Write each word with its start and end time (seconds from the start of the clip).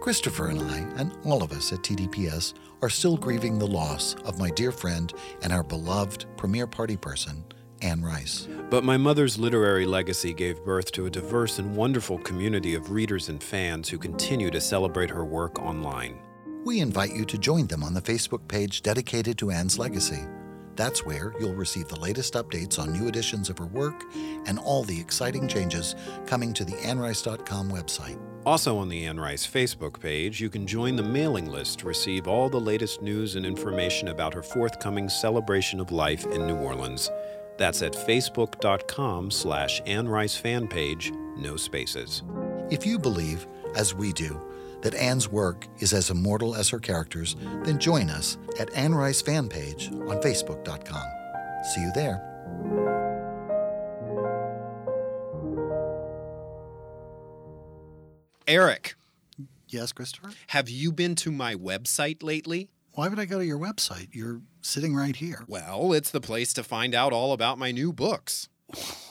Christopher 0.00 0.48
and 0.48 0.62
I, 0.62 0.78
and 0.96 1.16
all 1.24 1.42
of 1.42 1.52
us 1.52 1.72
at 1.74 1.80
TDPS, 1.80 2.54
are 2.80 2.88
still 2.88 3.18
grieving 3.18 3.58
the 3.58 3.66
loss 3.66 4.14
of 4.24 4.38
my 4.38 4.48
dear 4.50 4.72
friend 4.72 5.12
and 5.42 5.52
our 5.52 5.62
beloved 5.62 6.24
premier 6.38 6.66
party 6.66 6.96
person, 6.96 7.44
Anne 7.82 8.02
Rice. 8.02 8.48
But 8.70 8.82
my 8.82 8.96
mother's 8.96 9.38
literary 9.38 9.84
legacy 9.84 10.32
gave 10.32 10.64
birth 10.64 10.90
to 10.92 11.04
a 11.04 11.10
diverse 11.10 11.58
and 11.58 11.76
wonderful 11.76 12.16
community 12.18 12.74
of 12.74 12.90
readers 12.90 13.28
and 13.28 13.42
fans 13.42 13.90
who 13.90 13.98
continue 13.98 14.50
to 14.50 14.60
celebrate 14.60 15.10
her 15.10 15.24
work 15.24 15.58
online. 15.58 16.18
We 16.64 16.80
invite 16.80 17.12
you 17.12 17.26
to 17.26 17.36
join 17.36 17.66
them 17.66 17.84
on 17.84 17.92
the 17.92 18.02
Facebook 18.02 18.48
page 18.48 18.80
dedicated 18.80 19.36
to 19.38 19.50
Anne's 19.50 19.78
legacy. 19.78 20.20
That's 20.76 21.04
where 21.04 21.34
you'll 21.38 21.54
receive 21.54 21.88
the 21.88 22.00
latest 22.00 22.34
updates 22.34 22.78
on 22.78 22.92
new 22.92 23.06
editions 23.06 23.50
of 23.50 23.58
her 23.58 23.66
work 23.66 24.04
and 24.46 24.58
all 24.58 24.82
the 24.82 24.98
exciting 24.98 25.46
changes 25.46 25.94
coming 26.26 26.54
to 26.54 26.64
the 26.64 26.72
AnneRice.com 26.72 27.70
website. 27.70 28.18
Also 28.46 28.78
on 28.78 28.88
the 28.88 29.04
Anne 29.04 29.20
Rice 29.20 29.46
Facebook 29.46 30.00
page, 30.00 30.40
you 30.40 30.48
can 30.48 30.66
join 30.66 30.96
the 30.96 31.02
mailing 31.02 31.46
list 31.46 31.80
to 31.80 31.86
receive 31.86 32.26
all 32.26 32.48
the 32.48 32.60
latest 32.60 33.02
news 33.02 33.36
and 33.36 33.44
information 33.44 34.08
about 34.08 34.32
her 34.32 34.42
forthcoming 34.42 35.08
celebration 35.10 35.78
of 35.78 35.92
life 35.92 36.24
in 36.26 36.46
New 36.46 36.56
Orleans. 36.56 37.10
That's 37.58 37.82
at 37.82 37.92
facebook.com 37.92 39.30
slash 39.30 39.82
Anne 39.84 40.08
Rice 40.08 40.36
fan 40.36 40.66
page, 40.66 41.12
no 41.36 41.56
spaces. 41.56 42.22
If 42.70 42.86
you 42.86 42.98
believe, 42.98 43.46
as 43.76 43.94
we 43.94 44.12
do, 44.14 44.40
that 44.80 44.94
Anne's 44.94 45.28
work 45.28 45.66
is 45.80 45.92
as 45.92 46.08
immortal 46.08 46.54
as 46.54 46.70
her 46.70 46.78
characters, 46.78 47.36
then 47.64 47.78
join 47.78 48.08
us 48.08 48.38
at 48.58 48.72
Anne 48.74 48.94
Rice 48.94 49.20
fan 49.20 49.50
page 49.50 49.88
on 49.92 50.22
facebook.com. 50.22 51.04
See 51.74 51.82
you 51.82 51.92
there. 51.94 52.99
Eric, 58.46 58.94
Yes, 59.68 59.92
Christopher? 59.92 60.30
have 60.48 60.68
you 60.68 60.90
been 60.92 61.14
to 61.16 61.30
my 61.30 61.54
website 61.54 62.22
lately? 62.22 62.68
Why 62.94 63.08
would 63.08 63.18
I 63.20 63.24
go 63.24 63.38
to 63.38 63.46
your 63.46 63.58
website? 63.58 64.08
You're 64.12 64.40
sitting 64.62 64.94
right 64.96 65.14
here. 65.14 65.44
Well, 65.46 65.92
it's 65.92 66.10
the 66.10 66.20
place 66.20 66.52
to 66.54 66.64
find 66.64 66.94
out 66.94 67.12
all 67.12 67.32
about 67.32 67.56
my 67.58 67.70
new 67.70 67.92
books. 67.92 68.48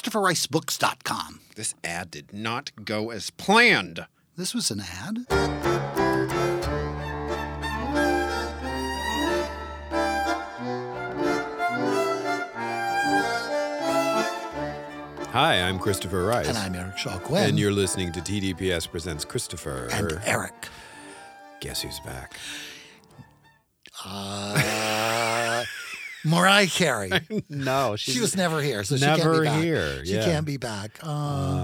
ChristopherRiceBooks.com. 0.00 1.40
This 1.56 1.74
ad 1.84 2.10
did 2.10 2.32
not 2.32 2.70
go 2.84 3.10
as 3.10 3.28
planned. 3.28 4.06
This 4.34 4.54
was 4.54 4.70
an 4.70 4.80
ad? 4.80 5.26
Hi, 15.32 15.60
I'm 15.60 15.78
Christopher 15.78 16.24
Rice. 16.24 16.48
And 16.48 16.56
I'm 16.56 16.74
Eric 16.74 16.96
Shaw 16.96 17.18
Quinn. 17.18 17.50
And 17.50 17.58
you're 17.58 17.70
listening 17.70 18.10
to 18.12 18.20
TDPS 18.20 18.90
Presents 18.90 19.26
Christopher. 19.26 19.88
And 19.92 20.18
Eric. 20.24 20.54
Guess 21.60 21.82
who's 21.82 22.00
back? 22.00 22.36
Uh, 24.02 25.29
Mariah 26.24 26.66
Carey. 26.66 27.10
No, 27.48 27.96
She 27.96 28.20
was 28.20 28.36
never 28.36 28.60
here, 28.60 28.84
so 28.84 28.96
she 28.96 29.04
never 29.04 29.22
can't 29.22 29.42
be 29.42 29.44
back. 29.48 29.62
here, 29.62 30.04
She 30.04 30.14
can't 30.14 30.46
be 30.46 30.56
back. 30.56 30.98
Uh, 31.02 31.08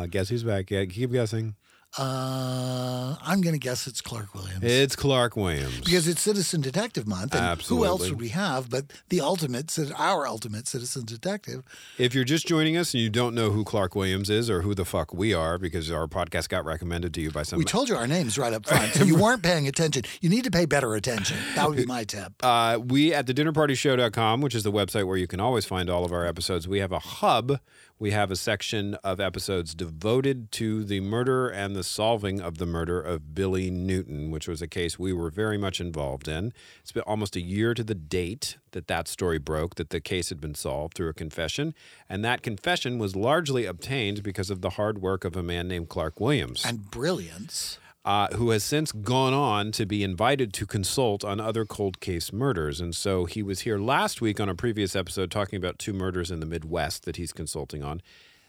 Uh, 0.02 0.06
guess 0.06 0.28
who's 0.28 0.42
back? 0.42 0.70
Yeah, 0.70 0.84
keep 0.86 1.12
guessing. 1.12 1.54
Uh, 1.98 3.16
I'm 3.22 3.40
going 3.40 3.54
to 3.54 3.58
guess 3.58 3.86
it's 3.86 4.00
Clark 4.00 4.34
Williams. 4.34 4.62
It's 4.62 4.94
Clark 4.94 5.36
Williams. 5.36 5.80
because 5.80 6.06
it's 6.06 6.20
Citizen 6.20 6.60
Detective 6.60 7.06
Month, 7.06 7.34
and 7.34 7.60
who 7.62 7.84
else 7.84 8.08
would 8.10 8.20
we 8.20 8.28
have 8.28 8.68
but 8.68 8.92
the 9.08 9.20
ultimate, 9.20 9.76
our 9.96 10.26
ultimate 10.26 10.68
citizen 10.68 11.04
detective? 11.04 11.64
If 11.98 12.14
you're 12.14 12.24
just 12.24 12.46
joining 12.46 12.76
us 12.76 12.92
and 12.92 13.02
you 13.02 13.10
don't 13.10 13.34
know 13.34 13.50
who 13.50 13.64
Clark 13.64 13.94
Williams 13.94 14.28
is 14.28 14.50
or 14.50 14.62
who 14.62 14.74
the 14.74 14.84
fuck 14.84 15.14
we 15.14 15.32
are, 15.32 15.58
because 15.58 15.90
our 15.90 16.06
podcast 16.06 16.48
got 16.48 16.64
recommended 16.64 17.14
to 17.14 17.20
you 17.20 17.30
by 17.30 17.42
some 17.42 17.58
We 17.58 17.64
told 17.64 17.88
you 17.88 17.96
our 17.96 18.06
names 18.06 18.36
right 18.36 18.52
up 18.52 18.66
front, 18.66 18.92
so 18.94 19.04
you 19.10 19.16
weren't 19.16 19.42
paying 19.42 19.66
attention. 19.66 20.02
You 20.20 20.28
need 20.28 20.44
to 20.44 20.50
pay 20.50 20.66
better 20.66 20.94
attention. 20.94 21.38
That 21.54 21.68
would 21.68 21.76
be 21.76 21.86
my 21.86 22.04
tip. 22.04 22.32
Uh, 22.46 22.78
we 22.78 23.12
at 23.12 23.26
the 23.26 23.34
dinnerpartyshow.com, 23.34 24.40
which 24.40 24.54
is 24.54 24.62
the 24.62 24.70
website 24.70 25.04
where 25.06 25.16
you 25.16 25.26
can 25.26 25.40
always 25.40 25.64
find 25.64 25.90
all 25.90 26.04
of 26.04 26.12
our 26.12 26.24
episodes, 26.24 26.68
we 26.68 26.78
have 26.78 26.92
a 26.92 26.98
hub. 26.98 27.58
We 27.98 28.10
have 28.10 28.30
a 28.30 28.36
section 28.36 28.94
of 28.96 29.20
episodes 29.20 29.74
devoted 29.74 30.52
to 30.52 30.84
the 30.84 31.00
murder 31.00 31.48
and 31.48 31.74
the 31.74 31.82
solving 31.82 32.42
of 32.42 32.58
the 32.58 32.66
murder 32.66 33.00
of 33.00 33.34
Billy 33.34 33.70
Newton, 33.70 34.30
which 34.30 34.46
was 34.46 34.60
a 34.60 34.66
case 34.66 34.98
we 34.98 35.14
were 35.14 35.30
very 35.30 35.56
much 35.56 35.80
involved 35.80 36.28
in. 36.28 36.52
It's 36.82 36.92
been 36.92 37.04
almost 37.04 37.36
a 37.36 37.40
year 37.40 37.72
to 37.72 37.82
the 37.82 37.94
date 37.94 38.58
that 38.72 38.86
that 38.88 39.08
story 39.08 39.38
broke, 39.38 39.76
that 39.76 39.88
the 39.88 40.00
case 40.02 40.28
had 40.28 40.42
been 40.42 40.54
solved 40.54 40.92
through 40.92 41.08
a 41.08 41.14
confession. 41.14 41.74
And 42.06 42.22
that 42.22 42.42
confession 42.42 42.98
was 42.98 43.16
largely 43.16 43.64
obtained 43.64 44.22
because 44.22 44.50
of 44.50 44.60
the 44.60 44.70
hard 44.70 45.00
work 45.00 45.24
of 45.24 45.34
a 45.34 45.42
man 45.42 45.66
named 45.66 45.88
Clark 45.88 46.20
Williams 46.20 46.66
And 46.66 46.90
brilliance. 46.90 47.78
Uh, 48.06 48.28
who 48.36 48.50
has 48.50 48.62
since 48.62 48.92
gone 48.92 49.34
on 49.34 49.72
to 49.72 49.84
be 49.84 50.04
invited 50.04 50.52
to 50.54 50.64
consult 50.64 51.24
on 51.24 51.40
other 51.40 51.64
cold 51.64 51.98
case 51.98 52.32
murders. 52.32 52.80
And 52.80 52.94
so 52.94 53.24
he 53.24 53.42
was 53.42 53.60
here 53.60 53.78
last 53.78 54.20
week 54.20 54.38
on 54.38 54.48
a 54.48 54.54
previous 54.54 54.94
episode 54.94 55.28
talking 55.28 55.56
about 55.56 55.78
two 55.80 55.92
murders 55.92 56.30
in 56.30 56.38
the 56.38 56.46
Midwest 56.46 57.04
that 57.04 57.16
he's 57.16 57.32
consulting 57.32 57.82
on. 57.82 58.00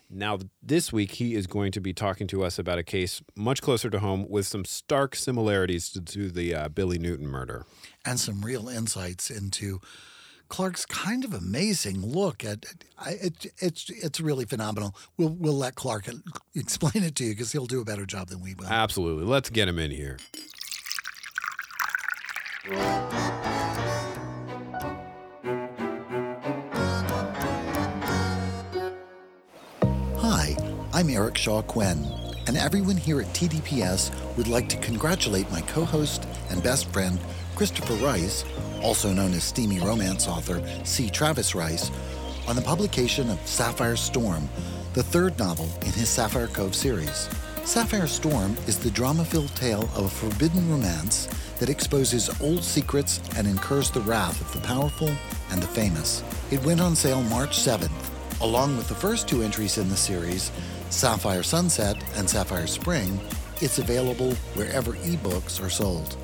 Now, 0.10 0.38
this 0.64 0.94
week, 0.94 1.14
he 1.14 1.36
is 1.36 1.48
going 1.48 1.74
to 1.74 1.82
be 1.82 1.92
talking 1.92 2.28
to 2.28 2.44
us 2.44 2.58
about 2.58 2.78
a 2.78 2.84
case 2.84 3.22
much 3.36 3.62
closer 3.62 3.90
to 3.90 4.00
home 4.00 4.26
with 4.30 4.46
some 4.46 4.64
stark 4.64 5.16
similarities 5.16 5.90
to, 5.90 6.02
to 6.02 6.30
the 6.30 6.56
uh, 6.56 6.70
Billy 6.70 6.98
Newton 6.98 7.28
murder. 7.28 7.66
and 8.06 8.20
some 8.20 8.42
real 8.46 8.70
insights 8.70 9.30
into 9.30 9.82
Clark's 10.50 10.86
kind 10.86 11.24
of 11.26 11.34
amazing 11.34 12.02
look 12.02 12.44
at 12.46 12.66
it, 13.06 13.48
it's 13.58 13.90
it's 13.90 14.20
really 14.20 14.46
phenomenal. 14.46 14.96
We'll 15.18 15.30
we'll 15.30 15.58
let 15.58 15.76
Clark 15.76 16.08
explain 16.56 17.04
it 17.04 17.16
to 17.16 17.26
you 17.26 17.32
because 17.32 17.52
he'll 17.52 17.66
do 17.66 17.82
a 17.82 17.86
better 17.86 18.06
job 18.06 18.30
than 18.30 18.42
we 18.42 18.54
will. 18.56 18.68
Absolutely. 18.68 19.26
Let's 19.26 19.50
get 19.50 19.68
him 19.68 19.80
in 19.80 19.92
here. 19.92 20.18
Hi, 30.18 30.56
I'm 30.94 31.10
Eric 31.10 31.38
Shaw 31.38 31.62
Quinn, 31.62 32.06
and 32.48 32.58
everyone 32.58 32.98
here 32.98 33.22
at 33.22 33.28
TDPS 33.28 34.12
would 34.36 34.48
like 34.48 34.68
to 34.70 34.78
congratulate 34.78 35.50
my 35.52 35.62
co-host 35.62 36.28
and 36.50 36.62
best 36.62 36.92
friend 36.92 37.20
Christopher 37.56 37.94
Rice, 37.96 38.44
also 38.82 39.12
known 39.14 39.34
as 39.34 39.44
steamy 39.44 39.80
romance 39.80 40.28
author 40.28 40.62
C. 40.84 41.10
Travis 41.10 41.56
Rice, 41.56 41.92
on 42.48 42.56
the 42.56 42.62
publication 42.62 43.30
of 43.30 43.46
Sapphire 43.46 43.96
Storm, 43.96 44.48
the 44.94 45.04
third 45.04 45.38
novel 45.38 45.70
in 45.82 45.92
his 45.92 46.10
Sapphire 46.10 46.48
Cove 46.48 46.74
series. 46.74 47.30
Sapphire 47.66 48.08
Storm 48.08 48.56
is 48.66 48.80
the 48.80 48.92
drama-filled 48.92 49.54
tale 49.56 49.84
of 49.96 50.06
a 50.06 50.10
forbidden 50.10 50.70
romance 50.72 51.28
that 51.60 51.70
exposes 51.70 52.30
old 52.42 52.64
secrets 52.64 53.20
and 53.36 53.46
incurs 53.46 53.92
the 53.92 54.02
wrath 54.02 54.40
of 54.40 54.54
the 54.54 54.66
powerful 54.66 55.12
and 55.52 55.62
the 55.62 55.68
famous. 55.68 56.24
It 56.50 56.64
went 56.64 56.80
on 56.80 56.96
sale 56.96 57.22
March 57.24 57.58
7th, 57.58 57.92
along 58.42 58.78
with 58.78 58.88
the 58.88 58.96
first 58.96 59.28
two 59.28 59.42
entries 59.42 59.78
in 59.78 59.90
the 59.90 59.98
series, 59.98 60.52
Sapphire 60.90 61.44
Sunset 61.44 62.02
and 62.16 62.30
Sapphire 62.30 62.68
Spring. 62.68 63.20
It's 63.60 63.80
available 63.80 64.34
wherever 64.54 64.94
ebooks 64.94 65.62
are 65.64 65.70
sold. 65.70 66.16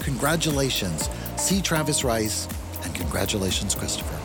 Congratulations, 0.00 1.08
C. 1.36 1.60
Travis 1.60 2.02
Rice, 2.04 2.48
and 2.82 2.94
congratulations, 2.94 3.74
Christopher. 3.74 4.16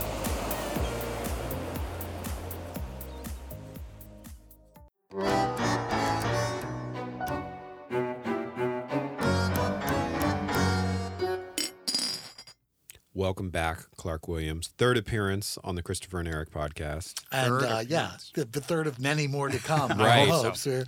Welcome 13.14 13.50
back, 13.50 13.84
Clark 13.98 14.28
Williams. 14.28 14.70
Third 14.78 14.98
appearance 14.98 15.58
on 15.64 15.76
the 15.76 15.84
Christopher 15.84 16.20
and 16.20 16.28
Eric 16.28 16.50
podcast. 16.50 17.24
And 17.32 17.60
Third 17.60 17.64
uh, 17.64 17.84
yeah, 17.88 18.12
the, 18.34 18.46
the 18.46 18.62
third 18.62 18.88
of 18.88 19.00
many 19.00 19.28
more 19.28 19.50
to 19.50 19.60
come. 19.60 19.92
Right. 20.02 20.22
I 20.22 20.26
hope. 20.26 20.56
So 20.56 20.72
we're 20.72 20.86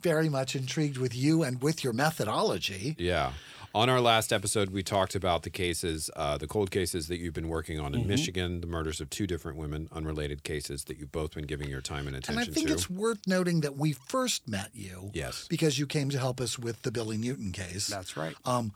very 0.00 0.28
much 0.28 0.56
intrigued 0.56 0.96
with 0.96 1.14
you 1.14 1.42
and 1.42 1.60
with 1.60 1.84
your 1.84 1.92
methodology. 1.92 2.94
Yeah. 2.98 3.32
On 3.74 3.90
our 3.90 4.00
last 4.00 4.32
episode, 4.32 4.70
we 4.70 4.84
talked 4.84 5.16
about 5.16 5.42
the 5.42 5.50
cases, 5.50 6.08
uh, 6.14 6.38
the 6.38 6.46
cold 6.46 6.70
cases 6.70 7.08
that 7.08 7.18
you've 7.18 7.34
been 7.34 7.48
working 7.48 7.80
on 7.80 7.92
in 7.92 8.00
Mm-hmm. 8.02 8.08
Michigan, 8.08 8.60
the 8.60 8.68
murders 8.68 9.00
of 9.00 9.10
two 9.10 9.26
different 9.26 9.58
women, 9.58 9.88
unrelated 9.90 10.44
cases 10.44 10.84
that 10.84 10.96
you've 10.96 11.10
both 11.10 11.34
been 11.34 11.44
giving 11.46 11.68
your 11.68 11.80
time 11.80 12.06
and 12.06 12.14
attention 12.14 12.36
to. 12.36 12.40
And 12.42 12.50
I 12.50 12.54
think 12.54 12.68
to. 12.68 12.72
it's 12.72 12.88
worth 12.88 13.26
noting 13.26 13.62
that 13.62 13.76
we 13.76 13.92
first 13.92 14.46
met 14.48 14.70
you. 14.74 15.10
Yes. 15.12 15.46
Because 15.48 15.76
you 15.76 15.88
came 15.88 16.08
to 16.10 16.18
help 16.20 16.40
us 16.40 16.56
with 16.56 16.82
the 16.82 16.92
Billy 16.92 17.16
Newton 17.16 17.50
case. 17.50 17.88
That's 17.88 18.16
right. 18.16 18.36
Um, 18.44 18.72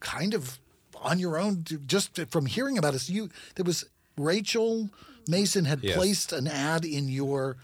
kind 0.00 0.34
of 0.34 0.58
on 1.00 1.20
your 1.20 1.38
own, 1.38 1.64
just 1.86 2.18
from 2.30 2.46
hearing 2.46 2.78
about 2.78 2.94
us. 2.94 3.08
You 3.08 3.30
there 3.54 3.64
was 3.64 3.84
Rachel 4.18 4.90
Mason 5.28 5.66
had 5.66 5.84
Yes. 5.84 5.96
placed 5.96 6.32
an 6.32 6.48
ad 6.48 6.84
in 6.84 7.08
your 7.08 7.58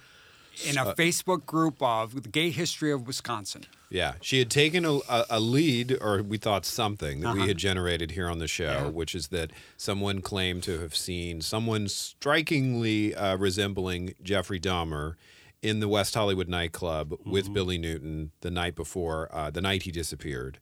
in 0.64 0.78
a 0.78 0.94
Facebook 0.94 1.44
group 1.44 1.76
of 1.82 2.22
the 2.22 2.28
gay 2.28 2.50
history 2.50 2.92
of 2.92 3.06
Wisconsin. 3.06 3.66
Yeah, 3.88 4.14
she 4.20 4.38
had 4.40 4.50
taken 4.50 4.84
a, 4.84 4.94
a, 5.08 5.24
a 5.30 5.40
lead, 5.40 5.96
or 6.00 6.22
we 6.22 6.38
thought 6.38 6.64
something 6.66 7.20
that 7.20 7.28
Uh-huh. 7.28 7.42
we 7.42 7.48
had 7.48 7.56
generated 7.56 8.10
here 8.12 8.28
on 8.28 8.38
the 8.38 8.48
show, 8.48 8.90
which 8.90 9.14
is 9.14 9.28
that 9.28 9.52
someone 9.76 10.20
claimed 10.20 10.64
to 10.64 10.80
have 10.80 10.96
seen 10.96 11.40
someone 11.40 11.88
strikingly 11.88 13.14
uh, 13.14 13.36
resembling 13.36 14.14
Jeffrey 14.22 14.58
Dahmer 14.60 15.14
in 15.62 15.80
the 15.80 15.88
West 15.88 16.14
Hollywood 16.14 16.48
nightclub 16.48 17.10
Mm-hmm. 17.12 17.30
with 17.30 17.54
Billy 17.54 17.78
Newton 17.78 18.32
the 18.40 18.50
night 18.50 18.74
before, 18.74 19.28
uh, 19.32 19.50
the 19.50 19.60
night 19.62 19.82
he 19.84 19.92
disappeared. 19.92 20.58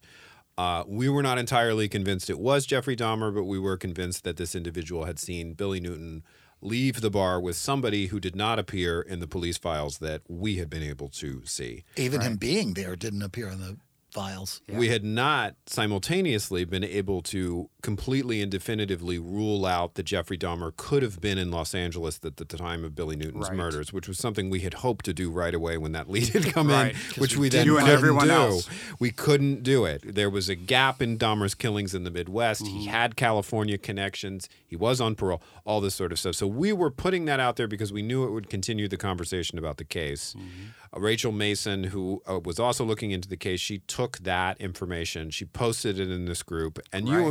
Uh, 0.57 0.83
we 0.87 1.09
were 1.09 1.23
not 1.23 1.37
entirely 1.37 1.89
convinced 1.89 2.29
it 2.29 2.39
was 2.39 2.65
Jeffrey 2.65 2.95
Dahmer, 2.95 3.33
but 3.33 3.43
we 3.43 3.59
were 3.59 3.75
convinced 3.75 4.23
that 4.23 4.37
this 4.37 4.55
individual 4.55 5.03
had 5.05 5.19
seen 5.19 5.53
Billy 5.53 5.79
Newton 5.81 6.23
leave 6.61 7.01
the 7.01 7.09
bar 7.11 7.39
with 7.39 7.55
somebody 7.55 8.07
who 8.07 8.19
did 8.19 8.35
not 8.35 8.59
appear 8.59 9.01
in 9.01 9.19
the 9.19 9.27
police 9.27 9.57
files 9.57 9.99
that 9.99 10.21
we 10.27 10.55
had 10.57 10.69
been 10.69 10.83
able 10.83 11.09
to 11.09 11.45
see. 11.45 11.83
even 11.95 12.21
him 12.21 12.35
being 12.37 12.73
there 12.73 12.95
didn't 12.95 13.21
appear 13.21 13.49
in 13.49 13.59
the 13.59 13.77
files. 14.11 14.61
We 14.69 14.87
had 14.87 15.03
not 15.03 15.55
simultaneously 15.65 16.63
been 16.63 16.85
able 16.85 17.21
to 17.23 17.69
completely 17.85 18.41
and 18.41 18.51
definitively 18.51 19.19
rule 19.19 19.65
out 19.65 19.93
that 19.93 20.03
Jeffrey 20.03 20.37
Dahmer 20.37 20.75
could 20.75 21.03
have 21.03 21.21
been 21.21 21.37
in 21.37 21.51
Los 21.51 21.73
Angeles 21.75 22.19
at 22.25 22.35
the 22.37 22.45
time 22.45 22.83
of 22.83 22.95
Billy 22.95 23.15
Newton's 23.15 23.47
Right. 23.47 23.55
murders, 23.55 23.93
which 23.93 24.07
was 24.07 24.17
something 24.17 24.49
we 24.49 24.61
had 24.61 24.73
hoped 24.75 25.05
to 25.05 25.13
do 25.13 25.29
right 25.29 25.53
away 25.53 25.77
when 25.77 25.91
that 25.93 26.09
lead 26.13 26.29
had 26.29 26.45
come 26.51 26.67
Right, 26.69 26.93
in, 26.95 27.21
which 27.21 27.35
we 27.37 27.41
we 27.43 27.49
then 27.49 27.65
didn't. 27.67 27.73
You 27.73 27.77
and 27.77 27.85
couldn't 27.85 27.97
everyone 27.99 28.27
do. 28.27 28.33
else. 28.33 28.69
We 28.99 29.11
couldn't 29.11 29.63
do 29.63 29.85
it. 29.85 30.15
There 30.15 30.29
was 30.31 30.49
a 30.49 30.55
gap 30.55 31.01
in 31.01 31.17
Dahmer's 31.17 31.53
killings 31.55 31.93
in 31.93 32.03
the 32.03 32.11
Midwest. 32.11 32.63
Mm-hmm. 32.63 32.75
He 32.79 32.85
had 32.87 33.15
California 33.15 33.77
connections. 33.77 34.49
He 34.67 34.75
was 34.75 34.99
on 34.99 35.13
parole. 35.15 35.41
All 35.63 35.79
this 35.79 35.93
sort 35.95 36.11
of 36.11 36.17
stuff. 36.19 36.35
So 36.35 36.47
we 36.47 36.73
were 36.73 36.89
putting 36.91 37.25
that 37.25 37.39
out 37.39 37.55
there 37.55 37.67
because 37.67 37.93
we 37.93 38.01
knew 38.01 38.23
it 38.25 38.31
would 38.31 38.49
continue 38.49 38.87
the 38.87 38.97
conversation 38.97 39.57
about 39.59 39.77
the 39.77 39.85
case. 39.85 40.33
Mm-hmm. 40.37 40.47
Uh, 40.95 40.99
Rachel 40.99 41.31
Mason, 41.31 41.85
who 41.85 42.21
uh, 42.27 42.39
was 42.43 42.59
also 42.59 42.83
looking 42.83 43.11
into 43.11 43.27
the 43.29 43.37
case, 43.37 43.59
she 43.59 43.79
took 43.79 44.17
that 44.19 44.59
information, 44.59 45.29
she 45.29 45.45
posted 45.45 45.99
it 45.99 46.09
in 46.09 46.25
this 46.25 46.41
group, 46.43 46.79
and 46.91 47.07
you 47.07 47.17
Right. 47.17 47.25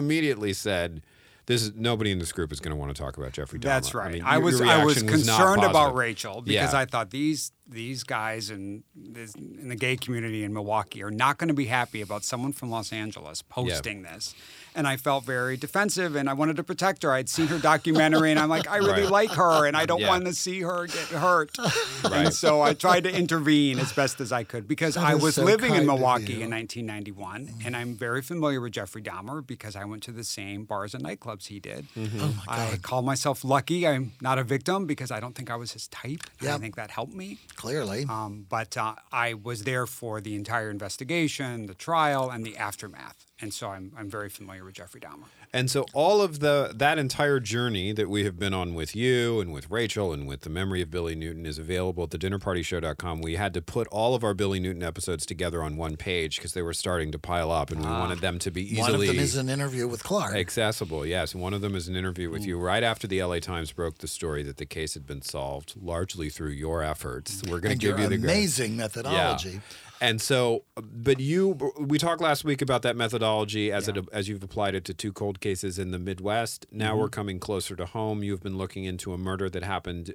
Immediately 0.45 0.53
said. 0.55 1.03
This 1.47 1.61
is 1.63 1.75
nobody 1.75 2.11
in 2.11 2.19
this 2.19 2.33
group 2.33 2.53
is 2.53 2.61
going 2.61 2.71
to 2.71 2.77
want 2.77 2.97
to 2.97 2.99
talk 3.03 3.19
about 3.19 3.33
Jeffrey 3.33 3.59
Dahmer. 3.59 3.65
That's 3.65 3.93
right. 3.95 4.07
I, 4.07 4.13
mean, 4.13 4.23
your- 4.25 4.41
was 4.41 4.61
I 4.63 4.83
was 4.83 5.03
concerned 5.03 5.63
about. 5.63 5.95
Rachel 5.95 6.41
because 6.41 6.73
Yeah. 6.73 6.79
I 6.81 6.87
thought 6.87 7.11
these 7.11 7.53
these 7.67 8.05
guys 8.05 8.51
in 8.51 8.85
this, 8.95 9.35
in 9.35 9.69
the 9.69 9.75
gay 9.77 9.97
community 9.97 10.45
in 10.45 10.53
Milwaukee 10.53 11.03
are 11.03 11.11
not 11.11 11.39
going 11.39 11.49
to 11.49 11.55
be 11.55 11.65
happy 11.67 12.03
about 12.03 12.23
someone 12.23 12.53
from 12.53 12.71
Los 12.71 12.93
Angeles 12.93 13.41
posting 13.41 14.03
this. 14.03 14.35
And 14.77 14.87
I 14.89 14.97
felt 14.97 15.25
very 15.25 15.57
defensive 15.57 16.15
and 16.17 16.29
I 16.29 16.33
wanted 16.35 16.57
to 16.57 16.65
protect 16.65 17.05
her. 17.05 17.13
I'd 17.13 17.29
seen 17.29 17.47
her 17.47 17.59
documentary 17.59 18.31
and 18.33 18.41
I'm 18.41 18.49
like, 18.51 18.69
I 18.69 18.79
really 18.79 19.03
Right. 19.05 19.11
like 19.11 19.31
her 19.31 19.67
and 19.67 19.77
I 19.77 19.87
don't 19.87 20.01
Yeah. 20.01 20.09
want 20.09 20.27
to 20.27 20.35
see 20.35 20.61
her 20.63 20.87
get 20.87 21.07
hurt. 21.09 21.57
Right. 22.05 22.27
And 22.27 22.35
so 22.35 22.61
I 22.61 22.75
tried 22.75 23.05
to 23.05 23.17
intervene 23.17 23.79
as 23.79 23.93
best 23.93 24.21
as 24.21 24.31
I 24.33 24.45
could 24.45 24.69
because 24.69 24.95
That 24.95 25.05
I 25.05 25.15
was 25.15 25.37
so 25.37 25.45
living 25.45 25.75
in 25.75 25.87
Milwaukee 25.87 26.43
in 26.43 26.51
1991 26.51 27.55
and 27.65 27.77
I'm 27.77 27.95
very 27.95 28.21
familiar 28.21 28.61
with 28.61 28.73
Jeffrey 28.73 29.01
Dahmer 29.01 29.47
because 29.47 29.75
I 29.77 29.85
went 29.85 30.03
to 30.05 30.13
the 30.13 30.25
same 30.25 30.65
bars 30.65 30.93
and 30.95 31.03
nightclubs 31.05 31.47
he 31.47 31.61
did. 31.61 31.87
Mm-hmm. 31.97 32.21
Oh 32.21 32.35
my 32.47 32.73
I 32.73 32.77
call 32.83 33.01
myself 33.03 33.43
lucky. 33.45 33.87
I'm 33.87 34.13
not 34.21 34.39
a 34.39 34.45
victim 34.45 34.87
because 34.87 35.11
I 35.11 35.21
don't 35.21 35.35
think 35.35 35.51
I 35.51 35.57
was 35.57 35.73
his 35.73 35.89
type. 35.89 36.21
and 36.41 36.49
I 36.49 36.53
Yep. 36.53 36.61
think 36.61 36.77
that 36.77 36.91
helped 36.91 37.15
me. 37.15 37.39
Clearly. 37.57 38.07
Um, 38.09 38.47
but 38.49 38.77
uh, 38.77 38.95
I 39.13 39.35
was 39.35 39.65
there 39.65 39.87
for 39.87 40.21
the 40.21 40.35
entire 40.35 40.71
investigation, 40.71 41.67
the 41.67 41.75
trial, 41.75 42.31
and 42.31 42.45
the 42.45 42.57
aftermath. 42.57 43.27
And 43.41 43.53
so 43.53 43.71
I'm, 43.71 43.93
I'm 43.97 44.11
very 44.11 44.29
familiar 44.29 44.65
with 44.65 44.75
Jeffrey 44.75 45.01
Dahmer. 45.01 45.27
And 45.55 45.71
so 45.71 45.87
all 45.93 46.21
of 46.21 46.41
the 46.41 46.73
that 46.75 46.99
entire 46.99 47.39
journey 47.39 47.93
that 47.93 48.11
we 48.11 48.25
have 48.25 48.37
been 48.41 48.53
on 48.53 48.75
with 48.75 48.97
you 48.97 49.39
and 49.39 49.53
with 49.53 49.71
Rachel 49.71 50.13
and 50.13 50.27
with 50.27 50.41
the 50.41 50.51
memory 50.51 50.83
of 50.83 50.91
Billy 50.91 51.15
Newton 51.15 51.47
is 51.47 51.61
available 51.61 52.03
at 52.03 52.11
the 52.11 52.19
dinnerpartyshow.com. 52.19 53.21
We 53.21 53.37
had 53.37 53.55
to 53.55 53.63
put 53.63 53.87
all 53.93 54.17
of 54.17 54.25
our 54.25 54.35
Billy 54.35 54.59
Newton 54.59 54.83
episodes 54.83 55.25
together 55.25 55.63
on 55.63 55.77
one 55.77 55.97
page 55.97 56.39
because 56.39 56.55
they 56.55 56.63
were 56.63 56.73
starting 56.73 57.13
to 57.13 57.21
pile 57.21 57.53
up 57.53 57.71
and 57.71 57.81
we 57.81 57.87
ah. 57.87 58.01
wanted 58.01 58.19
them 58.19 58.41
to 58.41 58.51
be 58.51 58.63
easily 58.63 58.81
One 58.81 58.95
of 58.95 59.07
them 59.07 59.19
is 59.21 59.37
an 59.37 59.49
interview 59.49 59.87
with 59.87 60.03
Clark. 60.03 60.35
accessible. 60.35 61.07
Yes, 61.07 61.37
one 61.37 61.55
of 61.55 61.61
them 61.61 61.77
is 61.77 61.87
an 61.87 61.95
interview 61.95 62.31
with 62.31 62.45
you 62.45 62.59
right 62.59 62.83
after 62.83 63.07
the 63.07 63.23
LA 63.23 63.39
Times 63.39 63.71
broke 63.71 63.99
the 63.99 64.09
story 64.09 64.43
that 64.43 64.57
the 64.57 64.67
case 64.67 64.95
had 64.95 65.07
been 65.07 65.23
solved 65.23 65.75
largely 65.81 66.31
through 66.31 66.51
your 66.51 66.83
efforts. 66.83 67.45
We're 67.49 67.61
going 67.61 67.79
to 67.79 67.87
give 67.87 68.01
you 68.01 68.09
the 68.09 68.17
amazing 68.17 68.77
methodology. 68.77 69.61
And 70.01 70.21
so, 70.21 70.65
but 70.77 71.21
you, 71.21 71.59
we 71.79 71.99
talked 71.99 72.21
last 72.21 72.45
week 72.45 72.61
about 72.61 72.83
that 72.83 72.97
methodology 72.97 73.73
as 73.73 73.89
it 73.89 73.97
as 74.13 74.29
you've 74.29 74.43
applied 74.43 74.75
it 74.75 74.85
to 74.87 74.95
two 74.95 75.13
cold 75.13 75.41
cases 75.41 75.79
in 75.79 75.91
the 75.93 75.99
Midwest. 75.99 76.67
Now 76.71 76.91
Mm-hmm. 76.93 77.01
we're 77.01 77.09
coming 77.09 77.39
closer 77.41 77.75
to 77.77 77.87
home. 77.87 78.23
You've 78.23 78.43
been 78.43 78.59
looking 78.59 78.85
into 78.85 79.13
a 79.13 79.19
murder 79.19 79.49
that 79.51 79.63
happened. 79.63 80.15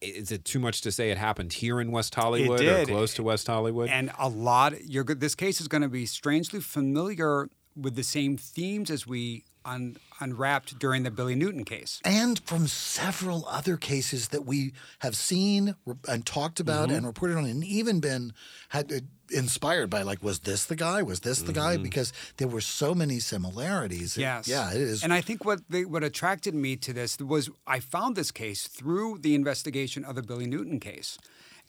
Is 0.00 0.30
it 0.32 0.44
too 0.44 0.58
much 0.58 0.80
to 0.82 0.92
say 0.92 1.10
it 1.10 1.18
happened 1.18 1.52
here 1.54 1.80
in 1.80 1.90
West 1.90 2.14
Hollywood 2.14 2.60
or 2.60 2.84
close 2.86 3.14
to 3.14 3.22
West 3.22 3.46
Hollywood? 3.48 3.88
And 3.90 4.10
a 4.18 4.28
lot, 4.28 4.84
you're, 4.84 5.04
this 5.04 5.34
case 5.34 5.60
is 5.60 5.66
going 5.68 5.82
to 5.82 5.88
be 5.88 6.06
strangely 6.06 6.60
familiar 6.60 7.48
with 7.76 7.96
the 7.96 8.04
same 8.04 8.36
themes 8.36 8.90
as 8.90 9.06
we 9.06 9.44
un, 9.64 9.96
unwrapped 10.20 10.78
during 10.78 11.02
the 11.04 11.10
Billy 11.10 11.34
Newton 11.34 11.64
case. 11.64 12.00
And 12.04 12.38
from 12.44 12.66
several 12.66 13.46
other 13.48 13.76
cases 13.76 14.28
that 14.28 14.44
we 14.44 14.72
have 15.00 15.16
seen 15.16 15.74
and 16.08 16.24
talked 16.26 16.60
about 16.60 16.88
Mm-hmm. 16.88 16.96
and 16.96 17.06
reported 17.06 17.36
on, 17.36 17.44
and 17.44 17.64
even 17.64 18.00
been 18.00 18.32
had 18.70 18.92
uh, 18.92 19.00
inspired 19.30 19.90
by, 19.90 20.02
like, 20.02 20.22
was 20.22 20.40
this 20.40 20.64
the 20.66 20.76
guy? 20.76 21.02
Was 21.02 21.20
this 21.20 21.42
the 21.42 21.52
guy? 21.52 21.74
Mm-hmm. 21.74 21.82
Because 21.82 22.12
there 22.38 22.48
were 22.48 22.60
so 22.60 22.94
many 22.94 23.18
similarities. 23.20 24.16
It- 24.16 24.20
Yes. 24.22 24.48
yeah, 24.48 24.70
it 24.70 24.80
is. 24.80 25.02
And 25.04 25.12
I 25.12 25.20
think 25.20 25.44
what 25.44 25.60
they, 25.68 25.84
what 25.84 26.02
attracted 26.04 26.54
me 26.54 26.76
to 26.76 26.92
this 26.92 27.18
was 27.18 27.50
I 27.66 27.80
found 27.80 28.16
this 28.16 28.30
case 28.30 28.66
through 28.66 29.18
the 29.18 29.34
investigation 29.34 30.04
of 30.04 30.14
the 30.16 30.22
Billy 30.22 30.46
Newton 30.46 30.80
case, 30.80 31.18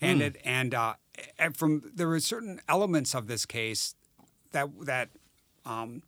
and 0.01 0.21
it 0.21 0.37
and 0.45 0.73
uh, 0.73 0.93
and 1.37 1.55
from 1.55 1.83
there 1.93 2.07
were 2.07 2.19
certain 2.19 2.61
elements 2.69 3.13
of 3.13 3.27
this 3.27 3.45
case 3.45 3.95
that 4.51 4.67
that 4.85 5.09
um, 5.65 6.01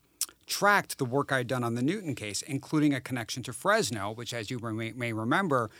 tracked 0.51 0.98
the 0.98 1.06
work 1.06 1.31
I'd 1.31 1.48
done 1.48 1.63
on 1.63 1.74
the 1.75 1.81
Newton 1.81 2.13
case, 2.13 2.42
including 2.44 2.94
a 2.94 3.00
connection 3.01 3.42
to 3.44 3.53
Fresno, 3.53 4.12
which, 4.12 4.33
as 4.33 4.51
you 4.51 4.59
may, 4.59 4.92
may 4.92 5.13
remember. 5.13 5.71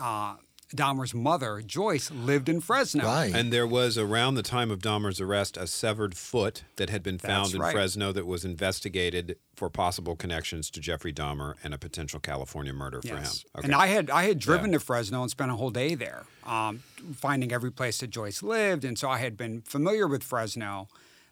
Uh, 0.00 0.34
Dahmer's 0.76 1.14
mother, 1.14 1.62
Joyce, 1.64 2.10
lived 2.10 2.46
in 2.46 2.60
Fresno. 2.60 3.02
right. 3.06 3.34
And 3.34 3.50
there 3.50 3.66
was 3.66 3.96
around 3.96 4.34
the 4.34 4.42
time 4.42 4.70
of 4.70 4.80
Dahmer's 4.80 5.18
arrest 5.18 5.56
a 5.56 5.66
severed 5.66 6.14
foot 6.14 6.62
that 6.76 6.90
had 6.90 7.02
been 7.02 7.16
found 7.16 7.46
That's 7.46 7.54
in 7.54 7.60
right. 7.62 7.72
Fresno 7.72 8.12
that 8.12 8.26
was 8.26 8.44
investigated 8.44 9.38
for 9.56 9.70
possible 9.70 10.14
connections 10.14 10.68
to 10.72 10.80
Jeffrey 10.80 11.10
Dahmer 11.10 11.54
and 11.64 11.72
a 11.72 11.78
potential 11.78 12.20
California 12.20 12.74
murder 12.74 13.00
for 13.00 13.08
Yes. 13.14 13.46
him. 13.54 13.64
And 13.64 13.74
I 13.74 13.86
had 13.86 14.10
I 14.10 14.24
had 14.24 14.38
driven 14.38 14.70
to 14.72 14.78
Fresno 14.78 15.22
and 15.22 15.30
spent 15.30 15.50
a 15.50 15.56
whole 15.56 15.70
day 15.70 15.94
there, 15.94 16.26
um, 16.44 16.82
finding 17.14 17.50
every 17.50 17.70
place 17.72 17.96
that 18.00 18.10
Joyce 18.10 18.42
lived, 18.42 18.84
and 18.84 18.98
so 18.98 19.08
I 19.08 19.20
had 19.20 19.38
been 19.38 19.62
familiar 19.62 20.06
with 20.06 20.22
Fresno, 20.22 20.88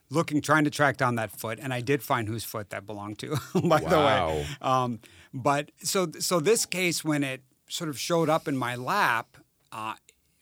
looking 0.09 0.41
trying 0.41 0.63
to 0.63 0.69
track 0.69 0.97
down 0.97 1.15
that 1.15 1.31
foot, 1.31 1.59
and 1.61 1.73
I 1.73 1.81
did 1.81 2.01
find 2.03 2.27
whose 2.27 2.43
foot 2.43 2.69
that 2.69 2.85
belonged 2.85 3.19
to, 3.19 3.37
by 3.63 3.79
the 3.79 3.97
way. 3.97 4.45
Um, 4.61 4.99
but 5.33 5.71
so 5.83 6.07
so 6.19 6.39
this 6.39 6.65
case 6.65 7.03
when 7.03 7.23
it 7.23 7.41
sort 7.69 7.89
of 7.89 7.99
showed 7.99 8.29
up 8.29 8.47
in 8.47 8.55
my 8.57 8.75
lap, 8.75 9.37
uh, 9.71 9.93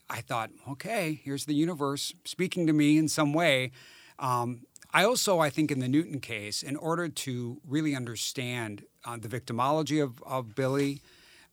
I 0.10 0.22
thought, 0.22 0.52
okay, 0.70 1.20
here's 1.24 1.46
the 1.46 1.56
universe 1.56 2.14
speaking 2.26 2.68
to 2.68 2.74
me 2.74 2.98
in 2.98 3.08
some 3.08 3.34
way. 3.34 3.72
Um, 4.20 4.62
I 4.94 5.04
also, 5.04 5.40
I 5.40 5.50
think, 5.50 5.72
in 5.72 5.80
the 5.80 5.88
Newton 5.90 6.20
case, 6.22 6.62
in 6.64 6.76
order 6.78 7.10
to 7.10 7.60
really 7.68 7.96
understand 7.96 8.84
uh, 9.04 9.18
the 9.18 9.28
victimology 9.28 10.02
of, 10.02 10.22
of 10.24 10.56
Billy, 10.56 11.02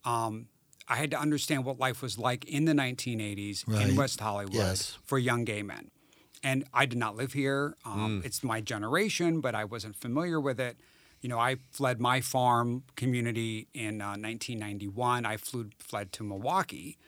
um, 0.04 0.46
I 0.86 0.96
had 0.96 1.10
to 1.12 1.18
understand 1.18 1.64
what 1.64 1.78
life 1.80 2.02
was 2.02 2.18
like 2.18 2.44
in 2.44 2.66
the 2.66 2.72
1980s 2.74 3.64
Right. 3.66 3.88
in 3.88 3.96
West 3.96 4.20
Hollywood 4.20 4.54
Yes. 4.54 4.98
for 5.04 5.18
young 5.18 5.44
gay 5.44 5.62
men. 5.62 5.90
And 6.42 6.64
I 6.74 6.86
did 6.86 6.98
not 6.98 7.16
live 7.16 7.32
here. 7.34 7.76
Um, 7.84 8.22
It's 8.24 8.42
my 8.42 8.60
generation, 8.60 9.40
but 9.40 9.54
I 9.54 9.64
wasn't 9.64 9.96
familiar 9.96 10.40
with 10.40 10.58
it. 10.58 10.76
You 11.20 11.28
know, 11.28 11.38
I 11.38 11.56
fled 11.70 12.00
my 12.00 12.20
farm 12.20 12.82
community 12.96 13.68
in 13.74 14.00
uh, 14.00 14.16
1991. 14.16 15.24
I 15.24 15.36
flew, 15.36 15.70
fled 15.78 16.12
to 16.14 16.24
Milwaukee, 16.24 16.98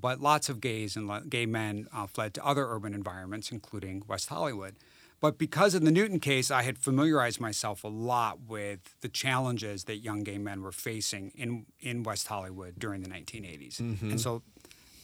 but 0.00 0.20
lots 0.20 0.48
of 0.48 0.60
gays 0.60 0.94
and 0.96 1.08
le- 1.08 1.22
gay 1.22 1.44
men 1.46 1.88
uh, 1.92 2.06
fled 2.06 2.34
to 2.34 2.44
other 2.46 2.66
urban 2.70 2.94
environments, 2.94 3.50
including 3.50 4.04
West 4.06 4.28
Hollywood. 4.28 4.76
But 5.20 5.38
because 5.38 5.74
of 5.74 5.82
the 5.84 5.90
Newton 5.90 6.20
case, 6.20 6.50
I 6.52 6.62
had 6.62 6.78
familiarized 6.78 7.40
myself 7.40 7.82
a 7.82 7.88
lot 7.88 8.40
with 8.46 8.94
the 9.00 9.08
challenges 9.08 9.84
that 9.84 9.96
young 9.96 10.22
gay 10.22 10.38
men 10.38 10.62
were 10.62 10.72
facing 10.72 11.32
in, 11.34 11.66
in 11.80 12.02
West 12.04 12.28
Hollywood 12.28 12.74
during 12.78 13.02
the 13.02 13.08
1980s. 13.08 13.80
And 13.80 14.20
so, 14.20 14.42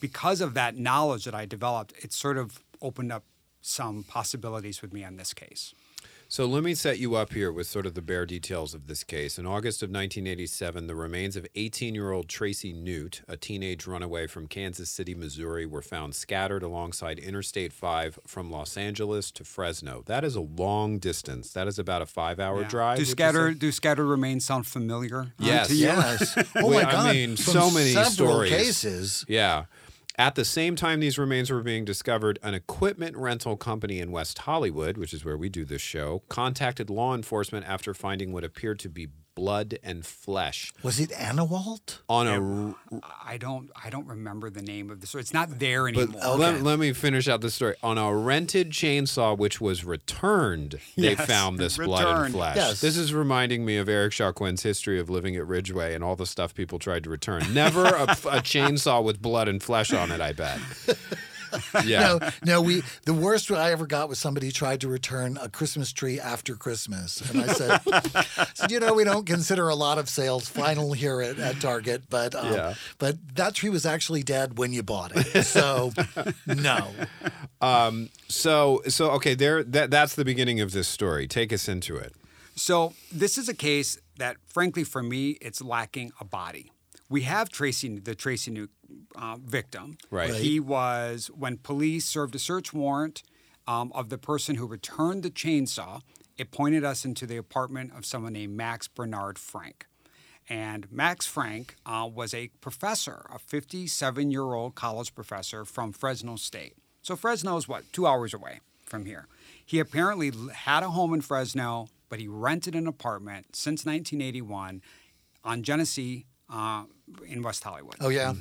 because 0.01 0.41
of 0.41 0.55
that 0.55 0.77
knowledge 0.77 1.25
that 1.25 1.35
I 1.35 1.45
developed, 1.47 1.93
it 2.05 2.13
sort 2.13 2.37
of 2.39 2.63
opened 2.81 3.11
up 3.13 3.25
some 3.61 4.03
possibilities 4.05 4.83
with 4.83 4.93
me 4.93 5.05
on 5.05 5.17
this 5.17 5.35
case. 5.35 5.75
So 6.29 6.47
let 6.47 6.63
me 6.63 6.77
set 6.77 7.01
you 7.01 7.17
up 7.17 7.33
here 7.33 7.51
with 7.51 7.67
sort 7.67 7.87
of 7.87 7.95
the 7.95 8.01
bare 8.01 8.25
details 8.25 8.73
of 8.73 8.87
this 8.87 9.03
case. 9.03 9.37
In 9.37 9.47
August 9.47 9.83
of 9.83 9.89
1987, 9.91 10.87
the 10.87 10.95
remains 10.95 11.35
of 11.35 11.45
18 11.57 11.93
year 11.93 12.13
old 12.13 12.29
Tracy 12.29 12.73
Nute, 12.73 13.23
a 13.27 13.37
teenage 13.37 13.85
runaway 13.85 14.29
from 14.29 14.47
Kansas 14.47 14.89
City, 14.89 15.13
Missouri, 15.13 15.67
were 15.67 15.83
found 15.83 16.15
scattered 16.15 16.63
alongside 16.63 17.19
Interstate 17.19 17.73
5 17.73 18.21
from 18.29 18.49
Los 18.49 18.77
Angeles 18.77 19.33
to 19.33 19.43
Fresno. 19.45 20.05
That 20.07 20.23
is 20.23 20.37
a 20.37 20.41
long 20.41 20.99
distance. 21.01 21.51
That 21.53 21.67
is 21.67 21.81
about 21.81 22.01
a 22.01 22.07
five 22.07 22.39
hour 22.39 22.61
Yeah. 22.63 22.69
drive. 22.69 22.97
Do 22.99 23.01
would 23.01 23.09
you 23.09 23.11
scatter 23.11 23.53
do 23.53 23.73
scattered 23.73 24.07
remains 24.07 24.45
sound 24.45 24.69
familiar? 24.69 25.33
Yes. 25.41 25.67
to 25.67 25.75
you? 25.75 25.87
Yes. 25.87 26.37
Oh 26.55 26.71
my 26.71 26.83
God. 26.83 26.95
I 26.95 27.13
mean, 27.13 27.35
From 27.35 27.53
so 27.55 27.71
many 27.73 27.91
several 27.91 28.11
stories. 28.13 28.53
cases. 28.53 29.25
Yeah. 29.27 29.65
At 30.19 30.35
the 30.35 30.45
same 30.45 30.77
time 30.77 31.01
these 31.01 31.19
remains 31.19 31.51
were 31.51 31.63
being 31.63 31.85
discovered, 31.85 32.39
an 32.43 32.55
equipment 32.55 33.17
rental 33.17 33.57
company 33.57 34.01
in 34.01 34.11
West 34.11 34.39
Hollywood, 34.41 34.97
which 34.99 35.15
is 35.15 35.25
where 35.25 35.37
we 35.37 35.49
do 35.49 35.65
this 35.65 35.81
show, 35.81 36.25
contacted 36.29 36.91
law 36.91 37.15
enforcement 37.15 37.67
after 37.67 37.95
finding 37.95 38.33
what 38.33 38.45
appeared 38.45 38.79
to 38.81 38.89
be 38.89 39.09
blood 39.41 39.79
and 39.83 40.05
flesh 40.05 40.71
Was 40.83 41.01
it 41.01 41.11
Anawalt? 41.13 41.99
on 42.09 42.27
a 42.29 42.75
I 43.25 43.39
don't 43.39 43.71
I 43.75 43.89
don't 43.89 44.07
remember 44.07 44.51
the 44.51 44.61
name 44.63 44.91
of 44.91 45.01
the 45.01 45.07
story. 45.07 45.23
It's 45.23 45.33
not 45.33 45.59
there 45.59 45.85
But 45.91 46.03
anymore. 46.03 46.37
let, 46.37 46.63
let 46.63 46.79
me 46.79 46.93
finish 46.93 47.27
out 47.27 47.41
the 47.41 47.51
story. 47.51 47.75
On 47.83 47.97
a 47.97 48.15
rented 48.15 48.71
chainsaw, 48.71 49.37
which 49.39 49.61
was 49.61 49.85
returned, 49.85 50.79
they 50.97 51.13
Yes, 51.13 51.27
found 51.27 51.59
this 51.59 51.79
blood 51.79 52.25
and 52.27 52.35
flesh. 52.35 52.57
Yes. 52.57 52.81
This 52.81 52.97
is 52.99 53.15
reminding 53.15 53.65
me 53.65 53.79
of 53.79 53.89
Eric 53.89 54.13
Shaw 54.13 54.33
Quinn's 54.33 54.63
history 54.63 55.01
of 55.01 55.09
living 55.09 55.37
at 55.37 55.47
Ridgeway 55.47 55.95
and 55.95 56.05
all 56.05 56.17
the 56.17 56.27
stuff 56.27 56.55
people 56.55 56.79
tried 56.79 57.05
to 57.05 57.11
return. 57.11 57.43
Never 57.55 57.85
a, 57.87 58.03
a 58.05 58.43
chainsaw 58.45 59.03
with 59.03 59.23
blood 59.23 59.49
and 59.49 59.63
flesh 59.63 59.93
on 59.93 60.11
it, 60.11 60.21
I 60.21 60.33
bet. 60.33 60.59
Yeah. 61.85 62.01
No, 62.21 62.31
no. 62.45 62.61
We 62.63 62.83
the 63.07 63.15
worst 63.15 63.51
I 63.51 63.73
ever 63.73 63.87
got 63.87 64.09
was 64.09 64.19
somebody 64.19 64.51
tried 64.53 64.81
to 64.83 64.89
return 64.89 65.39
a 65.41 65.49
Christmas 65.49 65.93
tree 65.93 66.21
after 66.21 66.55
Christmas, 66.57 67.21
and 67.31 67.43
I 67.43 67.47
said, 67.53 67.81
said, 68.55 68.71
you 68.71 68.81
know, 68.81 68.93
we 68.95 69.05
don't 69.05 69.27
consider 69.27 69.69
a 69.69 69.75
lot 69.75 69.99
of 69.99 70.09
sales 70.09 70.49
final 70.49 70.93
here 70.93 71.21
at, 71.23 71.39
at 71.39 71.61
Target, 71.61 72.05
but 72.11 72.35
um, 72.35 72.53
Yeah. 72.53 72.75
but 72.99 73.17
that 73.37 73.55
tree 73.55 73.71
was 73.71 73.87
actually 73.87 74.23
dead 74.23 74.59
when 74.59 74.73
you 74.73 74.83
bought 74.83 75.13
it, 75.15 75.45
so 75.45 75.93
no. 76.47 76.91
So, 78.29 78.83
so 78.89 79.11
okay, 79.13 79.35
there. 79.35 79.63
That 79.63 79.91
that's 79.91 80.15
the 80.15 80.25
beginning 80.25 80.61
of 80.61 80.73
this 80.73 80.89
story. 80.89 81.27
Take 81.27 81.53
us 81.53 81.69
into 81.69 81.97
it. 81.97 82.15
So 82.55 82.95
this 83.13 83.39
is 83.39 83.49
a 83.49 83.55
case 83.55 83.99
that, 84.19 84.37
frankly, 84.47 84.85
for 84.85 85.03
me, 85.03 85.31
it's 85.41 85.63
lacking 85.63 86.13
a 86.21 86.25
body. 86.25 86.73
We 87.09 87.23
have 87.23 87.49
Tracy, 87.49 87.99
the 87.99 88.15
Tracy 88.15 88.51
Nute 88.51 88.71
uh, 89.15 89.37
victim. 89.43 89.99
Right. 90.11 90.31
Right. 90.31 90.41
He 90.41 90.61
was 90.61 91.31
when 91.35 91.59
police 91.59 92.05
served 92.05 92.35
a 92.35 92.39
search 92.39 92.73
warrant 92.73 93.23
um, 93.67 93.93
of 93.95 94.09
the 94.09 94.19
person 94.19 94.57
who 94.57 94.67
returned 94.67 95.23
the 95.23 95.31
chainsaw. 95.31 96.03
It 96.37 96.51
pointed 96.51 96.85
us 96.85 97.05
into 97.05 97.27
the 97.27 97.37
apartment 97.37 97.93
of 97.97 98.07
someone 98.07 98.33
named 98.33 98.57
Max 98.57 98.89
Bernard 98.89 99.39
Frank. 99.39 99.87
And 100.49 100.91
Max 100.91 101.27
Frank 101.27 101.77
uh, 101.87 102.09
was 102.13 102.35
a 102.35 102.49
professor, 102.61 103.27
a 103.33 103.39
57 103.39 104.31
year 104.31 104.43
old 104.55 104.75
college 104.75 105.15
professor 105.15 105.65
from 105.65 105.93
Fresno 105.93 106.37
State. 106.37 106.75
So 107.03 107.15
Fresno 107.15 107.57
is 107.57 107.69
what, 107.69 107.85
two 107.93 108.07
hours 108.07 108.35
away 108.35 108.61
from 108.85 109.05
here. 109.07 109.27
He 109.65 109.79
apparently 109.79 110.33
had 110.53 110.83
a 110.83 110.91
home 110.91 111.15
in 111.15 111.21
Fresno, 111.21 111.89
but 112.09 112.19
he 112.19 112.27
rented 112.27 112.75
an 112.75 112.87
apartment 112.89 113.55
since 113.55 113.87
1981 113.87 114.83
on 115.45 115.63
Genesee 115.63 116.27
uh, 116.53 116.85
in 117.27 117.43
West 117.43 117.63
Hollywood. 117.63 117.95
Oh 118.01 118.09
yeah, 118.09 118.35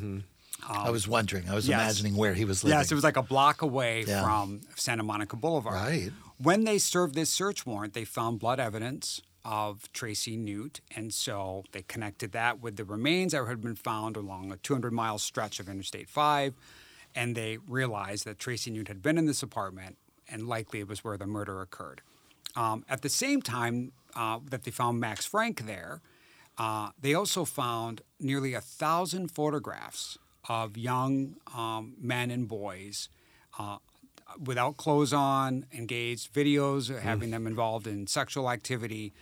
I 0.67 0.89
was 0.89 1.07
wondering. 1.07 1.49
I 1.49 1.55
was 1.55 1.67
yes. 1.67 1.79
imagining 1.81 2.15
where 2.15 2.33
he 2.33 2.45
was 2.45 2.63
living. 2.63 2.77
Yes, 2.77 2.91
it 2.91 2.95
was 2.95 3.03
like 3.03 3.17
a 3.17 3.23
block 3.23 3.61
away 3.61 4.03
Yeah. 4.07 4.23
from 4.23 4.61
Santa 4.75 5.03
Monica 5.03 5.35
Boulevard. 5.35 5.75
Right. 5.75 6.11
When 6.37 6.63
they 6.63 6.77
served 6.77 7.15
this 7.15 7.29
search 7.29 7.65
warrant, 7.65 7.93
they 7.93 8.05
found 8.05 8.39
blood 8.39 8.59
evidence 8.59 9.21
of 9.45 9.91
Tracy 9.93 10.35
Nute, 10.37 10.81
and 10.95 11.13
so 11.13 11.63
they 11.71 11.81
connected 11.81 12.33
that 12.33 12.61
with 12.61 12.75
the 12.75 12.83
remains 12.83 13.31
that 13.31 13.45
had 13.45 13.61
been 13.61 13.75
found 13.75 14.15
along 14.15 14.51
a 14.51 14.57
200 14.57 14.91
mile 14.91 15.17
stretch 15.17 15.59
of 15.59 15.69
Interstate 15.69 16.09
5, 16.09 16.53
and 17.15 17.35
they 17.35 17.57
realized 17.57 18.25
that 18.25 18.37
Tracy 18.37 18.69
Nute 18.71 18.87
had 18.87 19.01
been 19.01 19.17
in 19.17 19.25
this 19.25 19.41
apartment, 19.41 19.97
and 20.29 20.47
likely 20.47 20.79
it 20.79 20.87
was 20.87 21.03
where 21.03 21.17
the 21.17 21.25
murder 21.25 21.61
occurred. 21.61 22.01
Um, 22.55 22.83
at 22.89 23.01
the 23.01 23.09
same 23.09 23.41
time 23.41 23.91
uh, 24.15 24.39
that 24.49 24.63
they 24.63 24.71
found 24.71 24.99
Max 24.99 25.25
Frank 25.25 25.65
there, 25.65 26.01
uh, 26.57 26.89
they 26.99 27.13
also 27.13 27.45
found 27.45 28.01
nearly 28.19 28.53
a 28.53 28.61
thousand 28.61 29.29
photographs 29.31 30.17
of 30.49 30.75
young 30.75 31.35
um, 31.55 31.93
men 32.01 32.31
and 32.31 32.47
boys 32.47 33.07
uh, 33.57 33.77
without 34.43 34.75
clothes 34.77 35.13
on, 35.13 35.65
engaged, 35.73 36.33
videos 36.33 36.97
having 36.99 37.31
them 37.31 37.47
involved 37.47 37.87
in 37.87 38.07
sexual 38.07 38.49
activity. 38.49 39.13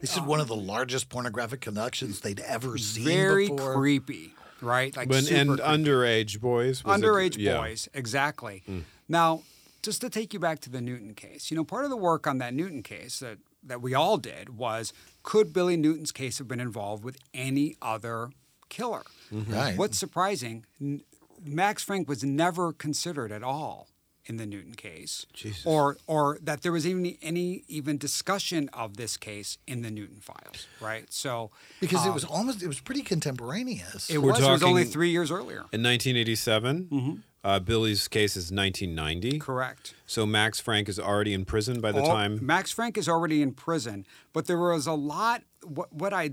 They 0.00 0.06
said 0.06 0.26
one 0.26 0.40
of 0.40 0.48
the 0.48 0.54
largest 0.56 1.08
pornographic 1.08 1.62
connections 1.62 2.20
they'd 2.20 2.40
ever 2.40 2.76
seen 2.76 3.04
Very 3.06 3.48
before. 3.48 3.74
creepy, 3.74 4.32
right? 4.60 4.94
Like 4.94 5.08
But, 5.08 5.24
super 5.24 5.40
and 5.40 5.48
creepy. 5.50 5.62
underage 5.62 6.40
boys. 6.40 6.84
was 6.84 7.00
it- 7.00 7.04
underage 7.04 7.36
yeah. 7.38 7.56
boys, 7.58 7.88
exactly. 7.94 8.62
Now, 9.08 9.42
just 9.82 10.00
to 10.02 10.10
take 10.10 10.34
you 10.34 10.40
back 10.40 10.58
to 10.60 10.70
the 10.70 10.80
Newton 10.82 11.14
case, 11.14 11.50
you 11.50 11.56
know, 11.56 11.64
part 11.64 11.84
of 11.84 11.90
the 11.90 11.96
work 11.96 12.26
on 12.26 12.38
that 12.38 12.52
Newton 12.52 12.82
case 12.82 13.20
that, 13.20 13.38
that 13.64 13.80
we 13.80 13.94
all 13.94 14.18
did 14.18 14.58
was 14.58 14.92
could 15.22 15.52
Billy 15.52 15.76
Newton's 15.78 16.12
case 16.12 16.38
have 16.38 16.48
been 16.48 16.60
involved 16.60 17.02
with 17.04 17.16
any 17.32 17.76
other 17.80 18.30
killer? 18.68 19.02
Mm-hmm. 19.32 19.52
Right. 19.52 19.76
What's 19.76 19.98
surprising, 19.98 20.64
n- 20.80 21.02
Max 21.44 21.82
Frank 21.82 22.08
was 22.08 22.24
never 22.24 22.72
considered 22.72 23.32
at 23.32 23.42
all 23.42 23.88
in 24.28 24.36
the 24.36 24.46
Newton 24.46 24.74
case, 24.74 25.26
Jesus. 25.32 25.64
or 25.64 25.96
or 26.06 26.38
that 26.42 26.62
there 26.62 26.72
was 26.72 26.86
even 26.86 27.16
any 27.22 27.62
even 27.68 27.96
discussion 27.96 28.68
of 28.72 28.96
this 28.96 29.16
case 29.16 29.58
in 29.66 29.82
the 29.82 29.90
Newton 29.90 30.20
files, 30.20 30.66
right? 30.80 31.10
So 31.12 31.50
because 31.80 32.04
it 32.04 32.08
um, 32.08 32.14
was 32.14 32.24
almost 32.24 32.62
it 32.62 32.66
was 32.66 32.80
pretty 32.80 33.02
contemporaneous. 33.02 34.10
it 34.10 34.18
We're 34.18 34.32
was, 34.32 34.40
it 34.40 34.50
was 34.50 34.62
only 34.62 34.84
three 34.84 35.10
years 35.10 35.30
earlier. 35.30 35.64
In 35.72 35.82
1987, 35.82 36.88
mm-hmm. 36.90 37.12
uh, 37.44 37.60
Billy's 37.60 38.08
case 38.08 38.36
is 38.36 38.50
1990. 38.50 39.38
Correct. 39.38 39.94
So 40.06 40.26
Max 40.26 40.58
Frank 40.58 40.88
is 40.88 40.98
already 40.98 41.32
in 41.32 41.44
prison 41.44 41.80
by 41.80 41.92
the 41.92 42.00
All- 42.02 42.08
time. 42.08 42.44
Max 42.44 42.72
Frank 42.72 42.98
is 42.98 43.08
already 43.08 43.42
in 43.42 43.52
prison, 43.52 44.06
but 44.32 44.46
there 44.46 44.58
was 44.58 44.86
a 44.86 44.92
lot. 44.92 45.42
What, 45.62 45.92
what 45.92 46.12
I 46.12 46.30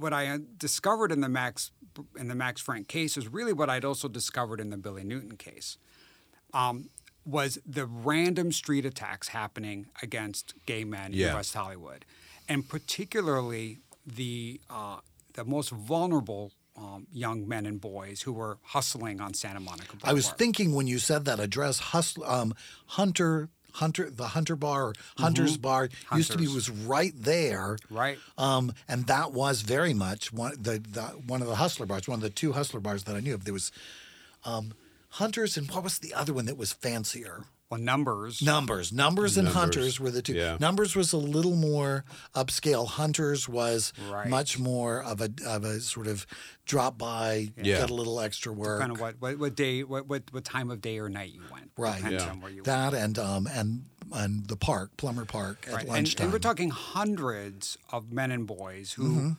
what 0.00 0.12
I 0.12 0.38
discovered 0.56 1.12
in 1.12 1.20
the 1.20 1.28
Max 1.28 1.70
in 2.18 2.28
the 2.28 2.34
Max 2.34 2.60
Frank 2.60 2.88
case 2.88 3.16
is 3.16 3.28
really 3.28 3.52
what 3.52 3.68
I'd 3.68 3.84
also 3.84 4.08
discovered 4.08 4.60
in 4.60 4.70
the 4.70 4.76
Billy 4.76 5.04
Newton 5.04 5.36
case. 5.36 5.76
Um, 6.54 6.90
was 7.26 7.58
the 7.66 7.84
random 7.86 8.50
street 8.50 8.84
attacks 8.86 9.28
happening 9.28 9.86
against 10.02 10.54
gay 10.66 10.84
men 10.84 11.12
Yeah. 11.12 11.28
in 11.30 11.34
West 11.34 11.54
Hollywood, 11.54 12.04
and 12.48 12.66
particularly 12.68 13.80
the 14.06 14.60
uh, 14.70 14.98
the 15.34 15.44
most 15.44 15.70
vulnerable 15.70 16.52
um, 16.76 17.06
young 17.12 17.46
men 17.46 17.66
and 17.66 17.80
boys 17.80 18.22
who 18.22 18.32
were 18.32 18.58
hustling 18.62 19.20
on 19.20 19.34
Santa 19.34 19.60
Monica 19.60 19.88
Boulevard. 19.96 20.10
I 20.10 20.14
was 20.14 20.30
thinking 20.30 20.74
when 20.74 20.86
you 20.86 20.98
said 20.98 21.24
that 21.26 21.38
address, 21.38 21.78
Hustler, 21.78 22.26
um, 22.28 22.54
Hunter, 22.86 23.50
Hunter, 23.74 24.10
the 24.10 24.28
Hunter 24.28 24.56
Bar, 24.56 24.88
or 24.88 24.94
Hunter's 25.16 25.56
Bar 25.56 25.88
used 26.14 26.32
to 26.32 26.38
be 26.38 26.44
Mm-hmm. 26.44 26.54
Was 26.54 26.70
right 26.70 27.12
there, 27.16 27.78
Right. 27.90 28.18
Um, 28.36 28.72
and 28.88 29.06
that 29.06 29.32
was 29.32 29.62
very 29.62 29.94
much 29.94 30.32
one 30.32 30.54
the, 30.60 30.78
the 30.78 31.02
one 31.26 31.42
of 31.42 31.48
the 31.48 31.56
Hustler 31.56 31.86
bars, 31.86 32.08
one 32.08 32.18
of 32.18 32.22
the 32.22 32.30
two 32.30 32.52
Hustler 32.52 32.80
bars 32.80 33.04
that 33.04 33.14
I 33.16 33.20
knew 33.20 33.34
of. 33.34 33.44
There 33.44 33.54
was 33.54 33.70
um, 34.44 34.74
Hunters, 35.10 35.56
and 35.56 35.70
what 35.70 35.84
was 35.84 35.98
the 35.98 36.14
other 36.14 36.32
one 36.32 36.46
that 36.46 36.56
was 36.56 36.72
fancier? 36.72 37.44
Well, 37.70 37.78
numbers. 37.80 38.42
Numbers, 38.42 38.92
numbers, 38.92 39.36
and 39.36 39.44
Numbers, 39.46 39.60
hunters 39.60 40.00
were 40.00 40.10
the 40.10 40.22
two. 40.22 40.34
yeah. 40.34 40.56
Numbers 40.58 40.96
was 40.96 41.12
a 41.12 41.16
little 41.16 41.54
more 41.54 42.04
upscale. 42.34 42.86
Hunters 42.88 43.48
was 43.48 43.92
Right. 44.10 44.28
much 44.28 44.58
more 44.58 45.02
of 45.02 45.20
a 45.20 45.30
of 45.46 45.62
a 45.64 45.80
sort 45.80 46.08
of 46.08 46.26
drop 46.66 46.98
by, 46.98 47.52
Yeah. 47.56 47.78
get 47.78 47.90
a 47.90 47.94
little 47.94 48.20
extra 48.20 48.52
work. 48.52 48.80
kind 48.80 48.90
of 48.92 49.00
what, 49.00 49.16
what 49.20 49.38
what 49.38 49.54
day 49.54 49.84
what, 49.84 50.08
what 50.08 50.24
what 50.32 50.44
time 50.44 50.70
of 50.70 50.80
day 50.80 50.98
or 50.98 51.08
night 51.08 51.32
you 51.32 51.42
went 51.52 51.70
Right. 51.76 52.02
Yeah. 52.02 52.34
you 52.48 52.62
that 52.64 52.92
and 52.92 53.18
um 53.18 53.46
and 53.46 53.84
and 54.12 54.48
the 54.48 54.56
park, 54.56 54.96
Plummer 54.96 55.24
Park 55.24 55.58
at 55.68 55.72
went. 55.72 55.74
Right. 55.74 55.82
And, 55.82 55.92
lunchtime. 55.94 56.24
and 56.24 56.32
we're 56.32 56.40
talking 56.40 56.70
hundreds 56.70 57.78
of 57.92 58.10
men 58.12 58.32
and 58.32 58.46
boys 58.46 58.92
who 58.94 59.08
Mm-hmm. 59.08 59.30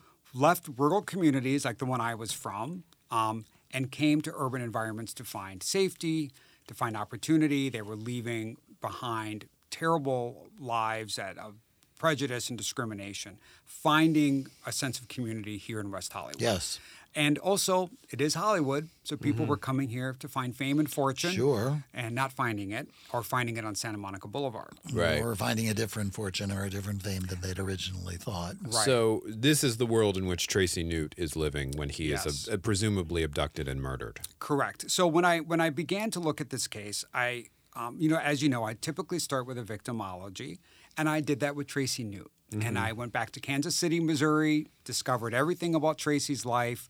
left 0.41 0.69
rural 0.77 1.01
communities 1.01 1.65
like 1.65 1.79
the 1.79 1.85
one 1.85 1.99
I 1.99 2.15
was 2.15 2.31
from 2.31 2.85
um, 3.09 3.43
and 3.71 3.91
came 3.91 4.21
to 4.21 4.31
urban 4.33 4.61
environments 4.61 5.13
to 5.15 5.25
find 5.25 5.61
safety, 5.61 6.31
to 6.71 6.77
find 6.77 6.97
opportunity. 6.97 7.69
They 7.69 7.81
were 7.81 7.95
leaving 7.95 8.57
behind 8.81 9.47
terrible 9.69 10.47
lives 10.59 11.19
at 11.19 11.37
of 11.37 11.55
prejudice 12.01 12.49
and 12.49 12.57
discrimination, 12.57 13.37
finding 13.63 14.47
a 14.65 14.71
sense 14.71 14.97
of 14.99 15.07
community 15.07 15.57
here 15.57 15.79
in 15.79 15.91
West 15.91 16.11
Hollywood. 16.11 16.41
Yes. 16.41 16.79
And 17.13 17.37
also, 17.37 17.91
it 18.09 18.21
is 18.21 18.33
Hollywood, 18.33 18.89
so 19.03 19.15
people 19.17 19.45
were 19.45 19.57
coming 19.57 19.89
here 19.89 20.15
to 20.19 20.27
find 20.27 20.55
fame 20.55 20.79
and 20.79 20.89
fortune. 20.89 21.31
Mm-hmm. 21.31 21.39
Sure. 21.39 21.83
And 21.93 22.15
not 22.15 22.31
finding 22.31 22.71
it, 22.71 22.87
or 23.13 23.21
finding 23.21 23.57
it 23.57 23.65
on 23.65 23.75
Santa 23.75 23.99
Monica 23.99 24.27
Boulevard. 24.27 24.73
Right. 24.91 25.21
Or 25.21 25.35
finding 25.35 25.69
a 25.69 25.75
different 25.75 26.15
fortune 26.15 26.51
or 26.51 26.63
a 26.63 26.69
different 26.71 27.03
fame 27.03 27.23
than 27.23 27.41
they'd 27.41 27.59
originally 27.59 28.15
thought. 28.15 28.55
Right. 28.63 28.85
So 28.85 29.21
this 29.27 29.63
is 29.63 29.77
the 29.77 29.85
world 29.85 30.17
in 30.17 30.25
which 30.25 30.47
Tracy 30.47 30.83
Nute 30.83 31.13
is 31.17 31.35
living 31.35 31.73
when 31.75 31.89
he 31.89 32.05
Yes. 32.09 32.25
is 32.25 32.49
uh, 32.49 32.57
presumably 32.57 33.21
abducted 33.21 33.67
and 33.67 33.79
murdered. 33.79 34.21
Correct. 34.39 34.89
So 34.89 35.05
when 35.05 35.25
I 35.25 35.39
when 35.41 35.59
I 35.61 35.69
began 35.69 36.09
to 36.11 36.19
look 36.19 36.41
at 36.41 36.49
this 36.49 36.65
case, 36.65 37.05
I 37.13 37.45
um, 37.75 37.97
you 37.99 38.09
know 38.09 38.19
as 38.19 38.41
you 38.41 38.49
know 38.49 38.63
I 38.63 38.73
typically 38.73 39.19
start 39.19 39.45
with 39.45 39.57
a 39.57 39.63
victimology, 39.63 40.59
And 40.97 41.07
I 41.09 41.21
did 41.21 41.39
that 41.39 41.55
with 41.55 41.67
Tracy 41.67 42.03
Nute. 42.03 42.31
Mm-hmm. 42.51 42.67
And 42.67 42.77
I 42.79 42.91
went 42.91 43.13
back 43.13 43.31
to 43.31 43.39
Kansas 43.39 43.75
City, 43.75 43.99
Missouri, 43.99 44.67
discovered 44.83 45.33
everything 45.33 45.73
about 45.73 45.97
Tracy's 45.97 46.45
life. 46.45 46.89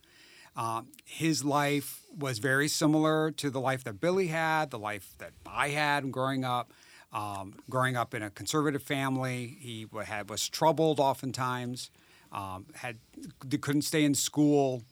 Um, 0.55 0.88
his 1.05 1.46
life 1.46 2.01
was 2.17 2.39
very 2.39 2.67
similar 2.67 3.31
to 3.31 3.50
the 3.50 3.60
life 3.60 3.84
that 3.84 4.01
Billy 4.01 4.27
had, 4.27 4.72
the 4.72 4.79
life 4.79 5.13
that 5.20 5.31
I 5.46 5.70
had 5.70 6.12
growing 6.12 6.43
up. 6.43 6.72
Um, 7.13 7.55
growing 7.70 7.98
up 7.98 8.13
in 8.13 8.24
a 8.24 8.29
conservative 8.29 8.81
family, 8.81 9.58
he 9.60 9.86
had 10.05 10.29
was 10.29 10.48
troubled 10.48 11.00
oftentimes. 11.00 11.91
Um, 12.31 12.67
had 12.74 13.00
couldn't 13.60 13.81
stay 13.81 14.05
in 14.05 14.15
school, 14.15 14.84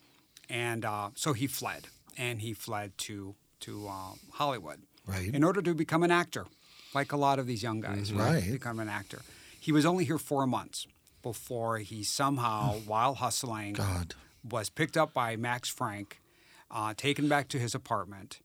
and 0.50 0.84
uh, 0.84 1.10
so 1.14 1.32
he 1.32 1.46
fled, 1.46 1.86
and 2.18 2.42
he 2.42 2.52
fled 2.52 2.96
to 2.98 3.34
to 3.60 3.88
um, 3.88 4.18
Hollywood 4.32 4.80
Right. 5.06 5.34
in 5.34 5.42
order 5.42 5.62
to 5.62 5.74
become 5.74 6.02
an 6.02 6.10
actor, 6.10 6.44
like 6.94 7.12
a 7.12 7.16
lot 7.16 7.38
of 7.38 7.46
these 7.46 7.62
young 7.62 7.80
guys, 7.80 8.12
right? 8.12 8.34
Right. 8.34 8.52
Become 8.52 8.80
an 8.80 8.88
actor. 8.88 9.20
He 9.58 9.72
was 9.72 9.84
only 9.86 10.04
here 10.04 10.18
four 10.18 10.46
months 10.46 10.86
before 11.22 11.78
he 11.78 12.02
somehow, 12.02 12.74
while 12.86 13.14
hustling, 13.14 13.74
God. 13.74 14.14
was 14.48 14.70
picked 14.70 14.96
up 14.96 15.12
by 15.12 15.36
Max 15.36 15.68
Frank, 15.68 16.20
uh, 16.70 16.94
taken 16.96 17.28
back 17.28 17.48
to 17.48 17.58
his 17.58 17.74
apartment, 17.74 18.40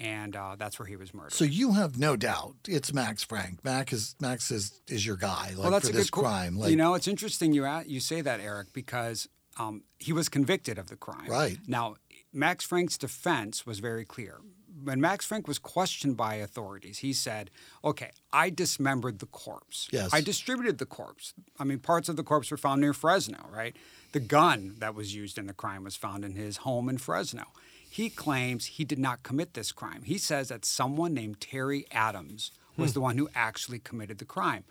and 0.00 0.36
uh, 0.36 0.54
that's 0.56 0.78
where 0.78 0.86
he 0.86 0.96
was 0.96 1.12
murdered. 1.12 1.32
So 1.32 1.44
you 1.44 1.72
have 1.72 1.98
no 1.98 2.16
doubt 2.16 2.54
it's 2.68 2.92
Max 2.92 3.24
Frank. 3.24 3.64
Max 3.64 3.92
is 3.92 4.14
Max 4.20 4.50
is 4.50 4.80
is 4.88 5.04
your 5.04 5.16
guy. 5.16 5.48
Like 5.50 5.58
well, 5.58 5.70
that's 5.72 5.86
for 5.88 5.94
a 5.94 5.96
this 5.96 6.10
good 6.10 6.22
crime. 6.22 6.56
Like 6.56 6.70
you 6.70 6.76
know, 6.76 6.94
it's 6.94 7.08
interesting 7.08 7.52
you 7.52 7.64
a- 7.64 7.84
you 7.86 7.98
say 8.00 8.20
that, 8.20 8.40
Eric, 8.40 8.72
because 8.72 9.28
um, 9.58 9.82
he 9.98 10.12
was 10.12 10.28
convicted 10.28 10.78
of 10.78 10.88
the 10.88 10.96
crime. 10.96 11.28
Right. 11.28 11.58
now, 11.66 11.96
Max 12.32 12.64
Frank's 12.64 12.96
defense 12.96 13.66
was 13.66 13.80
very 13.80 14.04
clear. 14.04 14.38
When 14.82 15.00
Max 15.00 15.24
Frank 15.24 15.46
was 15.48 15.58
questioned 15.58 16.16
by 16.16 16.36
authorities, 16.36 16.98
he 16.98 17.12
said, 17.12 17.50
"Okay, 17.84 18.10
I 18.32 18.50
dismembered 18.50 19.18
the 19.18 19.26
corpse. 19.26 19.88
Yes. 19.92 20.10
I 20.12 20.20
distributed 20.20 20.78
the 20.78 20.86
corpse. 20.86 21.34
I 21.58 21.64
mean, 21.64 21.78
parts 21.78 22.08
of 22.08 22.16
the 22.16 22.22
corpse 22.22 22.50
were 22.50 22.56
found 22.56 22.80
near 22.80 22.92
Fresno. 22.92 23.48
Right. 23.50 23.76
The 24.12 24.20
gun 24.20 24.76
that 24.78 24.94
was 24.94 25.14
used 25.14 25.38
in 25.38 25.46
the 25.46 25.54
crime 25.54 25.84
was 25.84 25.96
found 25.96 26.24
in 26.24 26.34
his 26.34 26.58
home 26.58 26.88
in 26.88 26.98
Fresno." 26.98 27.44
He 27.88 28.08
claims 28.08 28.64
he 28.64 28.86
did 28.86 28.98
not 28.98 29.22
commit 29.22 29.52
this 29.52 29.70
crime. 29.70 30.04
He 30.04 30.16
says 30.16 30.48
that 30.48 30.64
someone 30.64 31.12
named 31.12 31.42
Terry 31.42 31.84
Adams 31.92 32.50
was 32.78 32.92
hmm. 32.92 32.94
the 32.94 33.00
one 33.02 33.18
who 33.18 33.28
actually 33.34 33.80
committed 33.80 34.16
the 34.16 34.24
crime. 34.24 34.64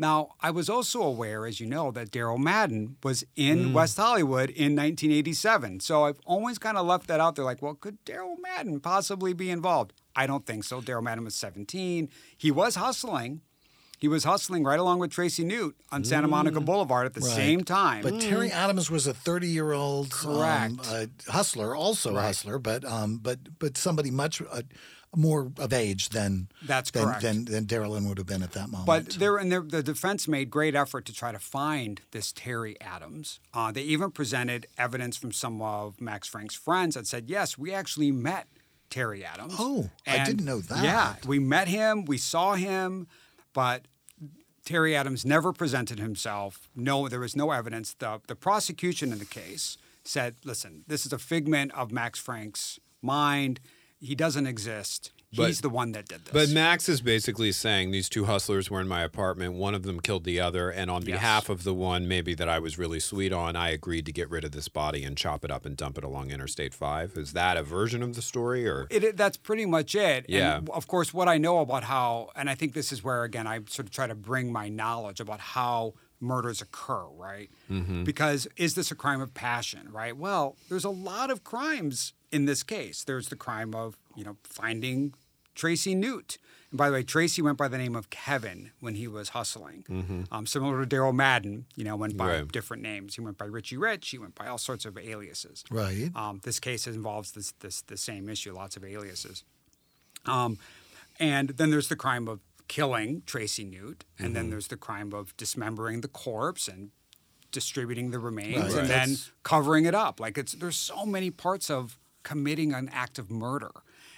Now, 0.00 0.30
I 0.40 0.50
was 0.50 0.70
also 0.70 1.02
aware, 1.02 1.46
as 1.46 1.60
you 1.60 1.66
know, 1.66 1.90
that 1.90 2.10
Daryl 2.10 2.38
Madden 2.38 2.96
was 3.04 3.22
in 3.36 3.74
West 3.74 3.98
Hollywood 3.98 4.48
in 4.48 4.74
1987. 4.74 5.80
So 5.80 6.04
I've 6.04 6.18
always 6.24 6.58
kind 6.58 6.78
of 6.78 6.86
left 6.86 7.06
that 7.08 7.20
out 7.20 7.36
there 7.36 7.44
like, 7.44 7.60
well, 7.60 7.74
could 7.74 8.02
Daryl 8.06 8.36
Madden 8.40 8.80
possibly 8.80 9.34
be 9.34 9.50
involved? 9.50 9.92
I 10.16 10.26
don't 10.26 10.46
think 10.46 10.64
so. 10.64 10.80
Daryl 10.80 11.02
Madden 11.02 11.24
was 11.24 11.34
17. 11.34 12.08
He 12.36 12.50
was 12.50 12.76
hustling. 12.76 13.42
He 13.98 14.08
was 14.08 14.24
hustling 14.24 14.64
right 14.64 14.78
along 14.80 15.00
with 15.00 15.10
Tracy 15.10 15.44
Nute 15.44 15.76
on 15.92 16.04
Santa 16.04 16.26
Monica 16.26 16.58
Boulevard 16.62 17.04
at 17.04 17.12
the 17.12 17.20
Right. 17.20 17.30
same 17.36 17.62
time. 17.64 18.02
But 18.02 18.18
Terry 18.22 18.50
Adams 18.50 18.90
was 18.90 19.06
a 19.06 19.12
30 19.12 19.48
year 19.48 19.72
old 19.72 20.06
um, 20.06 20.10
Correct. 20.78 20.88
uh, 20.90 21.06
hustler, 21.30 21.76
also 21.76 22.16
a 22.16 22.22
hustler, 22.22 22.58
but 22.58 22.82
um, 22.86 23.18
but 23.22 23.58
but 23.58 23.76
somebody 23.76 24.10
much 24.10 24.40
uh, 24.40 24.62
more 25.14 25.50
of 25.58 25.72
age 25.72 26.10
than 26.10 26.48
That's 26.62 26.90
than, 26.90 27.04
correct. 27.04 27.22
than 27.22 27.44
than 27.44 27.66
Daryl 27.66 27.90
Lynn 27.90 28.08
would 28.08 28.18
have 28.18 28.26
been 28.26 28.42
at 28.42 28.52
that 28.52 28.68
moment. 28.68 28.86
But 28.86 29.10
there, 29.18 29.36
and 29.36 29.50
there, 29.50 29.60
the 29.60 29.82
defense 29.82 30.28
made 30.28 30.50
great 30.50 30.74
effort 30.74 31.04
to 31.06 31.12
try 31.12 31.32
to 31.32 31.38
find 31.38 32.00
this 32.12 32.32
Terry 32.32 32.80
Adams. 32.80 33.40
Uh, 33.52 33.72
they 33.72 33.82
even 33.82 34.10
presented 34.10 34.66
evidence 34.78 35.16
from 35.16 35.32
some 35.32 35.60
of 35.60 36.00
Max 36.00 36.28
Frank's 36.28 36.54
friends 36.54 36.94
that 36.94 37.06
said, 37.06 37.28
"Yes, 37.28 37.58
we 37.58 37.72
actually 37.72 38.12
met 38.12 38.46
Terry 38.88 39.24
Adams." 39.24 39.54
Oh, 39.58 39.90
I 40.06 40.24
didn't 40.24 40.44
know 40.44 40.60
that. 40.60 40.84
Yeah, 40.84 41.16
we 41.26 41.38
met 41.38 41.68
him, 41.68 42.04
we 42.04 42.18
saw 42.18 42.54
him, 42.54 43.08
but 43.52 43.86
Terry 44.64 44.94
Adams 44.94 45.24
never 45.24 45.52
presented 45.52 45.98
himself. 45.98 46.68
No, 46.76 47.08
there 47.08 47.20
was 47.20 47.34
no 47.34 47.50
evidence. 47.50 47.94
The 47.94 48.20
the 48.28 48.36
prosecution 48.36 49.12
in 49.12 49.18
the 49.18 49.24
case 49.24 49.76
said, 50.04 50.36
"Listen, 50.44 50.84
this 50.86 51.04
is 51.04 51.12
a 51.12 51.18
figment 51.18 51.72
of 51.72 51.90
Max 51.90 52.20
Frank's 52.20 52.78
mind. 53.02 53.58
He 54.00 54.14
doesn't 54.14 54.46
exist. 54.46 55.12
But- 55.32 55.46
He's 55.46 55.60
the 55.60 55.68
one 55.68 55.92
that 55.92 56.08
did 56.08 56.24
this." 56.24 56.32
But 56.32 56.48
Max 56.48 56.88
is 56.88 57.00
basically 57.00 57.52
saying 57.52 57.92
these 57.92 58.08
two 58.08 58.24
hustlers 58.24 58.68
were 58.68 58.80
in 58.80 58.88
my 58.88 59.02
apartment. 59.02 59.54
One 59.54 59.76
of 59.76 59.84
them 59.84 60.00
killed 60.00 60.24
the 60.24 60.40
other, 60.40 60.70
and 60.70 60.90
on 60.90 61.02
Yes. 61.02 61.18
behalf 61.18 61.48
of 61.48 61.62
the 61.62 61.72
one 61.72 62.08
maybe 62.08 62.34
that 62.34 62.48
I 62.48 62.58
was 62.58 62.78
really 62.78 62.98
sweet 62.98 63.32
on, 63.32 63.54
I 63.54 63.68
agreed 63.68 64.06
to 64.06 64.12
get 64.12 64.28
rid 64.28 64.42
of 64.42 64.50
this 64.50 64.66
body 64.66 65.04
and 65.04 65.16
chop 65.16 65.44
it 65.44 65.50
up 65.52 65.64
and 65.64 65.76
dump 65.76 65.96
it 65.98 66.02
along 66.02 66.30
Interstate 66.32 66.74
Five. 66.74 67.16
Is 67.16 67.32
that 67.34 67.56
a 67.56 67.62
version 67.62 68.02
of 68.02 68.16
the 68.16 68.22
story, 68.22 68.66
or 68.66 68.88
It, 68.90 69.04
it- 69.04 69.16
that's 69.16 69.36
pretty 69.36 69.66
much 69.66 69.94
it. 69.94 70.26
Yeah. 70.28 70.56
And 70.58 70.68
of 70.70 70.88
course, 70.88 71.14
what 71.14 71.28
I 71.28 71.38
know 71.38 71.58
about 71.60 71.84
how, 71.84 72.30
and 72.34 72.50
I 72.50 72.56
think 72.56 72.72
this 72.74 72.90
is 72.90 73.04
where 73.04 73.22
again 73.22 73.46
I 73.46 73.60
sort 73.68 73.86
of 73.86 73.90
try 73.92 74.08
to 74.08 74.16
bring 74.16 74.50
my 74.50 74.68
knowledge 74.68 75.20
about 75.20 75.38
how 75.38 75.94
murders 76.18 76.60
occur, 76.60 77.06
right? 77.06 77.50
Mm-hmm. 77.70 78.02
Because 78.02 78.48
is 78.56 78.74
this 78.74 78.90
a 78.90 78.96
crime 78.96 79.20
of 79.20 79.32
passion, 79.32 79.92
right? 79.92 80.16
Well, 80.16 80.56
there's 80.68 80.84
a 80.84 80.90
lot 80.90 81.30
of 81.30 81.44
crimes 81.44 82.14
in 82.32 82.44
this 82.46 82.62
case. 82.62 83.04
There's 83.04 83.28
the 83.28 83.36
crime 83.36 83.74
of 83.74 83.96
you 84.16 84.24
know 84.24 84.36
finding 84.44 85.14
Tracy 85.54 85.94
Nute. 85.94 86.38
And 86.70 86.78
by 86.78 86.88
the 86.88 86.94
way, 86.94 87.02
Tracy 87.02 87.42
went 87.42 87.58
by 87.58 87.66
the 87.66 87.76
name 87.78 87.96
of 87.96 88.10
Kevin 88.10 88.70
when 88.78 88.94
he 88.94 89.08
was 89.08 89.30
hustling. 89.30 90.26
Um, 90.30 90.46
similar 90.46 90.84
to 90.84 90.96
Daryl 90.96 91.12
Madden, 91.14 91.66
you 91.74 91.82
know, 91.82 91.96
went 91.96 92.16
by 92.16 92.26
Mm-hmm. 92.28 92.40
Right. 92.42 92.52
different 92.52 92.82
names. 92.84 93.16
He 93.16 93.20
went 93.20 93.38
by 93.38 93.46
Richie 93.46 93.76
Rich. 93.76 94.08
He 94.10 94.18
went 94.18 94.36
by 94.36 94.46
all 94.46 94.58
sorts 94.58 94.84
of 94.84 94.96
aliases. 94.96 95.64
Right. 95.68 96.10
Um, 96.14 96.40
this 96.44 96.60
case 96.60 96.86
involves 96.86 97.32
this, 97.32 97.50
this 97.58 97.82
the 97.82 97.96
same 97.96 98.28
issue, 98.28 98.52
lots 98.54 98.76
of 98.76 98.84
aliases. 98.84 99.42
Um, 100.26 100.58
and 101.18 101.48
then 101.50 101.70
there's 101.70 101.88
the 101.88 101.96
crime 101.96 102.28
of 102.28 102.38
killing 102.68 103.22
Tracy 103.26 103.64
Nute, 103.64 104.04
and 104.18 104.26
Mm-hmm. 104.28 104.34
then 104.34 104.50
there's 104.50 104.68
the 104.68 104.76
crime 104.76 105.12
of 105.12 105.36
dismembering 105.36 106.02
the 106.02 106.08
corpse 106.08 106.68
and 106.68 106.90
distributing 107.50 108.12
the 108.12 108.20
remains, 108.20 108.56
Right. 108.74 108.82
and 108.82 108.88
then 108.88 109.08
That's- 109.10 109.30
covering 109.42 109.86
it 109.86 109.94
up. 109.94 110.20
Like 110.20 110.38
it's 110.38 110.52
there's 110.52 110.76
so 110.76 111.04
many 111.04 111.30
parts 111.32 111.68
of 111.68 111.98
committing 112.22 112.72
an 112.72 112.88
act 112.92 113.18
of 113.18 113.30
murder, 113.30 113.72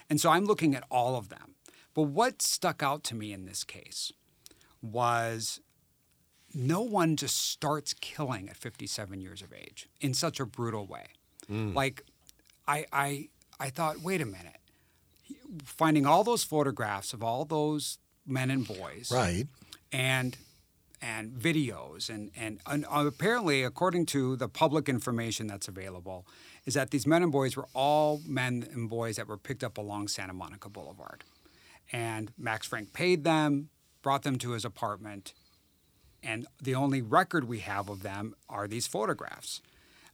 and 0.09 0.21
so 0.21 0.31
I'm 0.31 0.45
looking 0.45 0.75
at 0.75 0.85
all 0.91 1.17
of 1.17 1.29
them. 1.29 1.55
But 1.95 2.03
what 2.03 2.43
stuck 2.43 2.83
out 2.83 3.05
to 3.05 3.15
me 3.15 3.33
in 3.33 3.45
this 3.45 3.65
case 3.65 4.13
was 4.81 5.61
no 6.55 6.81
one 6.83 7.17
just 7.17 7.51
starts 7.51 7.95
killing 7.95 8.49
at 8.49 8.57
57 8.57 9.21
years 9.21 9.43
of 9.43 9.53
age 9.53 9.89
in 10.01 10.15
such 10.15 10.41
a 10.41 10.47
brutal 10.47 10.87
way. 10.87 11.07
Mm. 11.51 11.75
Like, 11.75 12.05
I, 12.67 12.87
I, 12.93 13.29
I 13.59 13.71
thought, 13.71 14.01
wait 14.01 14.21
a 14.21 14.27
minute. 14.27 14.59
Finding 15.65 16.07
all 16.07 16.25
those 16.25 16.45
photographs 16.45 17.13
of 17.13 17.23
all 17.23 17.45
those 17.45 17.99
men 18.27 18.51
and 18.51 18.67
boys, 18.67 19.11
right. 19.13 19.47
and 19.91 20.37
and 21.01 21.33
videos, 21.33 22.09
and, 22.09 22.31
and 22.37 22.61
and 22.67 22.87
apparently, 22.89 23.63
according 23.65 24.07
to 24.07 24.37
the 24.37 24.49
public 24.49 24.89
information 24.89 25.47
that's 25.47 25.69
available, 25.69 26.27
is 26.65 26.75
that 26.75 26.91
these 26.91 27.07
men 27.07 27.23
and 27.23 27.33
boys 27.33 27.57
were 27.57 27.67
all 27.75 28.21
men 28.27 28.67
and 28.73 28.89
boys 28.89 29.17
that 29.17 29.27
were 29.29 29.37
picked 29.37 29.65
up 29.65 29.79
along 29.79 30.09
Santa 30.09 30.33
Monica 30.33 30.69
Boulevard, 30.69 31.25
and 31.93 32.33
Max 32.39 32.67
Frank 32.67 32.93
paid 32.93 33.25
them, 33.25 33.69
brought 34.03 34.23
them 34.23 34.39
to 34.39 34.53
his 34.53 34.65
apartment, 34.65 35.35
and 36.23 36.47
the 36.63 36.75
only 36.75 37.03
record 37.03 37.49
we 37.49 37.61
have 37.61 37.89
of 37.89 38.03
them 38.03 38.35
are 38.49 38.69
these 38.69 38.87
photographs. 38.87 39.61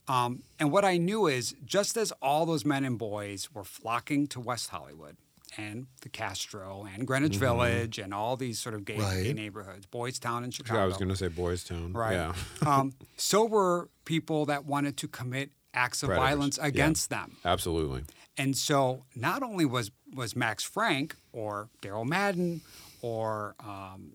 Um, 0.07 0.41
and 0.59 0.71
what 0.71 0.83
I 0.83 0.97
knew 0.97 1.27
is 1.27 1.53
just 1.63 1.95
as 1.95 2.11
all 2.19 2.47
those 2.47 2.65
men 2.65 2.83
and 2.83 2.97
boys 2.97 3.53
were 3.53 3.63
flocking 3.63 4.25
to 4.27 4.39
West 4.39 4.69
Hollywood 4.69 5.17
and 5.55 5.85
the 6.01 6.09
Castro 6.09 6.87
and 6.95 7.05
Greenwich 7.05 7.35
Village 7.35 7.99
and 7.99 8.11
all 8.13 8.35
these 8.35 8.59
sort 8.59 8.73
of 8.73 8.85
gay, 8.85 8.97
gay 8.97 9.33
neighborhoods, 9.33 9.85
Boys 9.85 10.17
Town 10.17 10.43
in 10.43 10.49
Chicago. 10.51 10.81
I 10.81 10.85
was 10.85 10.97
going 10.97 11.09
to 11.09 11.15
say 11.15 11.27
Boys 11.27 11.63
Town, 11.63 11.93
Right. 11.93 12.13
Yeah, 12.13 12.33
um, 12.65 12.93
so 13.17 13.45
were 13.45 13.89
people 14.05 14.45
that 14.47 14.65
wanted 14.65 14.97
to 14.97 15.07
commit 15.07 15.51
acts 15.73 16.03
of 16.03 16.07
Predators. 16.07 16.29
violence 16.29 16.57
Yeah. 16.57 16.67
against 16.67 17.09
them. 17.09 17.37
absolutely. 17.45 18.03
And 18.37 18.55
so 18.57 19.03
not 19.15 19.43
only 19.43 19.65
was 19.65 19.91
was 20.15 20.35
Max 20.35 20.63
Frank 20.63 21.15
or 21.33 21.69
Daryl 21.81 22.05
Madden 22.07 22.61
or 23.01 23.55
um, 23.59 24.13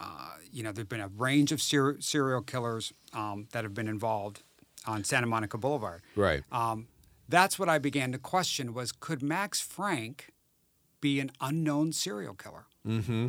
uh, 0.00 0.32
you 0.52 0.62
know 0.62 0.72
there've 0.72 0.88
been 0.88 1.00
a 1.00 1.08
range 1.08 1.52
of 1.52 1.60
ser- 1.62 2.00
serial 2.00 2.42
killers 2.42 2.92
um, 3.12 3.46
that 3.52 3.64
have 3.64 3.74
been 3.74 3.88
involved 3.88 4.42
on 4.86 5.04
Santa 5.04 5.26
Monica 5.26 5.56
Boulevard. 5.58 6.02
Right. 6.16 6.42
Um, 6.52 6.88
that's 7.28 7.58
what 7.58 7.68
I 7.68 7.78
began 7.78 8.10
to 8.12 8.18
question: 8.18 8.74
was 8.74 8.90
could 8.92 9.22
Max 9.22 9.60
Frank 9.60 10.32
be 11.00 11.20
an 11.20 11.30
unknown 11.40 11.92
serial 11.92 12.34
killer? 12.34 12.64
Mm-hmm. 12.86 13.28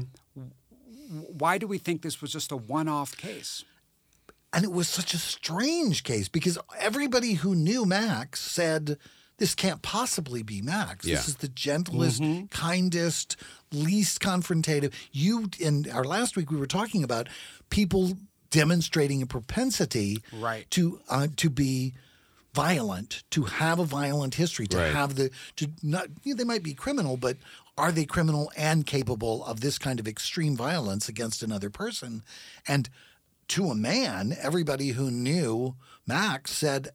Why 1.27 1.57
do 1.57 1.67
we 1.67 1.77
think 1.77 2.01
this 2.01 2.21
was 2.21 2.31
just 2.31 2.51
a 2.51 2.57
one-off 2.57 3.15
case? 3.17 3.63
And 4.53 4.65
it 4.65 4.71
was 4.71 4.87
such 4.87 5.13
a 5.13 5.17
strange 5.17 6.03
case 6.03 6.27
because 6.27 6.57
everybody 6.77 7.33
who 7.35 7.55
knew 7.55 7.85
Max 7.85 8.41
said, 8.41 8.97
this 9.37 9.55
can't 9.55 9.81
possibly 9.81 10.43
be 10.43 10.61
Max. 10.61 11.05
Yeah. 11.05 11.15
This 11.15 11.29
is 11.29 11.35
the 11.37 11.47
gentlest, 11.47 12.21
Mm-hmm. 12.21 12.45
kindest, 12.47 13.37
least 13.71 14.19
confrontative. 14.21 14.93
You, 15.11 15.49
in 15.59 15.89
our 15.91 16.03
last 16.03 16.35
week, 16.35 16.51
we 16.51 16.57
were 16.57 16.67
talking 16.67 17.03
about 17.03 17.27
people 17.69 18.17
demonstrating 18.51 19.21
a 19.21 19.25
propensity 19.25 20.21
Right. 20.33 20.69
to 20.71 20.99
uh, 21.09 21.27
to 21.37 21.49
be 21.49 21.93
violent, 22.53 23.23
to 23.31 23.43
have 23.43 23.79
a 23.79 23.85
violent 23.85 24.35
history, 24.35 24.67
to 24.67 24.77
Right. 24.77 24.93
have 24.93 25.15
the 25.15 25.31
to 25.55 25.69
not 25.81 26.07
you 26.23 26.33
know, 26.33 26.37
they 26.37 26.43
might 26.43 26.63
be 26.63 26.73
criminal, 26.73 27.15
but 27.17 27.37
are 27.77 27.91
they 27.91 28.05
criminal 28.05 28.51
and 28.57 28.85
capable 28.85 29.43
of 29.45 29.61
this 29.61 29.77
kind 29.77 29.99
of 29.99 30.07
extreme 30.07 30.55
violence 30.57 31.07
against 31.07 31.41
another 31.41 31.69
person? 31.69 32.21
And 32.67 32.89
to 33.51 33.67
a 33.67 33.75
man, 33.75 34.35
everybody 34.41 34.89
who 34.89 35.11
knew 35.11 35.75
Max 36.07 36.51
said, 36.51 36.89